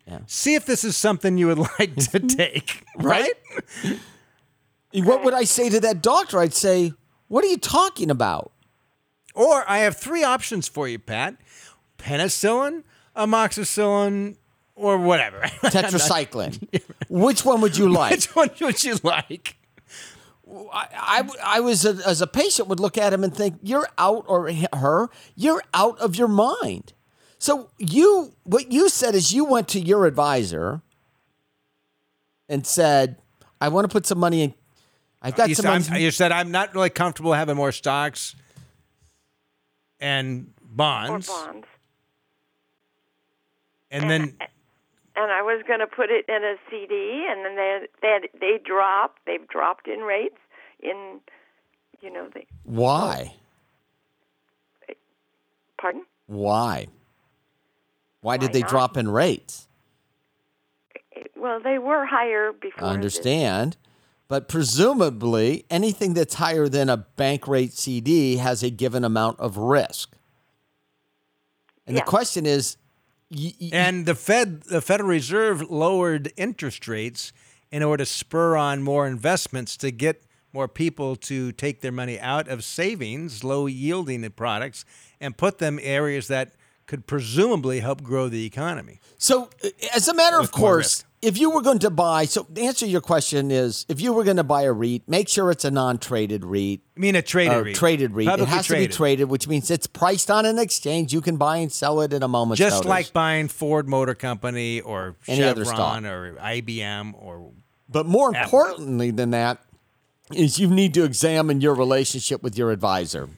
Yeah. 0.06 0.20
See 0.28 0.56
if 0.56 0.66
this 0.66 0.84
is 0.84 0.98
something 0.98 1.38
you 1.38 1.48
would 1.48 1.58
like 1.80 1.96
to 1.96 2.20
take." 2.38 2.84
right? 2.98 3.34
what 4.94 5.24
would 5.24 5.34
I 5.34 5.46
say 5.46 5.70
to 5.70 5.80
that 5.80 6.02
doctor? 6.02 6.40
I'd 6.40 6.54
say, 6.54 6.94
What 7.28 7.44
are 7.44 7.48
you 7.48 7.58
talking 7.58 8.12
about? 8.12 8.52
Or 9.34 9.64
I 9.70 9.80
have 9.80 9.96
three 9.96 10.24
options 10.24 10.68
for 10.68 10.88
you, 10.90 11.00
Pat: 11.00 11.36
penicillin, 11.98 12.84
amoxicillin, 13.16 14.36
or 14.76 14.98
whatever. 14.98 15.40
Tetracycline. 15.64 16.82
Which 17.10 17.46
one 17.46 17.62
would 17.62 17.78
you 17.78 17.88
like? 17.88 18.12
Which 18.12 18.36
one 18.36 18.50
would 18.60 18.84
you 18.84 18.98
like? 19.04 19.56
I, 20.74 20.88
I, 20.94 21.30
I 21.58 21.60
was 21.60 21.86
a, 21.86 21.98
as 22.08 22.22
a 22.22 22.28
patient 22.28 22.68
would 22.68 22.80
look 22.80 22.98
at 22.98 23.14
him 23.14 23.24
and 23.24 23.34
think 23.36 23.58
you're 23.62 23.88
out 23.98 24.26
or 24.28 24.52
her 24.74 25.10
you're 25.36 25.62
out 25.74 25.98
of 26.00 26.16
your 26.16 26.28
mind 26.28 26.94
so 27.38 27.70
you 27.78 28.34
what 28.44 28.72
you 28.72 28.90
said 28.90 29.16
is 29.16 29.34
you 29.34 29.46
went 29.46 29.68
to 29.70 29.80
your 29.80 30.06
advisor 30.06 30.82
and 32.50 32.66
said 32.68 33.18
i 33.60 33.68
want 33.70 33.86
to 33.90 33.92
put 33.94 34.06
some 34.06 34.20
money 34.20 34.44
in 34.44 34.54
i've 35.22 35.36
got 35.36 35.50
You 35.50 35.56
some 35.56 35.82
said, 35.84 35.92
money 35.92 36.04
you 36.04 36.12
said 36.12 36.32
I'm 36.32 36.52
not 36.52 36.74
really 36.76 36.90
comfortable 36.90 37.34
having 37.34 37.56
more 37.56 37.72
stocks 37.72 38.36
and 40.00 40.52
bonds, 40.62 41.30
or 41.30 41.46
bonds. 41.46 41.68
and 43.92 44.10
then 44.10 44.36
and 45.16 45.32
I 45.32 45.42
was 45.42 45.64
going 45.68 45.80
to 45.80 45.88
put 45.88 46.10
it 46.10 46.26
in 46.28 46.44
a 46.44 46.56
CD, 46.70 47.28
and 47.30 47.46
then 47.46 47.56
they 47.56 47.88
they 48.02 48.20
they 48.40 48.60
dropped. 48.64 49.20
They've 49.26 49.48
dropped 49.48 49.88
in 49.88 50.00
rates 50.00 50.38
in, 50.82 51.20
you 52.02 52.12
know, 52.12 52.28
the 52.34 52.42
Why? 52.64 53.36
pardon. 55.80 56.04
Why? 56.28 56.88
Why 58.22 58.38
did 58.38 58.50
Why 58.50 58.54
they 58.54 58.60
not? 58.62 58.70
drop 58.70 58.98
in 58.98 59.10
rates? 59.10 59.68
Well, 61.36 61.60
they 61.60 61.80
were 61.80 62.06
higher 62.06 62.52
before. 62.54 62.84
I 62.84 62.90
this. 62.90 62.96
understand. 62.96 63.78
But 64.28 64.48
presumably, 64.48 65.66
anything 65.70 66.14
that's 66.14 66.36
higher 66.36 66.70
than 66.70 66.88
a 66.88 66.96
bank 66.98 67.48
rate 67.48 67.74
CD 67.74 68.38
has 68.38 68.64
a 68.64 68.70
given 68.70 69.04
amount 69.04 69.40
of 69.40 69.58
risk. 69.58 70.16
And 71.86 71.98
Yeah. 71.98 72.04
the 72.04 72.10
question 72.10 72.46
is, 72.46 72.78
y- 73.32 73.54
y- 73.60 73.70
and 73.74 74.06
the 74.06 74.16
Fed, 74.16 74.64
the 74.64 74.82
Federal 74.82 75.10
Reserve, 75.10 75.62
lowered 75.70 76.32
interest 76.38 76.88
rates 76.88 77.32
in 77.72 77.84
order 77.84 78.04
to 78.04 78.10
spur 78.10 78.56
on 78.58 78.84
more 78.84 79.08
investments 79.08 79.78
to 79.78 79.92
get 79.92 80.24
more 80.54 80.68
people 80.68 81.16
to 81.16 81.52
take 81.54 81.80
their 81.82 81.92
money 81.94 82.20
out 82.20 82.48
of 82.50 82.64
savings, 82.64 83.44
low 83.44 83.68
yielding 83.68 84.30
products, 84.32 84.84
and 85.22 85.38
put 85.38 85.60
them 85.60 85.80
in 85.80 85.86
areas 85.86 86.28
that 86.28 86.52
could 86.88 87.08
presumably 87.08 87.80
help 87.80 88.04
grow 88.04 88.28
the 88.28 88.46
economy. 88.46 89.00
So, 89.18 89.50
as 89.96 90.10
a 90.10 90.14
matter 90.14 90.36
of 90.38 90.42
With 90.44 90.58
more 90.58 90.70
course, 90.70 90.86
risk. 90.86 91.06
If 91.22 91.38
you 91.38 91.52
were 91.52 91.62
going 91.62 91.80
to 91.80 91.90
buy, 91.92 92.26
so 92.26 92.46
the 92.50 92.64
answer 92.66 92.86
to 92.86 92.92
your 92.92 93.02
question 93.02 93.52
is 93.52 93.86
if 93.88 94.02
you 94.02 94.12
were 94.12 94.24
going 94.24 94.38
to 94.38 94.44
buy 94.44 94.64
a 94.64 94.72
REIT, 94.72 95.08
make 95.08 95.30
sure 95.30 95.52
it's 95.52 95.64
a 95.66 95.70
non 95.72 95.98
traded 96.00 96.44
REIT. 96.44 96.82
I 96.98 97.00
mean, 97.00 97.16
a 97.16 97.22
traded 97.22 97.58
Or 97.58 97.64
REIT. 97.64 97.76
traded 97.76 98.14
REIT. 98.16 98.28
Publicly 98.28 98.52
it 98.52 98.56
has 98.56 98.68
to 98.68 98.76
be 98.76 98.88
traded, 98.88 99.30
which 99.30 99.48
means 99.48 99.70
it's 99.70 99.86
priced 99.88 100.32
on 100.32 100.46
an 100.48 100.58
exchange. 100.58 101.14
You 101.14 101.22
can 101.22 101.38
buy 101.38 101.58
and 101.58 101.72
sell 101.72 102.02
it 102.02 102.12
in 102.12 102.24
a 102.24 102.28
moment. 102.28 102.58
Just 102.58 102.78
notice. 102.78 102.90
like 102.90 103.14
buying 103.14 103.48
Ford 103.50 103.88
Motor 103.88 104.16
Company 104.16 104.82
or 104.82 105.16
Any 105.28 105.44
other 105.44 105.64
Chevron 105.66 106.04
stock. 106.04 106.12
or 106.12 106.38
IBM 106.42 107.14
or 107.22 107.52
But 107.88 108.08
more 108.08 108.36
Apple. 108.36 108.60
importantly 108.60 109.12
than 109.12 109.30
that 109.32 109.60
is 110.34 110.58
you 110.60 110.70
need 110.70 110.94
to 110.96 111.04
examine 111.04 111.62
your 111.62 111.76
relationship 111.76 112.42
with 112.42 112.58
your 112.58 112.72
advisor. 112.72 113.30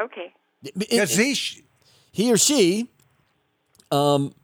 Okay. 0.00 0.32
because 0.76 1.14
he 1.14 1.36
he 2.10 2.32
or 2.32 2.36
she, 2.38 2.88
um, 3.90 4.32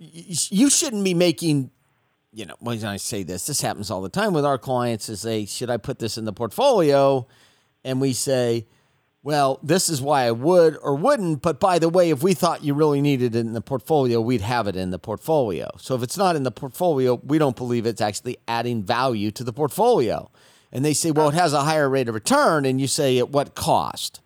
you 0.00 0.70
shouldn't 0.70 1.04
be 1.04 1.12
making, 1.12 1.70
you 2.32 2.46
know, 2.46 2.54
when 2.58 2.82
I 2.84 2.96
say 2.96 3.22
this, 3.22 3.46
this 3.46 3.60
happens 3.60 3.90
all 3.90 4.00
the 4.00 4.08
time 4.08 4.32
with 4.32 4.46
our 4.46 4.56
clients 4.56 5.10
is 5.10 5.22
they, 5.22 5.44
should 5.44 5.68
I 5.68 5.76
put 5.76 5.98
this 5.98 6.16
in 6.16 6.24
the 6.24 6.32
portfolio? 6.32 7.26
And 7.84 8.00
we 8.00 8.14
say, 8.14 8.66
well, 9.22 9.60
this 9.62 9.90
is 9.90 10.00
why 10.00 10.22
I 10.22 10.30
would 10.30 10.78
or 10.82 10.96
wouldn't. 10.96 11.42
But 11.42 11.60
by 11.60 11.78
the 11.78 11.90
way, 11.90 12.08
if 12.08 12.22
we 12.22 12.32
thought 12.32 12.64
you 12.64 12.72
really 12.72 13.02
needed 13.02 13.34
it 13.34 13.40
in 13.40 13.52
the 13.52 13.60
portfolio, 13.60 14.22
we'd 14.22 14.40
have 14.40 14.66
it 14.66 14.76
in 14.76 14.90
the 14.90 14.98
portfolio. 14.98 15.68
So 15.76 15.94
if 15.94 16.02
it's 16.02 16.16
not 16.16 16.34
in 16.34 16.44
the 16.44 16.50
portfolio, 16.50 17.20
we 17.22 17.36
don't 17.36 17.56
believe 17.56 17.84
it's 17.84 18.00
actually 18.00 18.38
adding 18.48 18.82
value 18.82 19.30
to 19.32 19.44
the 19.44 19.52
portfolio. 19.52 20.30
And 20.72 20.82
they 20.82 20.94
say, 20.94 21.10
well, 21.10 21.28
it 21.28 21.34
has 21.34 21.52
a 21.52 21.62
higher 21.62 21.90
rate 21.90 22.08
of 22.08 22.14
return. 22.14 22.64
And 22.64 22.80
you 22.80 22.86
say, 22.86 23.18
at 23.18 23.28
what 23.28 23.54
cost? 23.54 24.20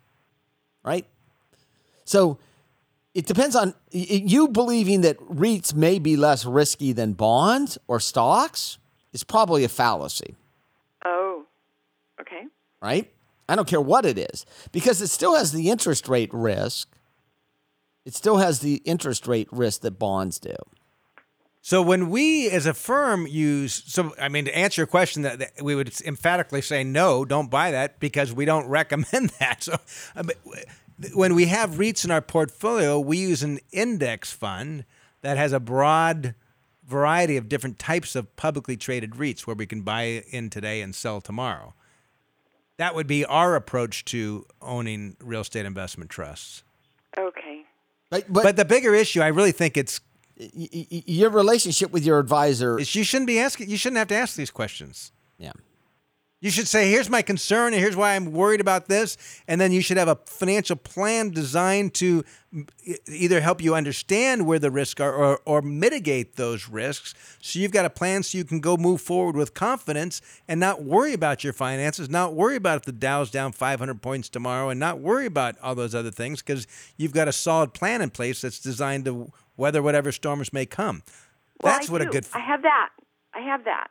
Right? 0.83 1.05
So 2.05 2.37
it 3.15 3.25
depends 3.25 3.55
on 3.55 3.73
you 3.91 4.47
believing 4.49 5.01
that 5.01 5.17
REITs 5.21 5.73
may 5.73 5.97
be 5.97 6.15
less 6.17 6.45
risky 6.45 6.91
than 6.91 7.13
bonds 7.13 7.77
or 7.87 7.99
stocks 7.99 8.77
is 9.13 9.23
probably 9.23 9.63
a 9.63 9.69
fallacy, 9.69 10.35
Oh. 11.03 11.45
Okay. 12.21 12.45
right? 12.81 13.11
I 13.47 13.55
don't 13.55 13.67
care 13.67 13.81
what 13.81 14.05
it 14.05 14.17
is 14.17 14.45
because 14.71 15.01
it 15.01 15.07
still 15.07 15.35
has 15.35 15.51
the 15.51 15.69
interest 15.69 16.07
rate 16.09 16.29
risk. 16.33 16.89
It 18.05 18.13
still 18.13 18.37
has 18.37 18.59
the 18.59 18.75
interest 18.85 19.27
rate 19.27 19.47
risk 19.51 19.81
that 19.81 19.97
bonds 19.97 20.37
do. 20.39 20.55
So 21.61 21.81
when 21.81 22.09
we 22.09 22.49
as 22.49 22.65
a 22.65 22.73
firm 22.73 23.25
use, 23.27 23.81
so 23.87 24.13
I 24.19 24.29
mean, 24.29 24.45
to 24.45 24.55
answer 24.55 24.81
your 24.81 24.87
question, 24.87 25.23
that, 25.23 25.39
that 25.39 25.51
we 25.61 25.73
would 25.75 25.91
emphatically 26.01 26.61
say 26.61 26.83
no, 26.83 27.25
don't 27.25 27.49
buy 27.49 27.71
that 27.71 27.99
because 27.99 28.33
we 28.33 28.45
don't 28.45 28.67
recommend 28.79 29.29
that. 29.39 29.63
So 29.63 29.73
uh, 30.15 30.23
but 30.23 30.37
when 31.13 31.35
we 31.35 31.45
have 31.47 31.71
REITs 31.71 32.05
in 32.05 32.11
our 32.11 32.21
portfolio, 32.21 32.99
we 32.99 33.17
use 33.17 33.43
an 33.43 33.59
index 33.71 34.31
fund 34.31 34.85
that 35.21 35.37
has 35.37 35.51
a 35.53 35.59
broad 35.59 36.35
variety 36.87 37.35
of 37.37 37.49
different 37.49 37.79
types 37.79 38.15
of 38.15 38.33
publicly 38.35 38.77
traded 38.77 39.11
REITs 39.11 39.41
where 39.41 39.55
we 39.55 39.65
can 39.65 39.81
buy 39.81 40.23
in 40.29 40.49
today 40.49 40.81
and 40.81 40.93
sell 40.95 41.19
tomorrow. 41.21 41.73
That 42.77 42.93
would 42.93 43.07
be 43.07 43.25
our 43.25 43.55
approach 43.55 44.05
to 44.05 44.45
owning 44.61 45.15
real 45.21 45.41
estate 45.41 45.65
investment 45.65 46.09
trusts. 46.11 46.63
Okay. 47.17 47.63
But, 48.09 48.31
but, 48.31 48.43
But 48.43 48.55
the 48.57 48.65
bigger 48.65 48.93
issue, 48.93 49.21
I 49.21 49.27
really 49.27 49.51
think 49.53 49.77
it's 49.77 49.99
y- 50.37 50.49
y- 50.53 50.87
y- 50.91 51.03
your 51.07 51.29
relationship 51.29 51.91
with 51.91 52.05
your 52.05 52.19
advisor, 52.19 52.77
is 52.79 52.93
you 52.93 53.03
shouldn't 53.03 53.27
be 53.27 53.39
asking. 53.39 53.69
You 53.69 53.77
shouldn't 53.77 53.97
have 53.97 54.09
to 54.09 54.15
ask 54.15 54.35
these 54.35 54.51
questions. 54.51 55.11
yeah. 55.37 55.53
You 56.41 56.51
should 56.51 56.67
say, 56.67 56.91
here's 56.91 57.09
my 57.09 57.21
concern, 57.21 57.73
and 57.73 57.81
here's 57.81 57.95
why 57.95 58.13
I'm 58.13 58.31
worried 58.31 58.61
about 58.61 58.87
this. 58.87 59.17
And 59.47 59.59
then 59.59 59.71
you 59.71 59.81
should 59.81 59.97
have 59.97 60.09
a 60.09 60.19
financial 60.27 60.75
plan 60.75 61.31
designed 61.31 61.93
to 61.95 62.23
either 63.07 63.41
help 63.41 63.61
you 63.61 63.73
understand 63.73 64.45
where 64.45 64.59
the 64.59 64.69
risks 64.69 65.01
are 65.01 65.13
or, 65.13 65.39
or 65.45 65.61
mitigate 65.61 66.35
those 66.35 66.69
risks. 66.69 67.15
So 67.41 67.57
you've 67.57 67.71
got 67.71 67.85
a 67.85 67.89
plan 67.89 68.21
so 68.21 68.37
you 68.37 68.43
can 68.43 68.59
go 68.59 68.77
move 68.77 69.01
forward 69.01 69.35
with 69.35 69.53
confidence 69.53 70.21
and 70.47 70.59
not 70.59 70.83
worry 70.83 71.13
about 71.13 71.43
your 71.43 71.53
finances, 71.53 72.09
not 72.09 72.33
worry 72.35 72.57
about 72.57 72.77
if 72.77 72.83
the 72.83 72.91
Dow's 72.91 73.31
down 73.31 73.51
500 73.51 74.01
points 74.01 74.29
tomorrow, 74.29 74.69
and 74.69 74.79
not 74.79 74.99
worry 74.99 75.25
about 75.25 75.55
all 75.63 75.73
those 75.73 75.95
other 75.95 76.11
things 76.11 76.41
because 76.41 76.67
you've 76.97 77.13
got 77.13 77.27
a 77.27 77.33
solid 77.33 77.73
plan 77.73 78.01
in 78.01 78.09
place 78.09 78.41
that's 78.41 78.59
designed 78.59 79.05
to 79.05 79.31
weather 79.57 79.81
whatever 79.81 80.11
storms 80.11 80.53
may 80.53 80.65
come. 80.65 81.01
Well, 81.61 81.73
That's 81.73 81.89
I 81.89 81.91
what 81.91 82.01
a 82.01 82.05
do. 82.05 82.11
good. 82.11 82.27
I 82.33 82.39
have 82.39 82.61
that. 82.61 82.89
I 83.33 83.39
have 83.39 83.63
that. 83.65 83.87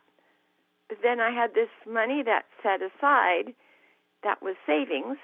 But 0.89 0.99
then 1.01 1.19
I 1.19 1.31
had 1.31 1.53
this 1.53 1.69
money 1.91 2.21
that 2.23 2.45
set 2.61 2.79
aside 2.81 3.53
that 4.23 4.41
was 4.41 4.55
savings. 4.65 5.17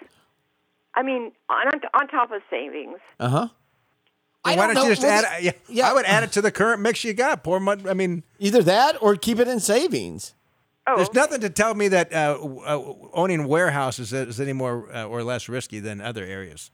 I 0.95 1.03
mean, 1.03 1.31
on 1.49 1.67
on 1.93 2.07
top 2.07 2.31
of 2.31 2.41
savings. 2.49 2.99
Uh 3.19 3.29
huh. 3.29 3.47
Why 4.43 4.55
don't 4.55 4.75
you 4.83 4.89
just 4.95 5.03
add? 5.03 5.43
Yeah, 5.43 5.51
yeah. 5.69 5.89
I 5.89 5.93
would 5.93 6.05
add 6.05 6.23
it 6.23 6.31
to 6.33 6.41
the 6.41 6.51
current 6.51 6.81
mix 6.81 7.03
you 7.03 7.13
got. 7.13 7.43
Pour 7.43 7.59
money. 7.59 7.87
I 7.87 7.93
mean, 7.93 8.23
Either 8.39 8.63
that 8.63 9.01
or 9.01 9.15
keep 9.15 9.37
it 9.39 9.47
in 9.47 9.59
savings. 9.59 10.33
Oh, 10.87 10.95
There's 10.95 11.13
nothing 11.13 11.41
to 11.41 11.49
tell 11.51 11.75
me 11.75 11.89
that 11.89 12.11
uh, 12.11 12.39
uh, 12.41 12.93
owning 13.13 13.47
warehouses 13.47 14.11
is 14.13 14.41
any 14.41 14.53
more 14.53 14.91
uh, 14.91 15.05
or 15.05 15.23
less 15.23 15.47
risky 15.47 15.79
than 15.79 16.01
other 16.01 16.23
areas 16.25 16.71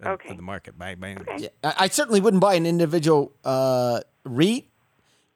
of, 0.00 0.06
Okay. 0.12 0.30
of 0.30 0.36
the 0.38 0.42
market. 0.42 0.78
By, 0.78 0.94
by 0.94 1.10
any 1.10 1.22
means. 1.28 1.42
Yeah, 1.42 1.48
I, 1.62 1.74
I 1.80 1.88
certainly 1.88 2.20
wouldn't 2.22 2.40
buy 2.40 2.54
an 2.54 2.64
individual 2.64 3.32
uh, 3.44 4.00
REIT, 4.24 4.64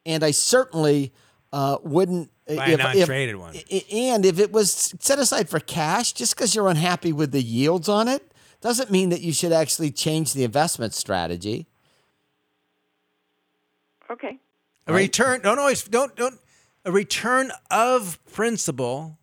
and 0.07 0.23
I 0.23 0.31
certainly 0.31 1.13
uh, 1.53 1.77
wouldn't 1.83 2.31
Buy 2.47 2.67
a 2.67 2.77
non-traded 2.77 3.37
one. 3.37 3.55
And 3.91 4.25
if 4.25 4.39
it 4.39 4.51
was 4.51 4.93
set 4.99 5.17
aside 5.17 5.49
for 5.49 5.59
cash, 5.59 6.13
just 6.13 6.35
because 6.35 6.53
you're 6.53 6.67
unhappy 6.67 7.11
with 7.11 7.31
the 7.31 7.41
yields 7.41 7.89
on 7.89 8.07
it, 8.07 8.31
doesn't 8.61 8.91
mean 8.91 9.09
that 9.09 9.21
you 9.21 9.33
should 9.33 9.51
actually 9.51 9.91
change 9.91 10.33
the 10.33 10.43
investment 10.43 10.93
strategy. 10.93 11.67
okay. 14.09 14.39
A 14.87 14.93
return. 14.93 15.41
Don't 15.41 15.57
always 15.57 15.83
don't 15.83 16.15
don't. 16.15 16.39
A 16.83 16.91
return 16.91 17.51
of 17.71 18.19
principal. 18.31 19.17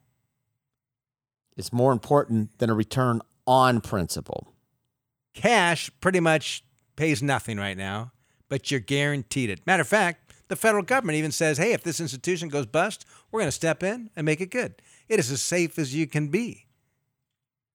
is 1.57 1.73
more 1.73 1.93
important 1.93 2.59
than 2.59 2.71
a 2.71 2.75
return 2.75 3.21
on 3.47 3.81
principal. 3.81 4.53
Cash 5.35 5.91
pretty 6.01 6.19
much 6.19 6.65
pays 6.97 7.23
nothing 7.23 7.59
right 7.59 7.77
now, 7.77 8.11
but 8.49 8.71
you're 8.71 8.81
guaranteed 8.81 9.51
it. 9.51 9.65
Matter 9.67 9.83
of 9.83 9.89
fact, 9.89 10.22
the 10.53 10.57
federal 10.57 10.83
government 10.83 11.17
even 11.17 11.33
says, 11.33 11.57
"Hey, 11.57 11.73
if 11.73 11.83
this 11.83 11.99
institution 11.99 12.51
goes 12.51 12.67
bust, 12.67 13.07
we're 13.31 13.41
going 13.41 13.49
to 13.49 13.53
step 13.53 13.83
in 13.83 14.11
and 14.15 14.27
make 14.27 14.43
it 14.43 14.51
good." 14.51 14.83
It 15.09 15.19
is 15.19 15.31
as 15.31 15.41
safe 15.41 15.79
as 15.79 15.95
you 15.95 16.07
can 16.07 16.29
be. 16.29 16.67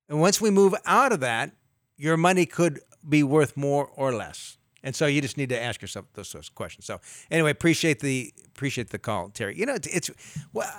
And 0.07 0.21
once 0.21 0.39
we 0.39 0.51
move 0.51 0.75
out 0.85 1.11
of 1.11 1.19
that, 1.21 1.55
your 1.95 2.17
money 2.17 2.45
could 2.45 2.81
be 3.09 3.23
worth 3.23 3.57
more 3.57 3.87
or 3.95 4.13
less. 4.13 4.59
And 4.83 4.95
so 4.95 5.07
you 5.07 5.21
just 5.21 5.37
need 5.37 5.49
to 5.49 5.59
ask 5.59 5.81
yourself 5.81 6.05
those 6.13 6.51
questions. 6.53 6.85
So 6.85 7.01
anyway, 7.31 7.49
appreciate 7.49 7.99
the 7.99 8.31
appreciate 8.45 8.91
the 8.91 8.99
call, 8.99 9.29
Terry. 9.29 9.57
You 9.57 9.65
know, 9.65 9.73
it's, 9.73 9.87
it's 9.87 10.11
well, 10.53 10.71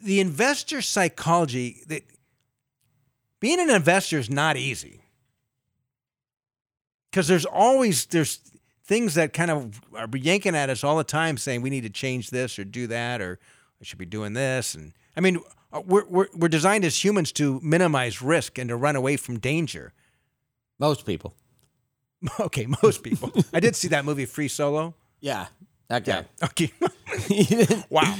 the 0.00 0.20
investor 0.20 0.82
psychology 0.82 1.82
that 1.88 2.04
being 3.40 3.58
an 3.58 3.70
investor 3.70 4.20
is 4.20 4.30
not 4.30 4.56
easy 4.56 5.02
because 7.10 7.26
there's 7.26 7.44
always 7.44 8.06
there's 8.06 8.38
things 8.84 9.14
that 9.14 9.32
kind 9.32 9.50
of 9.50 9.80
are 9.94 10.08
yanking 10.14 10.54
at 10.54 10.70
us 10.70 10.84
all 10.84 10.96
the 10.96 11.04
time, 11.04 11.36
saying 11.36 11.62
we 11.62 11.70
need 11.70 11.82
to 11.82 11.90
change 11.90 12.30
this 12.30 12.58
or 12.58 12.64
do 12.64 12.86
that 12.86 13.20
or 13.20 13.38
we 13.80 13.86
should 13.86 13.98
be 13.98 14.06
doing 14.06 14.34
this. 14.34 14.74
And 14.74 14.92
I 15.16 15.20
mean, 15.20 15.40
uh, 15.72 15.82
we're 15.84 16.04
we're, 16.06 16.28
we're 16.34 16.48
designed 16.48 16.84
as 16.84 17.02
humans 17.04 17.32
to 17.32 17.60
minimize 17.62 18.22
risk 18.22 18.58
and 18.58 18.68
to 18.68 18.76
run 18.76 18.96
away 18.96 19.16
from 19.16 19.38
danger. 19.38 19.92
Most 20.78 21.06
people. 21.06 21.34
Okay, 22.40 22.66
most 22.82 23.02
people. 23.02 23.30
I 23.52 23.60
did 23.60 23.76
see 23.76 23.88
that 23.88 24.06
movie 24.06 24.24
Free 24.24 24.48
Solo. 24.48 24.94
Yeah. 25.20 25.46
Okay. 25.92 26.24
Okay. 26.42 26.72
he 27.28 27.44
didn't. 27.44 27.84
wow. 27.90 28.16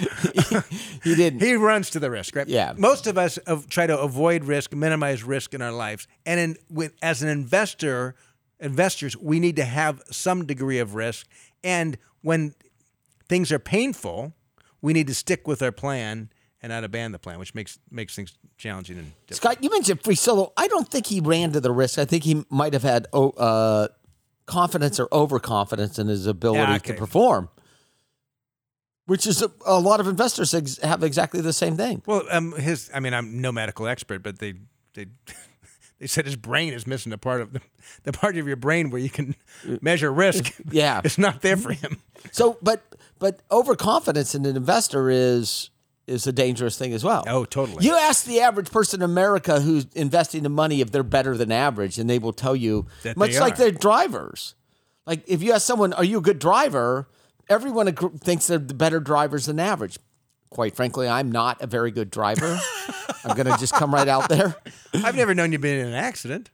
He 1.02 1.14
didn't. 1.14 1.40
He 1.40 1.54
runs 1.54 1.88
to 1.90 1.98
the 1.98 2.10
risk, 2.10 2.36
right? 2.36 2.46
Yeah. 2.46 2.74
Most 2.76 3.06
of 3.06 3.16
us 3.16 3.38
try 3.70 3.86
to 3.86 3.98
avoid 3.98 4.44
risk, 4.44 4.74
minimize 4.74 5.24
risk 5.24 5.54
in 5.54 5.62
our 5.62 5.72
lives, 5.72 6.06
and 6.26 6.38
in, 6.38 6.56
with, 6.68 6.92
as 7.00 7.22
an 7.22 7.30
investor, 7.30 8.14
investors, 8.64 9.16
we 9.16 9.38
need 9.38 9.56
to 9.56 9.64
have 9.64 10.02
some 10.10 10.46
degree 10.46 10.78
of 10.78 10.94
risk. 10.94 11.26
And 11.62 11.98
when 12.22 12.54
things 13.28 13.52
are 13.52 13.58
painful, 13.58 14.32
we 14.80 14.92
need 14.92 15.06
to 15.06 15.14
stick 15.14 15.46
with 15.46 15.62
our 15.62 15.72
plan 15.72 16.30
and 16.62 16.70
not 16.70 16.82
abandon 16.82 17.12
the 17.12 17.18
plan, 17.18 17.38
which 17.38 17.54
makes 17.54 17.78
makes 17.90 18.16
things 18.16 18.38
challenging 18.56 18.96
and 18.98 19.12
difficult. 19.26 19.54
Scott, 19.54 19.64
you 19.64 19.70
mentioned 19.70 20.02
free 20.02 20.14
solo. 20.14 20.52
I 20.56 20.66
don't 20.66 20.88
think 20.88 21.06
he 21.06 21.20
ran 21.20 21.52
to 21.52 21.60
the 21.60 21.70
risk. 21.70 21.98
I 21.98 22.06
think 22.06 22.24
he 22.24 22.44
might 22.48 22.72
have 22.72 22.82
had 22.82 23.06
oh, 23.12 23.30
uh, 23.30 23.88
confidence 24.46 24.98
or 24.98 25.08
overconfidence 25.12 25.98
in 25.98 26.08
his 26.08 26.26
ability 26.26 26.72
Yeah, 26.72 26.78
to 26.78 26.94
perform, 26.94 27.50
which 29.06 29.26
is 29.26 29.42
a, 29.42 29.50
a 29.66 29.78
lot 29.78 30.00
of 30.00 30.08
investors 30.08 30.54
ex- 30.54 30.78
have 30.78 31.02
exactly 31.02 31.42
the 31.42 31.52
same 31.52 31.76
thing. 31.76 32.02
Well, 32.06 32.22
um, 32.30 32.52
his. 32.52 32.90
I 32.94 33.00
mean, 33.00 33.12
I'm 33.12 33.42
no 33.42 33.52
medical 33.52 33.86
expert, 33.86 34.22
but 34.22 34.38
they 34.38 34.54
they 34.94 35.06
they 36.04 36.08
said 36.08 36.26
his 36.26 36.36
brain 36.36 36.74
is 36.74 36.86
missing 36.86 37.08
the 37.08 37.16
part 37.16 37.40
of 37.40 37.54
the 37.54 37.62
the 38.02 38.12
part 38.12 38.36
of 38.36 38.46
your 38.46 38.56
brain 38.56 38.90
where 38.90 39.00
you 39.00 39.08
can 39.08 39.34
mm. 39.64 39.82
measure 39.82 40.12
risk. 40.12 40.54
Yeah. 40.70 41.00
it's 41.02 41.16
not 41.16 41.40
there 41.40 41.56
for 41.56 41.72
him. 41.72 42.02
So, 42.30 42.58
but 42.60 42.82
but 43.18 43.40
overconfidence 43.50 44.34
in 44.34 44.44
an 44.44 44.54
investor 44.54 45.08
is 45.08 45.70
is 46.06 46.26
a 46.26 46.32
dangerous 46.32 46.76
thing 46.76 46.92
as 46.92 47.02
well. 47.02 47.24
Oh, 47.26 47.46
totally. 47.46 47.86
You 47.86 47.94
ask 47.96 48.26
the 48.26 48.40
average 48.40 48.70
person 48.70 49.00
in 49.00 49.04
America 49.10 49.60
who's 49.60 49.86
investing 49.94 50.42
the 50.42 50.50
money 50.50 50.82
if 50.82 50.90
they're 50.90 51.02
better 51.02 51.38
than 51.38 51.50
average, 51.50 51.98
and 51.98 52.10
they 52.10 52.18
will 52.18 52.34
tell 52.34 52.54
you, 52.54 52.86
That 53.02 53.16
much 53.16 53.32
they 53.32 53.40
like 53.40 53.56
they're 53.56 53.70
drivers. 53.70 54.54
Like 55.06 55.22
if 55.26 55.42
you 55.42 55.52
ask 55.52 55.66
someone, 55.66 55.94
"Are 55.94 56.04
you 56.04 56.18
a 56.18 56.22
good 56.22 56.38
driver?" 56.38 57.08
Everyone 57.48 57.90
thinks 57.94 58.46
they're 58.46 58.58
the 58.58 58.74
better 58.74 59.00
drivers 59.00 59.46
than 59.46 59.58
average. 59.58 59.98
Quite 60.54 60.76
frankly, 60.76 61.08
I'm 61.08 61.32
not 61.32 61.62
a 61.62 61.66
very 61.66 61.90
good 61.90 62.12
driver. 62.12 62.56
I'm 63.24 63.34
going 63.34 63.52
to 63.52 63.58
just 63.58 63.74
come 63.74 63.92
right 63.92 64.06
out 64.06 64.28
there. 64.28 64.54
I've 64.94 65.16
never 65.16 65.34
known 65.34 65.50
you 65.50 65.58
been 65.58 65.80
in 65.80 65.88
an 65.88 65.94
accident. 65.94 66.50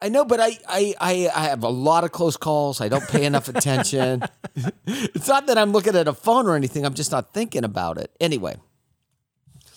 I 0.00 0.08
know, 0.08 0.24
but 0.24 0.38
I, 0.38 0.56
I, 0.68 0.94
I, 1.00 1.30
I 1.34 1.44
have 1.48 1.64
a 1.64 1.68
lot 1.68 2.04
of 2.04 2.12
close 2.12 2.36
calls. 2.36 2.80
I 2.80 2.88
don't 2.88 3.02
pay 3.08 3.24
enough 3.24 3.48
attention. 3.48 4.22
it's 4.86 5.26
not 5.26 5.48
that 5.48 5.58
I'm 5.58 5.72
looking 5.72 5.96
at 5.96 6.06
a 6.06 6.12
phone 6.12 6.46
or 6.46 6.54
anything. 6.54 6.86
I'm 6.86 6.94
just 6.94 7.10
not 7.10 7.34
thinking 7.34 7.64
about 7.64 7.98
it. 7.98 8.12
Anyway, 8.20 8.54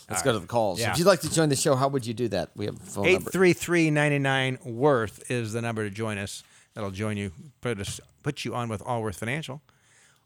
let's 0.07 0.21
go 0.21 0.33
to 0.33 0.37
the 0.39 0.45
calls. 0.45 0.79
Yeah. 0.79 0.91
If 0.91 0.99
you'd 0.99 1.07
like 1.07 1.21
to 1.21 1.33
join 1.33 1.49
the 1.49 1.55
show, 1.55 1.75
how 1.75 1.87
would 1.87 2.05
you 2.05 2.13
do 2.13 2.27
that? 2.27 2.51
We 2.55 2.65
have 2.65 2.75
a 2.75 2.79
phone 2.79 3.07
Eight 3.07 3.13
number. 3.13 3.31
three 3.31 3.53
three 3.53 3.89
ninety 3.89 4.19
nine 4.19 4.59
worth 4.63 5.31
is 5.31 5.53
the 5.53 5.63
number 5.63 5.83
to 5.83 5.89
join 5.89 6.19
us. 6.19 6.43
That'll 6.75 6.91
join 6.91 7.17
you, 7.17 7.31
put 7.61 7.79
us, 7.79 7.99
put 8.21 8.45
you 8.45 8.53
on 8.53 8.69
with 8.69 8.83
Allworth 8.83 9.17
Financial. 9.17 9.63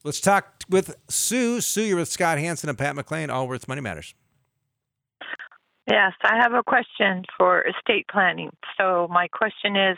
Let's 0.03 0.19
talk 0.19 0.63
with 0.69 0.95
Sue. 1.09 1.61
Sue, 1.61 1.83
you're 1.83 1.97
with 1.97 2.09
Scott 2.09 2.39
Hanson 2.39 2.69
and 2.69 2.77
Pat 2.77 2.95
McClain. 2.95 3.29
Allworth 3.29 3.67
Money 3.67 3.81
Matters. 3.81 4.15
Yes, 5.89 6.13
I 6.23 6.37
have 6.41 6.53
a 6.53 6.63
question 6.63 7.23
for 7.37 7.63
estate 7.63 8.05
planning. 8.09 8.51
So 8.79 9.07
my 9.11 9.27
question 9.27 9.75
is, 9.75 9.97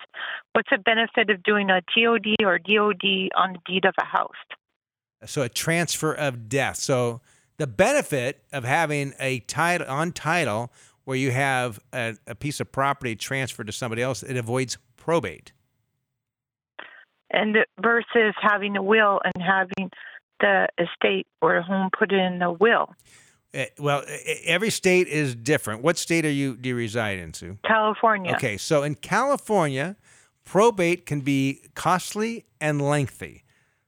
what's 0.53 0.69
the 0.71 0.77
benefit 0.77 1.29
of 1.29 1.43
doing 1.43 1.69
a 1.69 1.81
TOD 1.93 2.35
or 2.43 2.57
DOD 2.57 3.29
on 3.35 3.53
the 3.53 3.59
deed 3.65 3.85
of 3.85 3.93
a 3.99 4.05
house? 4.05 4.31
So 5.25 5.41
a 5.41 5.49
transfer 5.49 6.13
of 6.13 6.49
death. 6.49 6.77
So 6.77 7.21
the 7.57 7.67
benefit 7.67 8.43
of 8.51 8.63
having 8.63 9.13
a 9.19 9.39
title 9.41 9.87
on 9.87 10.11
title 10.11 10.71
where 11.05 11.17
you 11.17 11.31
have 11.31 11.79
a, 11.93 12.15
a 12.27 12.35
piece 12.35 12.59
of 12.59 12.71
property 12.71 13.15
transferred 13.15 13.67
to 13.67 13.73
somebody 13.73 14.01
else, 14.01 14.23
it 14.23 14.37
avoids 14.37 14.77
probate. 14.95 15.51
And 17.33 17.57
versus 17.81 18.35
having 18.41 18.77
a 18.77 18.83
will 18.83 19.19
and 19.25 19.43
having 19.43 19.89
the 20.39 20.67
estate 20.77 21.25
or 21.41 21.59
home 21.61 21.89
put 21.97 22.11
in 22.11 22.39
the 22.39 22.51
will. 22.51 22.93
Eh, 23.53 23.65
well, 23.79 24.03
every 24.45 24.69
state 24.69 25.07
is 25.07 25.35
different. 25.35 25.81
What 25.83 25.97
state 25.97 26.25
are 26.25 26.31
you 26.31 26.55
do 26.55 26.69
you 26.69 26.75
reside 26.75 27.19
in, 27.19 27.33
Sue? 27.33 27.57
California. 27.65 28.33
Okay, 28.35 28.57
so 28.57 28.83
in 28.83 28.95
California, 28.95 29.95
probate 30.43 31.05
can 31.05 31.21
be 31.21 31.61
costly 31.75 32.45
and 32.61 32.81
lengthy. 32.81 33.43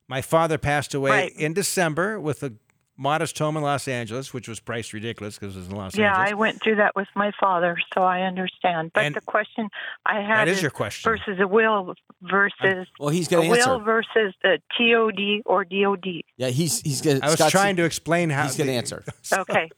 My 0.08 0.22
father 0.22 0.58
passed 0.58 0.94
away 0.94 1.10
Right. 1.12 1.32
in 1.36 1.54
December 1.54 2.20
with 2.20 2.44
a 2.44 2.54
modest 2.98 3.38
home 3.38 3.58
in 3.58 3.64
Los 3.64 3.88
Angeles, 3.88 4.34
which 4.34 4.48
was 4.48 4.60
priced 4.60 4.94
ridiculous 4.94 5.38
because 5.38 5.56
it 5.56 5.60
was 5.60 5.68
in 5.68 5.76
Los 5.76 5.96
Yeah, 5.98 6.08
Angeles. 6.10 6.28
Yeah, 6.30 6.32
I 6.32 6.40
went 6.40 6.62
through 6.62 6.76
that 6.78 6.96
with 6.96 7.08
my 7.16 7.32
father, 7.40 7.78
so 7.94 8.02
I 8.04 8.22
understand. 8.22 8.92
But 8.94 9.04
And 9.06 9.16
the 9.16 9.22
question 9.22 9.70
I 10.06 10.22
had 10.22 10.48
that 10.48 10.48
is 10.48 10.62
your 10.62 10.72
question. 10.72 11.12
versus 11.12 11.38
a 11.40 11.48
will 11.48 11.94
versus 12.22 12.88
Well, 13.00 13.10
he's 13.10 13.28
going 13.28 13.50
to 13.52 13.58
answer 13.58 13.70
will 13.72 13.80
versus 13.80 14.34
the 14.44 14.60
TOD 14.78 15.42
or 15.46 15.66
DOD. 15.66 16.22
Yeah, 16.38 16.48
he's 16.50 16.82
he's 16.82 17.02
going. 17.02 17.22
I 17.22 17.30
was 17.30 17.52
trying 17.52 17.76
to 17.78 17.84
explain 17.84 18.30
how 18.30 18.44
He's 18.44 18.56
going 18.56 18.68
to 18.68 18.72
the- 18.72 18.78
answer. 18.78 19.04
Okay. 19.38 19.70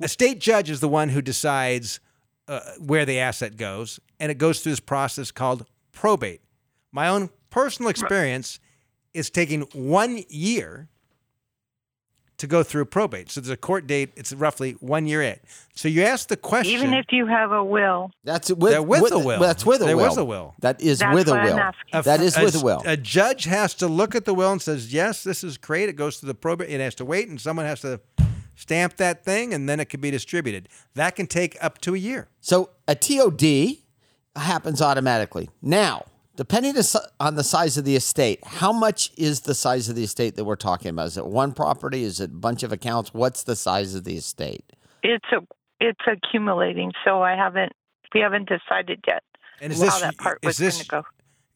A 0.00 0.08
state 0.08 0.38
judge 0.40 0.68
is 0.70 0.80
the 0.80 0.88
one 0.88 1.08
who 1.08 1.22
decides 1.22 2.00
uh, 2.48 2.60
where 2.78 3.04
the 3.06 3.18
asset 3.18 3.56
goes, 3.56 3.98
and 4.20 4.30
it 4.30 4.36
goes 4.38 4.60
through 4.60 4.72
this 4.72 4.80
process 4.80 5.30
called 5.30 5.64
probate. 5.92 6.40
My 6.92 7.08
own 7.08 7.30
personal 7.50 7.88
experience 7.90 8.60
is 9.14 9.30
taking 9.30 9.62
one 9.72 10.22
year 10.28 10.88
to 12.38 12.46
go 12.46 12.62
through 12.62 12.86
probate. 12.86 13.30
So 13.30 13.40
there's 13.40 13.50
a 13.50 13.56
court 13.56 13.86
date; 13.86 14.12
it's 14.16 14.32
roughly 14.32 14.72
one 14.80 15.06
year 15.06 15.22
in. 15.22 15.38
So 15.74 15.88
you 15.88 16.02
ask 16.02 16.28
the 16.28 16.36
question. 16.36 16.72
Even 16.74 16.94
if 16.94 17.06
you 17.10 17.26
have 17.26 17.52
a 17.52 17.62
will, 17.62 18.10
That's 18.24 18.50
with, 18.50 18.72
They're 18.72 18.82
with 18.82 19.12
a 19.12 19.18
will. 19.18 19.40
That's 19.40 19.66
with 19.66 19.82
a 19.82 19.84
There 19.84 19.96
will. 19.96 20.02
There 20.02 20.08
was 20.08 20.18
a 20.18 20.24
will. 20.24 20.54
That 20.60 20.80
is 20.80 21.00
That's 21.00 21.14
with 21.14 21.28
a 21.28 21.34
will. 21.34 21.58
asking. 21.58 22.02
That 22.02 22.20
is 22.20 22.38
with 22.38 22.54
a 22.54 22.58
a, 22.58 22.64
will. 22.64 22.82
A 22.86 22.96
judge 22.96 23.44
has 23.44 23.74
to 23.74 23.86
look 23.86 24.14
at 24.14 24.24
the 24.24 24.34
will 24.34 24.52
and 24.52 24.62
says, 24.62 24.92
"Yes, 24.92 25.22
this 25.22 25.44
is 25.44 25.58
great." 25.58 25.88
It 25.88 25.96
goes 25.96 26.20
to 26.20 26.26
the 26.26 26.34
probate. 26.34 26.70
It 26.70 26.80
has 26.80 26.94
to 26.96 27.04
wait, 27.04 27.28
and 27.28 27.40
someone 27.40 27.66
has 27.66 27.80
to 27.82 28.00
stamp 28.54 28.96
that 28.96 29.24
thing, 29.24 29.54
and 29.54 29.68
then 29.68 29.78
it 29.80 29.88
can 29.88 30.00
be 30.00 30.10
distributed. 30.10 30.68
That 30.94 31.14
can 31.16 31.26
take 31.26 31.56
up 31.62 31.80
to 31.82 31.94
a 31.94 31.98
year. 31.98 32.28
So 32.40 32.70
a 32.88 32.94
TOD 32.94 33.78
happens 34.34 34.82
automatically. 34.82 35.48
Now, 35.62 36.06
depending 36.38 36.72
on 37.18 37.34
the 37.34 37.42
size 37.42 37.76
of 37.76 37.84
the 37.84 37.96
estate, 37.96 38.38
how 38.46 38.72
much 38.72 39.10
is 39.18 39.40
the 39.40 39.54
size 39.56 39.88
of 39.88 39.96
the 39.96 40.04
estate 40.04 40.36
that 40.36 40.44
we're 40.44 40.54
talking 40.56 40.88
about? 40.90 41.08
Is 41.08 41.18
it 41.18 41.26
one 41.26 41.52
property? 41.52 42.04
Is 42.04 42.20
it 42.20 42.30
a 42.30 42.34
bunch 42.34 42.62
of 42.62 42.72
accounts? 42.72 43.12
What's 43.12 43.42
the 43.42 43.56
size 43.56 43.94
of 43.96 44.04
the 44.04 44.16
estate? 44.16 44.64
it's 45.02 45.26
a 45.32 45.40
it's 45.80 46.00
accumulating. 46.06 46.92
So 47.04 47.22
I 47.22 47.34
haven't 47.36 47.72
we 48.14 48.20
haven't 48.20 48.48
decided 48.48 49.04
yet 49.06 49.22
And 49.60 49.72
is 49.72 49.80
how 49.80 49.84
this 49.86 50.00
that 50.00 50.16
part 50.16 50.38
is 50.42 50.46
was 50.46 50.58
going 50.58 50.72
to 50.84 50.88
go. 50.88 51.02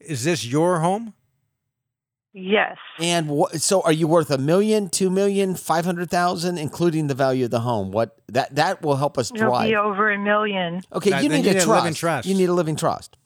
is 0.01 0.23
this 0.25 0.45
your 0.45 0.81
home? 0.81 1.13
Yes. 2.33 2.77
And 2.99 3.29
wh- 3.29 3.55
so, 3.57 3.81
are 3.81 3.91
you 3.91 4.07
worth 4.07 4.31
a 4.31 4.39
million, 4.39 4.89
two 4.89 5.09
million, 5.11 5.55
five 5.55 5.85
hundred 5.85 6.09
thousand, 6.09 6.57
including 6.57 7.07
the 7.07 7.13
value 7.13 7.45
of 7.45 7.51
the 7.51 7.59
home? 7.59 7.91
What 7.91 8.17
that 8.27 8.55
that 8.55 8.81
will 8.81 8.95
help 8.95 9.17
us 9.17 9.31
It'll 9.33 9.61
be 9.61 9.75
over 9.75 10.11
a 10.11 10.17
million. 10.17 10.81
Okay, 10.91 11.11
Now, 11.11 11.19
you 11.19 11.29
need, 11.29 11.45
you 11.45 11.51
a 11.51 11.53
trust. 11.53 11.67
living 11.67 11.93
trust. 11.93 12.27
You 12.27 12.35
need 12.35 12.49
a 12.49 12.53
living 12.53 12.75
trust. 12.75 13.17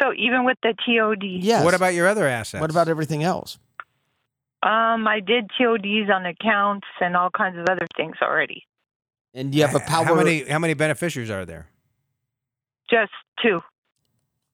So 0.00 0.12
even 0.16 0.44
with 0.44 0.58
the 0.62 0.74
TOD, 0.86 1.22
Yes. 1.22 1.64
What 1.64 1.74
about 1.74 1.94
your 1.94 2.08
other 2.08 2.26
assets? 2.26 2.60
What 2.60 2.70
about 2.70 2.88
everything 2.88 3.22
else? 3.22 3.58
um, 4.62 5.06
I 5.06 5.20
did 5.20 5.50
TODs 5.58 6.10
on 6.12 6.24
accounts 6.26 6.86
and 7.00 7.16
all 7.16 7.28
kinds 7.30 7.58
of 7.58 7.66
other 7.70 7.86
things 7.96 8.16
already. 8.22 8.64
And 9.34 9.54
you 9.54 9.62
have 9.62 9.74
a 9.74 9.80
power. 9.80 10.04
How 10.06 10.14
many 10.14 10.44
how 10.48 10.58
many 10.58 10.74
beneficiaries 10.74 11.28
are 11.30 11.44
there? 11.44 11.66
Just 12.88 13.12
two. 13.42 13.60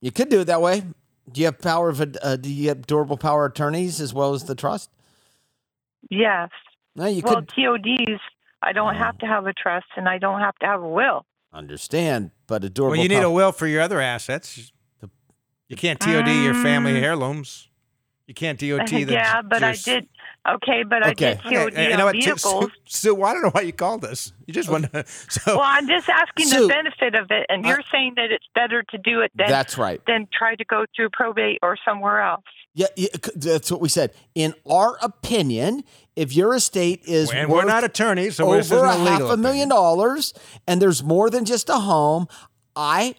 You 0.01 0.11
could 0.11 0.29
do 0.31 0.41
it 0.41 0.47
that 0.47 0.61
way. 0.63 0.83
Do 1.31 1.41
you 1.41 1.45
have 1.47 1.59
power 1.61 1.89
of? 1.91 2.01
a- 2.01 2.25
Uh, 2.27 2.37
do 2.37 2.51
you 2.53 2.69
have 2.69 2.87
durable 2.87 3.17
power 3.19 3.45
attorneys 3.45 4.01
as 4.01 4.13
well 4.15 4.33
as 4.35 4.45
the 4.45 4.55
trust? 4.55 4.91
Yes. 6.11 6.49
No, 6.97 7.07
you 7.07 7.23
well, 7.25 7.37
could 7.43 7.53
Well, 7.57 7.77
TODs, 7.79 8.21
I 8.63 8.73
don't 8.73 8.97
have 8.97 9.17
to 9.19 9.27
have 9.27 9.47
a 9.47 9.53
trust 9.53 9.87
and 9.97 10.09
I 10.09 10.19
don't 10.19 10.41
have 10.41 10.57
to 10.61 10.67
have 10.67 10.83
a 10.83 10.89
will. 10.89 11.25
understand, 11.53 12.31
but 12.47 12.65
a 12.65 12.71
durable. 12.71 12.93
Well, 12.93 13.03
you 13.03 13.09
need 13.09 13.17
power- 13.17 13.25
a 13.27 13.31
will 13.31 13.53
for 13.53 13.67
your 13.67 13.83
other 13.83 14.01
assets. 14.01 14.73
You 15.71 15.77
can't 15.77 15.99
TOD 16.01 16.27
your 16.29 16.55
family 16.55 16.99
heirlooms. 16.99 17.69
You 18.27 18.35
can't 18.35 18.59
DOT 18.59 18.87
the 18.89 19.05
Mm. 19.07 19.11
yeah, 19.13 19.41
but 19.43 19.63
I 19.63 19.75
did. 19.75 20.09
Okay, 20.49 20.83
but 20.89 21.05
I 21.05 21.11
Okay. 21.11 21.35
did 21.35 21.43
TOD 21.43 21.53
Okay, 21.73 21.91
you 21.91 21.97
know 21.97 22.07
on 22.09 22.15
what, 22.15 22.23
Sue- 22.23 22.35
vehicles. 22.35 22.65
Sue, 22.87 23.15
Sue, 23.15 23.23
I 23.23 23.33
don't 23.33 23.43
know 23.43 23.51
why 23.51 23.61
you 23.63 23.73
called 23.73 24.05
us. 24.05 24.33
You 24.47 24.55
just 24.55 24.69
want 24.69 24.93
to. 24.93 25.05
So 25.31 25.57
Well, 25.57 25.61
I'm 25.65 25.87
just 25.89 26.09
asking 26.09 26.47
Sue, 26.47 26.63
the 26.63 26.69
benefit 26.69 27.15
of 27.15 27.31
it, 27.31 27.47
and 27.49 27.65
I- 27.65 27.69
you're 27.69 27.83
saying 27.93 28.15
that 28.17 28.31
it's 28.33 28.47
better 28.55 28.83
to 28.83 28.99
do 28.99 29.21
it 29.21 29.31
than 29.35 29.49
That's 29.49 29.79
right. 29.79 30.01
than 30.07 30.27
try 30.37 30.55
to 30.57 30.65
go 30.65 30.87
through 30.95 31.11
probate 31.11 31.59
or 31.63 31.77
somewhere 31.85 32.21
else. 32.21 32.45
Yeah, 32.75 32.87
yeah, 32.97 33.09
that's 33.37 33.71
what 33.71 33.81
we 33.81 33.89
said. 33.89 34.13
In 34.37 34.55
our 34.69 34.97
opinion, 35.03 35.83
if 36.17 36.33
your 36.35 36.55
estate 36.55 37.03
is 37.05 37.31
and 37.33 37.49
worth 37.51 37.65
we're 37.65 37.69
not 37.69 37.83
attorneys, 37.85 38.37
so 38.37 38.53
this 38.55 38.71
over 38.73 38.87
isn't 38.87 39.01
a 39.01 39.05
a 39.07 39.11
half 39.11 39.21
a 39.23 39.37
million 39.37 39.69
dollars, 39.69 40.35
and 40.69 40.81
there's 40.81 41.03
more 41.03 41.31
than 41.31 41.45
just 41.45 41.69
a 41.69 41.81
home, 41.81 42.29
I 42.77 43.17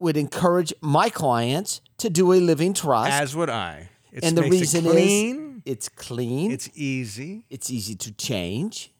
would 0.00 0.16
encourage 0.16 0.72
my 0.80 1.08
clients 1.10 1.80
to 1.98 2.10
do 2.10 2.32
a 2.32 2.40
living 2.40 2.72
trust. 2.74 3.12
As 3.12 3.36
would 3.36 3.50
I. 3.50 3.88
It's 4.12 4.26
and 4.26 4.36
the 4.36 4.42
it 4.44 4.50
reason 4.50 4.84
clean. 4.84 5.62
is 5.64 5.72
it's 5.72 5.88
clean. 5.88 6.50
It's 6.50 6.68
easy. 6.74 7.44
it's 7.50 7.70
easy 7.70 7.94
to 7.94 8.12
change 8.12 8.92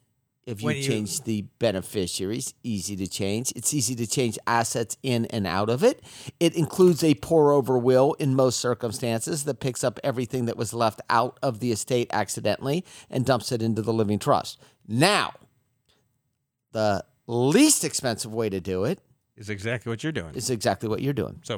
if 0.47 0.61
you 0.63 0.67
When 0.67 0.77
you- 0.77 0.83
change 0.83 1.23
the 1.23 1.43
beneficiaries, 1.59 2.55
easy 2.63 2.97
to 2.97 3.07
change. 3.07 3.53
It's 3.57 3.73
easy 3.75 3.95
to 3.97 4.07
change 4.07 4.39
assets 4.47 4.97
in 5.03 5.25
and 5.27 5.47
out 5.47 5.69
of 5.71 5.83
it. 5.83 6.03
It 6.39 6.55
includes 6.55 7.03
a 7.03 7.15
pour 7.15 7.53
over 7.53 7.79
will 7.79 8.15
in 8.15 8.35
most 8.35 8.61
circumstances 8.61 9.45
that 9.45 9.61
picks 9.61 9.83
up 9.83 9.99
everything 10.05 10.45
that 10.47 10.57
was 10.57 10.73
left 10.75 11.01
out 11.11 11.39
of 11.43 11.61
the 11.61 11.73
estate 11.73 12.09
accidentally 12.13 12.85
and 13.11 13.25
dumps 13.25 13.53
it 13.53 13.63
into 13.63 13.81
the 13.83 13.93
living 13.93 14.19
trust. 14.19 14.59
Now, 14.87 15.33
the 16.73 17.05
least 17.27 17.85
expensive 17.85 18.33
way 18.35 18.49
to 18.49 18.61
do 18.61 18.85
it 18.85 19.01
Is 19.41 19.49
exactly 19.51 19.91
what 19.91 20.01
you're 20.05 20.13
doing. 20.21 20.35
is 20.35 20.51
exactly 20.51 20.89
what 20.89 21.01
you're 21.03 21.19
doing. 21.23 21.41
So 21.43 21.55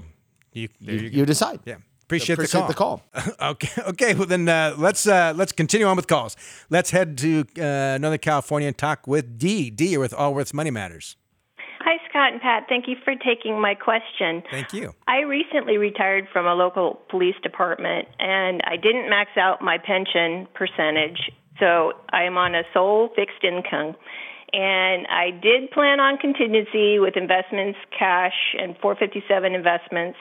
you 0.54 0.68
there 0.80 0.94
You, 0.94 1.00
you, 1.02 1.08
you 1.18 1.26
decide. 1.26 1.60
yeah. 1.66 1.76
Appreciate, 2.04 2.34
Appreciate 2.34 2.66
the 2.68 2.74
call. 2.74 3.02
the 3.14 3.20
call. 3.20 3.48
okay. 3.52 3.82
Okay. 3.92 4.14
Well, 4.14 4.26
then 4.26 4.48
uh, 4.48 4.74
let's 4.86 5.06
uh, 5.06 5.32
let's 5.34 5.52
continue 5.52 5.86
on 5.86 5.96
with 5.96 6.06
calls. 6.06 6.36
Let's 6.68 6.90
head 6.90 7.16
to 7.18 7.40
uh, 7.58 7.98
Northern 8.00 8.18
California 8.18 8.68
and 8.68 8.76
talk 8.76 9.06
with 9.06 9.38
Dee. 9.38 9.70
Dee, 9.70 9.88
you're 9.92 10.00
with 10.00 10.12
Allworth's 10.14 10.52
Money 10.54 10.70
Matters. 10.70 11.16
Hi, 11.80 11.96
Scott 12.08 12.32
and 12.32 12.40
Pat. 12.42 12.66
Thank 12.68 12.86
you 12.86 12.96
for 13.02 13.14
taking 13.16 13.60
my 13.60 13.74
question. 13.74 14.42
Thank 14.50 14.72
you. 14.72 14.94
I 15.08 15.20
recently 15.22 15.78
retired 15.78 16.28
from 16.32 16.46
a 16.46 16.54
local 16.54 17.00
police 17.10 17.34
department 17.42 18.06
and 18.20 18.60
I 18.64 18.76
didn't 18.76 19.08
max 19.10 19.30
out 19.36 19.60
my 19.62 19.78
pension 19.78 20.46
percentage. 20.54 21.32
So 21.58 21.92
I 22.12 22.22
am 22.24 22.36
on 22.36 22.54
a 22.54 22.62
sole 22.72 23.08
fixed 23.16 23.42
income. 23.42 23.96
And 24.52 25.06
I 25.06 25.30
did 25.30 25.70
plan 25.70 25.98
on 25.98 26.18
contingency 26.18 26.98
with 26.98 27.16
investments, 27.16 27.78
cash, 27.96 28.36
and 28.58 28.76
457 28.82 29.54
investments. 29.54 30.18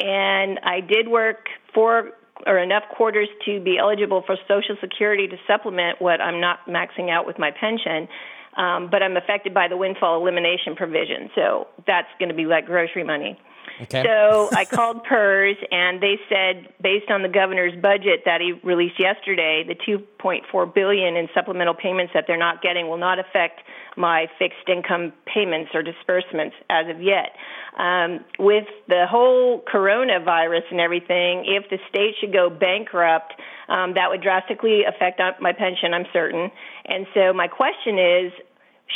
And 0.00 0.58
I 0.64 0.80
did 0.80 1.08
work 1.08 1.46
four 1.74 2.12
or 2.46 2.58
enough 2.58 2.84
quarters 2.96 3.28
to 3.44 3.60
be 3.60 3.78
eligible 3.78 4.22
for 4.26 4.36
Social 4.48 4.76
Security 4.80 5.26
to 5.28 5.36
supplement 5.46 6.00
what 6.00 6.20
I'm 6.20 6.40
not 6.40 6.66
maxing 6.66 7.10
out 7.10 7.26
with 7.26 7.38
my 7.38 7.50
pension. 7.50 8.08
Um, 8.56 8.88
but 8.90 9.02
I'm 9.02 9.16
affected 9.16 9.54
by 9.54 9.68
the 9.68 9.76
windfall 9.76 10.20
elimination 10.20 10.74
provision. 10.74 11.30
So 11.36 11.68
that's 11.86 12.08
going 12.18 12.30
to 12.30 12.34
be 12.34 12.46
like 12.46 12.66
grocery 12.66 13.04
money. 13.04 13.38
Okay. 13.80 14.02
So 14.02 14.48
I 14.52 14.64
called 14.64 15.04
PERS, 15.04 15.56
and 15.70 16.02
they 16.02 16.18
said, 16.28 16.72
based 16.82 17.10
on 17.10 17.22
the 17.22 17.28
governor's 17.28 17.74
budget 17.80 18.22
that 18.24 18.40
he 18.40 18.52
released 18.64 18.98
yesterday, 18.98 19.64
the 19.66 19.76
2.4 19.76 20.74
billion 20.74 21.16
in 21.16 21.28
supplemental 21.32 21.74
payments 21.74 22.12
that 22.14 22.24
they're 22.26 22.36
not 22.36 22.60
getting 22.60 22.88
will 22.88 22.98
not 22.98 23.18
affect 23.18 23.60
my 23.96 24.26
fixed 24.38 24.68
income 24.68 25.12
payments 25.32 25.70
or 25.74 25.82
disbursements 25.82 26.56
as 26.70 26.88
of 26.88 27.00
yet. 27.02 27.36
Um, 27.78 28.24
with 28.38 28.66
the 28.88 29.06
whole 29.08 29.62
coronavirus 29.62 30.70
and 30.70 30.80
everything, 30.80 31.44
if 31.46 31.70
the 31.70 31.78
state 31.88 32.14
should 32.20 32.32
go 32.32 32.50
bankrupt, 32.50 33.34
um, 33.68 33.94
that 33.94 34.08
would 34.10 34.22
drastically 34.22 34.82
affect 34.84 35.20
uh, 35.20 35.32
my 35.40 35.52
pension. 35.52 35.94
I'm 35.94 36.06
certain. 36.12 36.50
And 36.86 37.06
so 37.14 37.32
my 37.32 37.46
question 37.46 37.98
is, 37.98 38.32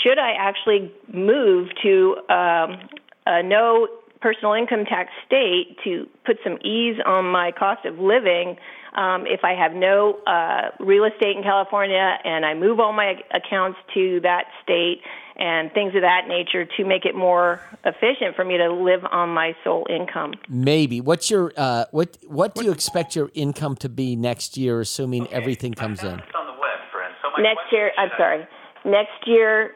should 0.03 0.19
I 0.19 0.33
actually 0.33 0.93
move 1.13 1.69
to 1.83 2.17
um, 2.29 2.89
a 3.27 3.43
no 3.43 3.87
personal 4.23 4.55
income 4.55 4.85
tax 4.85 5.11
state 5.27 5.77
to 5.85 6.07
put 6.25 6.39
some 6.45 6.59
ease 6.65 6.97
on 7.05 7.25
my 7.25 7.51
cost 7.51 7.85
of 7.85 7.99
living 7.99 8.57
um, 8.95 9.25
if 9.27 9.41
I 9.43 9.55
have 9.55 9.73
no 9.73 10.19
uh, 10.27 10.71
real 10.79 11.05
estate 11.05 11.37
in 11.37 11.43
California 11.43 12.19
and 12.25 12.45
I 12.45 12.55
move 12.55 12.79
all 12.79 12.93
my 12.93 13.15
accounts 13.35 13.79
to 13.95 14.21
that 14.23 14.45
state 14.63 15.01
and 15.37 15.73
things 15.73 15.95
of 15.95 16.03
that 16.03 16.29
nature 16.29 16.67
to 16.77 16.85
make 16.85 17.07
it 17.07 17.15
more 17.15 17.61
efficient 17.85 18.37
for 18.37 18.45
me 18.45 18.59
to 18.59 18.71
live 18.71 19.01
on 19.11 19.31
my 19.31 19.57
sole 19.65 19.87
income. 19.89 20.35
Maybe. 20.49 21.01
What's 21.01 21.31
your 21.31 21.53
uh, 21.57 21.87
what 21.91 22.19
what 22.27 22.55
do 22.55 22.65
you 22.65 22.71
expect 22.71 23.17
your 23.17 23.31
income 23.33 23.77
to 23.77 23.89
be 23.89 24.15
next 24.15 24.59
year, 24.59 24.81
assuming 24.81 25.27
everything 25.33 25.73
comes 25.73 26.03
in? 26.03 26.11
on 26.11 26.17
the 26.19 26.53
web, 26.61 26.79
friend. 26.93 27.15
So 27.23 27.31
my 27.35 27.43
Next 27.43 27.73
year, 27.73 27.93
I'm 27.97 28.11
sorry, 28.19 28.47
next 28.85 29.27
year 29.27 29.73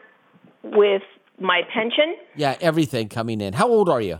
with 0.63 1.01
my 1.39 1.61
pension, 1.73 2.15
Yeah, 2.35 2.55
everything 2.61 3.09
coming 3.09 3.41
in. 3.41 3.53
How 3.53 3.67
old 3.67 3.89
are 3.89 4.01
you? 4.01 4.19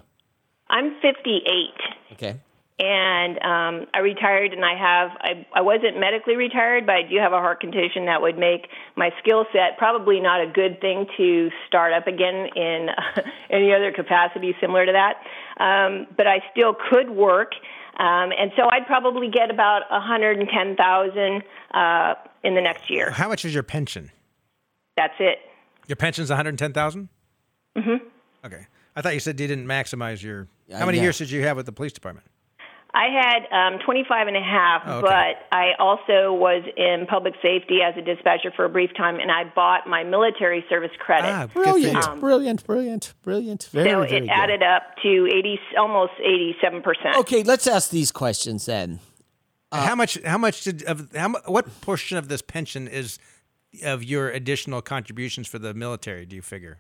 I'm 0.69 0.95
58. 1.01 2.13
Okay. 2.13 2.39
and 2.79 3.37
um, 3.41 3.87
I 3.93 3.99
retired, 3.99 4.53
and 4.53 4.63
I 4.63 4.75
have 4.77 5.09
I, 5.19 5.45
I 5.55 5.61
wasn't 5.61 5.99
medically 5.99 6.35
retired, 6.35 6.85
but 6.85 6.95
I 6.95 7.01
do 7.03 7.17
have 7.17 7.33
a 7.33 7.39
heart 7.39 7.59
condition 7.59 8.05
that 8.05 8.21
would 8.21 8.37
make 8.37 8.67
my 8.95 9.09
skill 9.19 9.45
set 9.51 9.77
probably 9.77 10.19
not 10.19 10.41
a 10.41 10.47
good 10.51 10.79
thing 10.79 11.07
to 11.17 11.49
start 11.67 11.93
up 11.93 12.05
again 12.07 12.47
in 12.55 12.87
any 13.49 13.73
other 13.73 13.91
capacity 13.91 14.55
similar 14.61 14.85
to 14.85 14.91
that. 14.91 15.15
Um, 15.63 16.07
but 16.15 16.27
I 16.27 16.39
still 16.51 16.75
could 16.89 17.09
work, 17.09 17.53
um, 17.97 18.29
and 18.37 18.51
so 18.55 18.63
I'd 18.71 18.85
probably 18.85 19.29
get 19.29 19.49
about 19.49 19.81
hundred 19.89 20.39
and 20.39 20.47
ten 20.49 20.75
thousand 20.75 21.43
uh, 21.73 22.13
in 22.43 22.53
the 22.55 22.61
next 22.61 22.89
year. 22.89 23.09
How 23.09 23.27
much 23.27 23.43
is 23.43 23.53
your 23.53 23.63
pension? 23.63 24.11
That's 24.97 25.15
it. 25.19 25.39
Your 25.87 25.95
pension's 25.95 26.29
110,000? 26.29 27.07
Mm-hmm. 27.77 28.07
Okay. 28.45 28.67
I 28.97 29.01
thought 29.01 29.13
you 29.13 29.19
said 29.19 29.39
you 29.39 29.47
didn't 29.47 29.67
maximize 29.67 30.23
your. 30.23 30.47
Uh, 30.73 30.79
How 30.79 30.85
many 30.87 30.97
yeah. 30.97 31.03
years 31.03 31.19
did 31.19 31.29
you 31.29 31.43
have 31.43 31.55
with 31.55 31.67
the 31.67 31.71
police 31.71 31.93
department? 31.93 32.25
I 32.93 33.09
had 33.13 33.73
um, 33.75 33.79
25 33.85 34.27
and 34.27 34.35
a 34.35 34.41
half, 34.41 34.81
Oh, 34.87 34.97
okay. 34.99 35.01
but 35.01 35.55
I 35.55 35.73
also 35.77 36.33
was 36.33 36.63
in 36.75 37.05
public 37.07 37.35
safety 37.43 37.79
as 37.85 37.93
a 37.95 38.01
dispatcher 38.01 38.51
for 38.55 38.65
a 38.65 38.69
brief 38.69 38.89
time, 38.97 39.19
and 39.19 39.29
I 39.31 39.43
bought 39.53 39.87
my 39.87 40.03
military 40.03 40.65
service 40.67 40.89
credit. 40.97 41.27
Ah, 41.27 41.45
good 41.45 41.51
for 41.51 41.77
you. 41.77 41.91
Brilliant, 42.19 42.19
brilliant, 42.19 42.65
brilliant, 42.65 43.13
brilliant. 43.23 43.69
Very, 43.71 43.89
so 43.91 43.99
very 44.01 44.17
it 44.17 44.19
good. 44.21 44.29
added 44.31 44.63
up 44.63 44.95
to 45.03 45.27
80, 45.27 45.59
almost 45.77 46.13
87 46.19 46.81
percent. 46.81 47.17
Okay, 47.17 47.43
let's 47.43 47.67
ask 47.67 47.91
these 47.91 48.11
questions 48.11 48.65
then. 48.65 48.99
how 49.71 49.93
much? 49.93 50.17
How 50.25 50.39
much 50.39 50.63
did 50.63 50.81
of 50.83 51.13
how 51.15 51.33
What 51.45 51.81
portion 51.81 52.17
of 52.17 52.29
this 52.29 52.41
pension 52.41 52.87
is 52.87 53.19
of 53.83 54.03
your 54.03 54.29
additional 54.31 54.81
contributions 54.81 55.47
for 55.47 55.59
the 55.59 55.75
military? 55.75 56.25
Do 56.25 56.35
you 56.35 56.41
figure? 56.41 56.79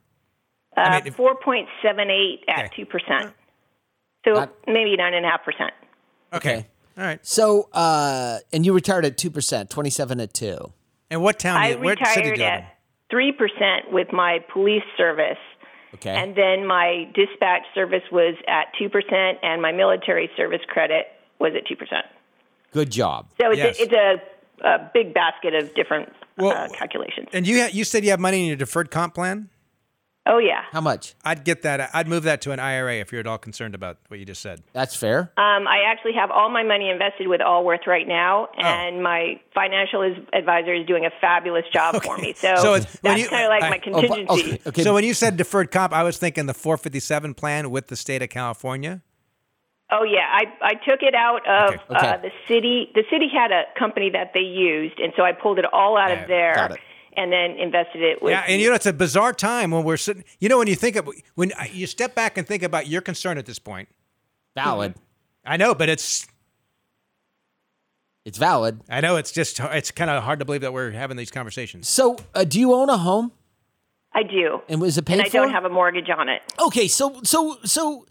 I 0.77 0.97
mean, 0.99 1.07
if- 1.07 1.15
Four 1.15 1.35
point 1.35 1.67
seven 1.81 2.09
eight 2.09 2.43
at 2.47 2.65
Okay. 2.65 2.69
two 2.75 2.85
percent. 2.85 3.33
So 4.25 4.35
That- 4.35 4.51
maybe 4.67 4.95
nine 4.95 5.13
and 5.13 5.25
a 5.25 5.29
half 5.29 5.43
percent. 5.43 5.71
Okay. 6.33 6.65
All 6.97 7.03
right. 7.03 7.23
So, 7.25 7.69
uh, 7.73 8.39
and 8.51 8.65
you 8.65 8.73
retired 8.73 9.05
at 9.05 9.17
two 9.17 9.29
percent, 9.31 9.69
twenty-seven 9.69 10.19
at 10.19 10.33
two. 10.33 10.71
And 11.09 11.21
what 11.21 11.39
town? 11.39 11.57
I 11.57 11.73
do 11.73 11.77
you, 11.79 11.83
what 11.85 11.97
city 11.99 12.03
do 12.03 12.09
retired 12.09 12.25
you 12.25 12.43
live 12.43 12.53
in? 12.59 12.63
at 12.63 12.77
three 13.09 13.31
percent 13.31 13.91
with 13.91 14.11
my 14.11 14.39
police 14.51 14.83
service. 14.97 15.37
Okay. 15.95 16.09
And 16.13 16.35
then 16.35 16.67
my 16.67 17.07
dispatch 17.15 17.61
service 17.73 18.03
was 18.11 18.35
at 18.47 18.65
2%, 18.79 19.37
and 19.41 19.61
my 19.61 19.71
military 19.71 20.29
service 20.35 20.59
credit 20.67 21.07
was 21.39 21.53
at 21.55 21.65
2%. 21.65 22.03
Good 22.73 22.91
job. 22.91 23.29
So 23.41 23.49
it's, 23.51 23.57
Yes. 23.57 23.79
a, 23.79 23.83
it's 23.83 23.93
a, 23.93 24.67
a 24.67 24.91
big 24.93 25.13
basket 25.13 25.55
of 25.55 25.73
different 25.75 26.11
Well, 26.37 26.51
uh, 26.51 26.67
calculations. 26.67 27.29
And 27.31 27.47
you 27.47 27.61
ha- 27.61 27.69
you 27.71 27.85
said 27.85 28.03
you 28.03 28.09
have 28.11 28.19
money 28.19 28.41
in 28.41 28.47
your 28.47 28.57
deferred 28.57 28.91
comp 28.91 29.15
plan. 29.15 29.49
Oh, 30.29 30.39
yeah. 30.39 30.63
How 30.71 30.81
much? 30.81 31.15
I'd 31.23 31.43
get 31.45 31.61
that. 31.61 31.89
I'd 31.93 32.07
move 32.07 32.23
that 32.23 32.41
to 32.41 32.51
an 32.51 32.59
IRA 32.59 32.95
if 32.95 33.11
you're 33.11 33.21
at 33.21 33.27
all 33.27 33.37
concerned 33.37 33.73
about 33.75 33.97
what 34.09 34.19
you 34.19 34.25
just 34.25 34.41
said. 34.41 34.61
That's 34.73 34.95
fair. 34.95 35.31
Um, 35.37 35.67
I 35.67 35.83
actually 35.87 36.13
have 36.13 36.31
all 36.31 36.49
my 36.49 36.63
money 36.63 36.89
invested 36.89 37.27
with 37.27 37.39
Allworth 37.41 37.87
right 37.87 38.07
now, 38.07 38.49
Oh. 38.57 38.61
and 38.61 39.01
my 39.01 39.39
financial 39.55 40.01
is, 40.01 40.17
advisor 40.33 40.73
is 40.73 40.85
doing 40.85 41.05
a 41.05 41.11
fabulous 41.21 41.65
job 41.71 42.03
for 42.03 42.17
me. 42.17 42.33
So, 42.33 42.55
So 42.57 42.73
it's- 42.75 42.97
when 43.01 43.13
that's 43.13 43.23
you- 43.23 43.29
kind 43.29 43.43
of 43.45 43.49
like 43.49 43.63
I- 43.63 43.69
my 43.69 43.77
Oh, 43.77 43.79
contingency. 43.79 44.33
okay. 44.53 44.59
Okay. 44.67 44.81
So 44.83 44.93
when 44.93 45.03
you 45.05 45.13
said 45.13 45.37
deferred 45.37 45.71
comp, 45.71 45.93
I 45.93 46.03
was 46.03 46.17
thinking 46.17 46.45
the 46.45 46.53
457 46.53 47.33
plan 47.33 47.69
with 47.71 47.87
the 47.87 47.95
state 47.95 48.21
of 48.21 48.29
California. 48.29 49.01
Oh 49.89 50.03
yeah, 50.03 50.27
I 50.29 50.43
I 50.61 50.73
took 50.73 51.01
it 51.01 51.15
out 51.15 51.47
of 51.47 51.69
Okay. 51.75 51.83
Okay. 51.95 52.07
Uh, 52.09 52.17
the 52.17 52.31
city. 52.49 52.91
The 52.93 53.05
city 53.09 53.29
had 53.33 53.53
a 53.53 53.63
company 53.79 54.09
that 54.09 54.33
they 54.33 54.41
used, 54.41 54.99
and 54.99 55.13
so 55.15 55.23
I 55.23 55.31
pulled 55.31 55.59
it 55.59 55.65
all 55.71 55.97
out 55.97 56.09
Yeah, 56.09 56.21
of 56.23 56.27
there 56.27 56.55
got 56.55 56.71
it. 56.71 56.79
And 57.17 57.31
then 57.31 57.51
invested 57.57 58.01
it 58.01 58.21
with. 58.21 58.31
Yeah, 58.31 58.45
and 58.47 58.61
you 58.61 58.69
know 58.69 58.75
it's 58.75 58.85
a 58.85 58.93
bizarre 58.93 59.33
time 59.33 59.71
when 59.71 59.83
we're 59.83 59.97
sitting. 59.97 60.23
You 60.39 60.47
know 60.49 60.57
when 60.59 60.67
you 60.67 60.75
think 60.75 60.95
of 60.95 61.09
when 61.35 61.51
you 61.73 61.87
step 61.87 62.15
back 62.15 62.37
and 62.37 62.47
think 62.47 62.63
about 62.63 62.87
your 62.87 63.01
concern 63.01 63.37
at 63.37 63.45
this 63.45 63.59
point. 63.59 63.89
valid. 64.55 64.95
I 65.45 65.57
know, 65.57 65.73
but 65.75 65.89
it's 65.89 66.27
It's 68.25 68.37
valid. 68.37 68.81
I 68.89 68.99
know 69.01 69.15
it's 69.15 69.31
just 69.31 69.59
it's 69.59 69.91
kind 69.91 70.09
of 70.11 70.21
hard 70.23 70.39
to 70.39 70.45
believe 70.45 70.61
that 70.61 70.73
we're 70.73 70.91
having 70.91 71.15
these 71.17 71.31
conversations. 71.31 71.87
So, 71.87 72.17
uh, 72.35 72.43
do 72.43 72.59
you 72.59 72.73
own 72.73 72.89
a 72.89 72.97
home? 72.97 73.31
I 74.13 74.23
do, 74.23 74.61
And 74.67 74.81
was 74.81 74.97
it 74.97 75.05
paid 75.05 75.13
and 75.19 75.21
I 75.23 75.25
for? 75.29 75.33
don't 75.37 75.51
have 75.51 75.63
a 75.65 75.69
mortgage 75.69 76.09
on 76.09 76.27
it. 76.27 76.41
Okay, 76.59 76.87
so 76.87 77.21
so 77.23 77.57
so 77.63 78.05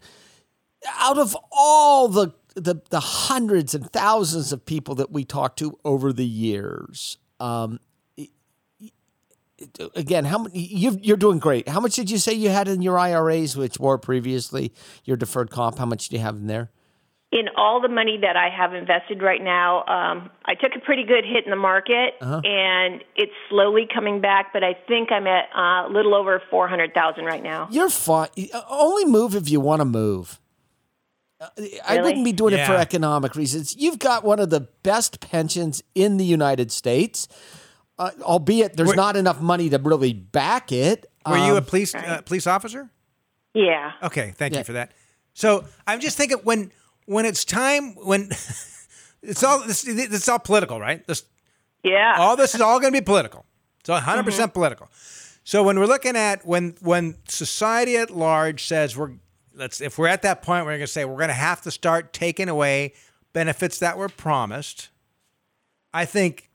out 0.99 1.17
of 1.17 1.35
all 1.51 2.07
the 2.07 2.33
the 2.55 2.75
the 2.89 2.99
hundreds 3.01 3.75
and 3.75 3.91
thousands 3.91 4.51
of 4.53 4.65
people 4.65 4.95
that 4.95 5.11
we 5.11 5.23
talked 5.25 5.59
to 5.59 5.77
over 5.85 6.11
the 6.13 6.25
years, 6.25 7.17
um, 7.39 7.73
i- 7.73 7.75
i- 7.75 7.79
again, 9.95 10.25
how 10.25 10.39
many 10.39 10.59
you 10.59 10.97
you're 11.01 11.17
doing 11.17 11.39
great. 11.39 11.67
How 11.67 11.79
much 11.79 11.95
did 11.95 12.09
you 12.11 12.17
say 12.17 12.33
you 12.33 12.49
had 12.49 12.67
in 12.67 12.81
your 12.81 12.97
IRAs, 12.97 13.55
which 13.57 13.79
were 13.79 13.97
previously 13.97 14.73
your 15.05 15.17
deferred 15.17 15.49
comp? 15.51 15.77
How 15.77 15.85
much 15.85 16.09
do 16.09 16.15
you 16.15 16.21
have 16.21 16.35
in 16.35 16.47
there? 16.47 16.69
In 17.29 17.49
all 17.57 17.81
the 17.81 17.89
money 17.89 18.17
that 18.21 18.37
I 18.37 18.47
have 18.49 18.73
invested 18.73 19.21
right 19.21 19.43
now, 19.43 19.79
um, 19.83 20.29
I 20.45 20.53
took 20.55 20.71
a 20.77 20.79
pretty 20.79 21.03
good 21.03 21.25
hit 21.25 21.43
in 21.43 21.49
the 21.49 21.57
market, 21.57 22.13
Uh-huh. 22.21 22.39
and 22.45 23.03
it's 23.17 23.33
slowly 23.49 23.85
coming 23.93 24.21
back. 24.21 24.53
But 24.53 24.63
I 24.63 24.73
think 24.87 25.11
I'm 25.11 25.27
at 25.27 25.49
uh, 25.53 25.89
a 25.89 25.91
little 25.91 26.15
over 26.15 26.41
four 26.49 26.69
hundred 26.69 26.93
thousand 26.93 27.25
right 27.25 27.43
now. 27.43 27.67
You're 27.69 27.89
fine. 27.89 28.29
Only 28.69 29.05
move 29.05 29.35
if 29.35 29.49
you 29.49 29.59
want 29.59 29.81
to 29.81 29.85
move. 29.85 30.39
Uh, 31.39 31.47
I 31.87 32.01
wouldn't 32.01 32.23
be 32.25 32.31
doing 32.31 32.53
it 32.53 32.65
for 32.65 32.73
economic 32.75 33.35
reasons. 33.35 33.75
You've 33.77 33.99
got 33.99 34.23
one 34.23 34.39
of 34.39 34.49
the 34.49 34.61
best 34.83 35.19
pensions 35.19 35.83
in 35.93 36.17
the 36.17 36.25
United 36.25 36.71
States. 36.71 37.27
Uh, 37.99 38.11
albeit 38.21 38.75
there's 38.77 38.89
Were- 38.89 38.95
not 38.95 39.15
enough 39.15 39.41
money 39.41 39.69
to 39.69 39.77
really 39.77 40.13
back 40.13 40.71
it. 40.71 41.09
Were 41.25 41.37
you 41.37 41.53
a 41.53 41.57
Um, 41.57 41.65
police 41.65 41.93
uh, 41.95 42.21
police 42.25 42.47
officer? 42.47 42.89
Yeah. 43.53 43.91
Okay, 44.03 44.33
thank 44.37 44.53
Yeah. 44.53 44.59
you 44.59 44.63
for 44.65 44.73
that. 44.73 44.91
So 45.33 45.65
I'm 45.85 45.99
just 45.99 46.17
thinking 46.17 46.37
when 46.43 46.71
when 47.05 47.25
it's 47.25 47.43
time 47.45 47.95
when 47.95 48.29
it's 49.21 49.43
all 49.43 49.65
this 49.65 49.85
it's 49.87 50.29
all 50.29 50.39
political, 50.39 50.79
right? 50.79 51.05
This 51.07 51.23
Yeah. 51.83 52.15
all 52.17 52.35
this 52.35 52.55
is 52.55 52.61
all 52.61 52.79
going 52.79 52.93
to 52.93 52.99
be 53.01 53.03
political. 53.03 53.45
It's 53.79 53.89
100% 53.89 54.53
political. 54.53 54.89
So 55.43 55.63
when 55.63 55.79
we're 55.79 55.85
looking 55.85 56.15
at 56.17 56.45
when 56.45 56.75
when 56.81 57.15
society 57.27 57.97
at 57.97 58.09
large 58.09 58.65
says 58.65 58.95
we're 58.97 59.11
let's 59.55 59.81
if 59.81 59.97
we're 59.97 60.07
at 60.09 60.21
that 60.21 60.41
point 60.43 60.65
we're 60.65 60.71
going 60.73 60.81
to 60.81 60.87
say 60.87 61.03
we're 61.05 61.15
going 61.15 61.29
to 61.29 61.33
have 61.33 61.61
to 61.61 61.71
start 61.71 62.13
taking 62.13 62.47
away 62.49 62.93
benefits 63.33 63.79
that 63.79 63.97
were 63.97 64.09
promised. 64.09 64.89
I 65.93 66.05
think 66.05 66.43
s- 66.43 66.46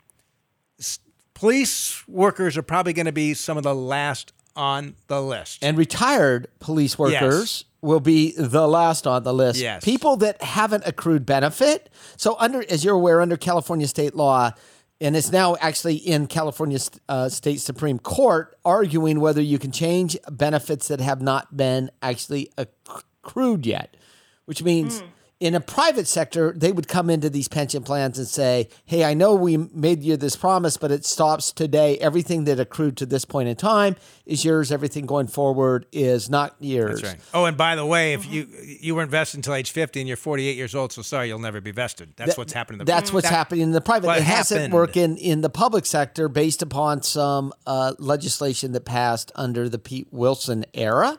police 1.35 2.07
workers 2.09 2.57
are 2.57 2.63
probably 2.63 2.93
going 2.93 3.07
to 3.07 3.13
be 3.13 3.35
some 3.35 3.57
of 3.57 3.63
the 3.63 3.75
last 3.75 4.33
on 4.55 4.95
the 5.09 5.23
list. 5.23 5.65
and 5.65 5.79
retired 5.79 6.47
police 6.61 6.99
workers 6.99 7.65
will 7.81 8.01
be 8.01 8.33
the 8.37 8.69
last 8.69 9.07
on 9.07 9.23
the 9.25 9.33
list. 9.33 9.59
Yes. 9.61 9.83
People 9.85 10.17
that 10.19 10.43
haven't 10.43 10.85
accrued 10.87 11.25
benefit. 11.27 11.91
So 12.17 12.37
under, 12.39 12.63
as 12.71 12.85
you're 12.85 12.95
aware, 12.95 13.21
under 13.21 13.37
California 13.37 13.89
state 13.89 14.15
law, 14.15 14.53
and 15.01 15.17
it's 15.17 15.33
now 15.33 15.57
actually 15.61 15.97
in 15.97 16.27
California 16.29 16.79
uh, 17.09 17.29
state 17.29 17.61
supreme 17.61 17.99
court 17.99 18.57
arguing 18.65 19.19
whether 19.19 19.43
you 19.43 19.59
can 19.59 19.73
change 19.73 20.17
benefits 20.31 20.87
that 20.89 21.01
have 21.01 21.21
not 21.21 21.57
been 21.57 21.91
actually 22.03 22.53
accrued 22.57 23.67
yet, 23.67 23.97
which 24.45 24.63
means. 24.63 25.03
In 25.43 25.57
a 25.57 25.61
private 25.61 26.07
sector, 26.07 26.55
they 26.57 26.71
would 26.71 26.87
come 26.87 27.11
into 27.11 27.29
these 27.29 27.49
pension 27.49 27.83
plans 27.83 28.17
and 28.17 28.29
say, 28.29 28.69
Hey, 28.85 29.03
I 29.03 29.13
know 29.15 29.35
we 29.35 29.57
made 29.57 30.05
you 30.05 30.17
this 30.17 30.37
promise, 30.37 30.77
but 30.77 30.93
it 30.93 31.05
stops 31.05 31.51
today. 31.51 31.99
Everything 31.99 32.45
that 32.45 32.61
accrued 32.61 32.97
to 32.99 33.07
this 33.07 33.25
point 33.25 33.49
in 33.49 33.57
time 33.57 33.97
is 34.25 34.45
yours. 34.45 34.71
Everything 34.71 35.05
going 35.05 35.27
forward 35.27 35.85
is 35.91 36.31
not 36.31 36.55
yours. 36.61 37.01
That's 37.01 37.15
right. 37.15 37.23
Oh, 37.35 37.45
and 37.47 37.57
by 37.57 37.75
the 37.75 37.85
way, 37.85 38.13
if 38.13 38.25
you 38.33 38.47
you 38.63 38.95
weren't 38.95 39.11
vested 39.11 39.39
until 39.39 39.55
age 39.55 39.73
50 39.73 39.99
and 40.03 40.07
you're 40.07 40.17
48 40.17 40.57
years 40.57 40.77
old, 40.77 40.93
so 40.93 41.03
sorry, 41.03 41.27
you'll 41.27 41.41
never 41.41 41.61
be 41.61 41.73
vested. 41.73 42.13
That's 42.15 42.31
That- 42.31 42.39
what's 42.39 42.53
happening. 42.53 42.79
In 42.81 42.87
the 42.87 42.93
That's 42.93 43.13
what's 43.13 43.29
that- 43.29 43.35
happening 43.35 43.63
in 43.63 43.71
the 43.73 43.81
private. 43.81 44.11
It 44.11 44.23
hasn't 44.23 44.73
worked 44.73 44.97
in, 44.97 45.17
in 45.17 45.41
the 45.41 45.51
public 45.51 45.87
sector 45.87 46.29
based 46.29 46.63
upon 46.63 47.03
some 47.03 47.53
uh, 47.67 47.95
legislation 47.99 48.71
that 48.75 48.85
passed 48.85 49.33
under 49.35 49.69
the 49.69 49.81
Pete 49.81 50.07
Wilson 50.13 50.67
era 50.73 51.19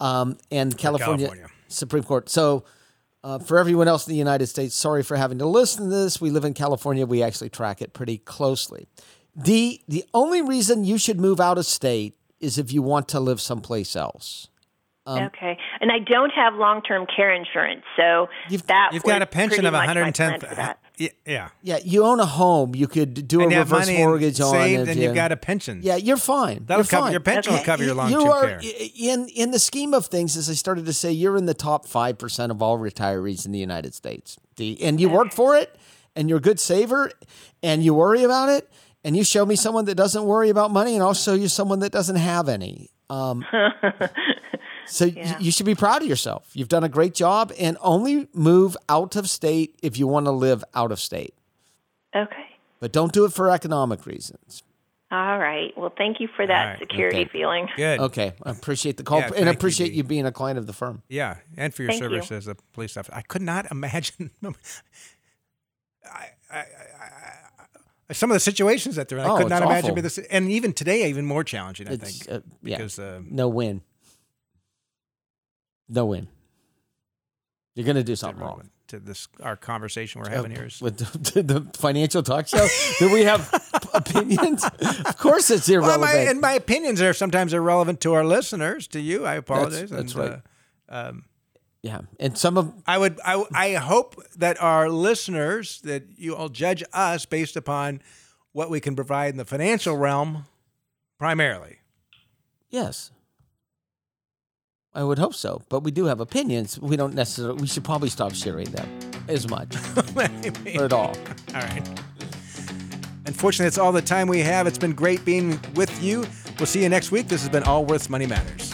um, 0.00 0.36
and 0.50 0.76
California, 0.76 1.28
California. 1.28 1.50
Supreme 1.68 2.02
Court. 2.02 2.28
So, 2.28 2.64
uh, 3.24 3.38
for 3.38 3.58
everyone 3.58 3.88
else 3.88 4.06
in 4.06 4.12
the 4.12 4.18
United 4.18 4.46
States, 4.46 4.76
sorry 4.76 5.02
for 5.02 5.16
having 5.16 5.38
to 5.38 5.46
listen 5.46 5.84
to 5.84 5.90
this. 5.90 6.20
We 6.20 6.30
live 6.30 6.44
in 6.44 6.52
California. 6.52 7.06
We 7.06 7.22
actually 7.22 7.48
track 7.48 7.80
it 7.80 7.94
pretty 7.94 8.18
closely. 8.18 8.86
The 9.34 9.80
the 9.88 10.04
only 10.12 10.42
reason 10.42 10.84
you 10.84 10.98
should 10.98 11.18
move 11.18 11.40
out 11.40 11.58
of 11.58 11.64
state 11.66 12.16
is 12.38 12.58
if 12.58 12.70
you 12.70 12.82
want 12.82 13.08
to 13.08 13.20
live 13.20 13.40
someplace 13.40 13.96
else. 13.96 14.48
Um, 15.06 15.24
okay. 15.24 15.58
And 15.80 15.92
I 15.92 15.98
don't 15.98 16.30
have 16.30 16.54
long-term 16.54 17.06
care 17.14 17.30
insurance, 17.30 17.82
so 17.96 18.28
You've- 18.48 18.64
that 18.68 18.90
You've 18.94 19.02
got 19.02 19.20
a 19.20 19.26
pension 19.26 19.66
of 19.66 19.72
much 19.72 19.80
my 19.80 19.86
110. 19.86 20.40
plan 20.40 20.50
for 20.50 20.54
that. 20.56 20.78
Yeah, 20.96 21.08
yeah. 21.26 21.48
Yeah, 21.60 21.78
you 21.84 22.04
own 22.04 22.20
a 22.20 22.24
home. 22.26 22.74
You 22.74 22.86
could 22.86 23.28
do 23.28 23.40
and 23.42 23.50
a 23.50 23.54
you 23.54 23.58
have 23.58 23.70
reverse 23.70 23.86
money 23.88 23.98
mortgage 23.98 24.40
on 24.40 24.52
saved, 24.52 24.82
it. 24.82 24.88
and 24.92 24.96
yeah. 25.00 25.06
you've 25.06 25.14
got 25.14 25.32
a 25.32 25.36
pension. 25.36 25.80
Yeah, 25.82 25.96
you're 25.96 26.16
fine. 26.16 26.64
That'll 26.66 26.82
you're 26.82 26.88
cover 26.88 27.02
fine. 27.02 27.12
your 27.12 27.20
pension 27.20 27.52
will 27.52 27.64
cover 27.64 27.84
your 27.84 27.94
long 27.94 28.10
you 28.10 28.20
term 28.20 28.28
are 28.30 28.58
care. 28.60 28.70
in 28.98 29.28
in 29.28 29.50
the 29.50 29.58
scheme 29.58 29.92
of 29.92 30.06
things, 30.06 30.36
as 30.36 30.48
I 30.48 30.52
started 30.54 30.86
to 30.86 30.92
say, 30.92 31.10
you're 31.10 31.36
in 31.36 31.46
the 31.46 31.54
top 31.54 31.86
five 31.86 32.16
percent 32.16 32.52
of 32.52 32.62
all 32.62 32.78
retirees 32.78 33.44
in 33.44 33.50
the 33.52 33.58
United 33.58 33.92
States. 33.94 34.38
The, 34.56 34.80
and 34.84 35.00
you 35.00 35.08
work 35.08 35.32
for 35.32 35.56
it, 35.56 35.74
and 36.14 36.28
you're 36.28 36.38
a 36.38 36.40
good 36.40 36.60
saver, 36.60 37.10
and 37.62 37.82
you 37.84 37.92
worry 37.92 38.22
about 38.22 38.48
it, 38.50 38.70
and 39.02 39.16
you 39.16 39.24
show 39.24 39.44
me 39.44 39.56
someone 39.56 39.84
that 39.86 39.96
doesn't 39.96 40.24
worry 40.24 40.48
about 40.48 40.70
money, 40.70 40.94
and 40.94 41.02
I'll 41.02 41.12
show 41.12 41.34
you 41.34 41.48
someone 41.48 41.80
that 41.80 41.90
doesn't 41.90 42.16
have 42.16 42.48
any. 42.48 42.90
Um, 43.10 43.44
so 44.86 45.06
y- 45.06 45.36
you 45.40 45.50
should 45.50 45.66
be 45.66 45.74
proud 45.74 46.02
of 46.02 46.08
yourself. 46.08 46.48
You've 46.54 46.68
done 46.68 46.84
a 46.84 46.88
great 46.88 47.14
job, 47.14 47.52
and 47.58 47.76
only 47.80 48.28
move 48.32 48.76
out 48.88 49.16
of 49.16 49.28
state 49.30 49.74
if 49.82 49.98
you 49.98 50.06
want 50.06 50.26
to 50.26 50.32
live 50.32 50.62
out 50.74 50.92
of 50.92 51.00
state. 51.00 51.34
Okay. 52.14 52.46
But 52.80 52.92
don't 52.92 53.12
do 53.12 53.24
it 53.24 53.32
for 53.32 53.50
economic 53.50 54.06
reasons. 54.06 54.62
All 55.10 55.38
right. 55.38 55.72
Well, 55.76 55.92
thank 55.96 56.18
you 56.18 56.28
for 56.34 56.44
that 56.46 56.62
All 56.62 56.70
right. 56.70 56.78
security 56.78 57.18
Okay. 57.20 57.28
feeling. 57.30 57.68
Good. 57.76 58.00
Okay, 58.00 58.32
I 58.42 58.50
appreciate 58.50 58.96
the 58.96 59.04
call 59.04 59.18
Yeah, 59.20 59.26
and 59.26 59.34
thank 59.36 59.46
I 59.46 59.50
you, 59.50 59.56
appreciate 59.56 59.88
Dee. 59.90 59.96
you 59.98 60.02
being 60.04 60.26
a 60.26 60.32
client 60.32 60.58
of 60.58 60.66
the 60.66 60.72
firm. 60.72 61.02
Yeah, 61.08 61.36
and 61.56 61.72
for 61.72 61.82
your 61.82 61.92
Thank 61.92 62.02
service 62.02 62.30
you. 62.30 62.36
as 62.36 62.48
a 62.48 62.56
police 62.72 62.96
officer. 62.96 63.14
I 63.14 63.22
could 63.22 63.42
not 63.42 63.66
imagine 63.70 64.30
I, 66.04 66.28
I, 66.50 66.56
I, 66.58 66.62
I, 68.10 68.12
some 68.12 68.30
of 68.30 68.34
the 68.34 68.40
situations 68.40 68.96
that 68.96 69.08
they're 69.08 69.18
in. 69.18 69.24
I 69.24 69.28
Oh, 69.30 69.36
could 69.38 69.48
not 69.48 69.62
imagine 69.62 69.94
be 69.94 70.00
this, 70.00 70.18
and 70.18 70.50
even 70.50 70.72
today, 70.72 71.08
even 71.08 71.24
more 71.26 71.44
challenging. 71.44 71.88
I 71.88 71.92
It's, 71.92 72.18
think 72.24 72.30
uh, 72.36 72.40
yeah. 72.62 72.76
because 72.76 72.98
uh, 72.98 73.20
No 73.24 73.48
win. 73.48 73.82
No 75.88 76.06
win. 76.06 76.28
You're 77.74 77.84
going 77.84 77.96
to 77.96 78.04
do 78.04 78.16
something 78.16 78.42
wrong. 78.42 78.70
to 78.88 79.00
this 79.00 79.26
our 79.42 79.56
conversation 79.56 80.20
we're 80.20 80.30
having 80.30 80.52
here 80.52 80.66
is 80.66 80.80
With 80.80 80.98
the, 80.98 81.42
the 81.42 81.66
financial 81.76 82.22
talk 82.22 82.46
show, 82.46 82.66
do 82.98 83.12
we 83.12 83.24
have 83.24 83.52
opinions? 83.94 84.64
Of 84.64 85.18
course, 85.18 85.50
it's 85.50 85.68
well, 85.68 85.82
irrelevant. 85.82 86.00
my, 86.02 86.18
and 86.18 86.40
my 86.40 86.52
opinions 86.52 87.02
are 87.02 87.12
sometimes 87.12 87.52
irrelevant 87.52 88.00
to 88.02 88.12
our 88.12 88.24
listeners. 88.24 88.86
To 88.88 89.00
you, 89.00 89.26
I 89.26 89.34
apologize. 89.34 89.90
that's 89.90 90.14
and, 90.14 90.30
right. 90.30 90.40
uh, 90.88 91.08
um, 91.08 91.24
yeah, 91.82 92.00
and 92.18 92.38
some 92.38 92.56
of 92.56 92.72
I 92.86 92.96
would. 92.96 93.20
I, 93.24 93.44
I 93.52 93.72
hope 93.74 94.22
that 94.36 94.62
our 94.62 94.88
listeners 94.88 95.80
that 95.82 96.04
you 96.16 96.34
all 96.34 96.48
judge 96.48 96.82
us 96.92 97.26
based 97.26 97.56
upon 97.56 98.00
what 98.52 98.70
we 98.70 98.80
can 98.80 98.94
provide 98.94 99.32
in 99.32 99.36
the 99.36 99.44
financial 99.44 99.96
realm, 99.96 100.46
primarily. 101.18 101.78
yes, 102.70 103.10
I 104.94 105.02
would 105.02 105.18
hope 105.18 105.34
so. 105.34 105.62
But 105.68 105.80
we 105.82 105.90
do 105.90 106.04
have 106.04 106.20
opinions. 106.20 106.78
We 106.78 106.96
don't 106.96 107.14
necessarily. 107.14 107.60
We 107.60 107.66
should 107.66 107.84
probably 107.84 108.08
stop 108.08 108.34
sharing 108.34 108.70
them 108.70 108.88
as 109.28 109.48
much 109.48 109.76
or 110.76 110.84
at 110.84 110.92
all. 110.92 111.16
All 111.54 111.60
right. 111.60 111.88
Unfortunately, 113.26 113.64
that's 113.64 113.78
all 113.78 113.92
the 113.92 114.02
time 114.02 114.28
we 114.28 114.40
have. 114.40 114.66
It's 114.66 114.78
been 114.78 114.92
great 114.92 115.24
being 115.24 115.58
with 115.74 116.02
you. 116.02 116.26
We'll 116.58 116.66
see 116.66 116.82
you 116.82 116.88
next 116.88 117.10
week. 117.10 117.28
This 117.28 117.40
has 117.40 117.48
been 117.48 117.64
Allworth's 117.64 118.10
Money 118.10 118.26
Matters. 118.26 118.73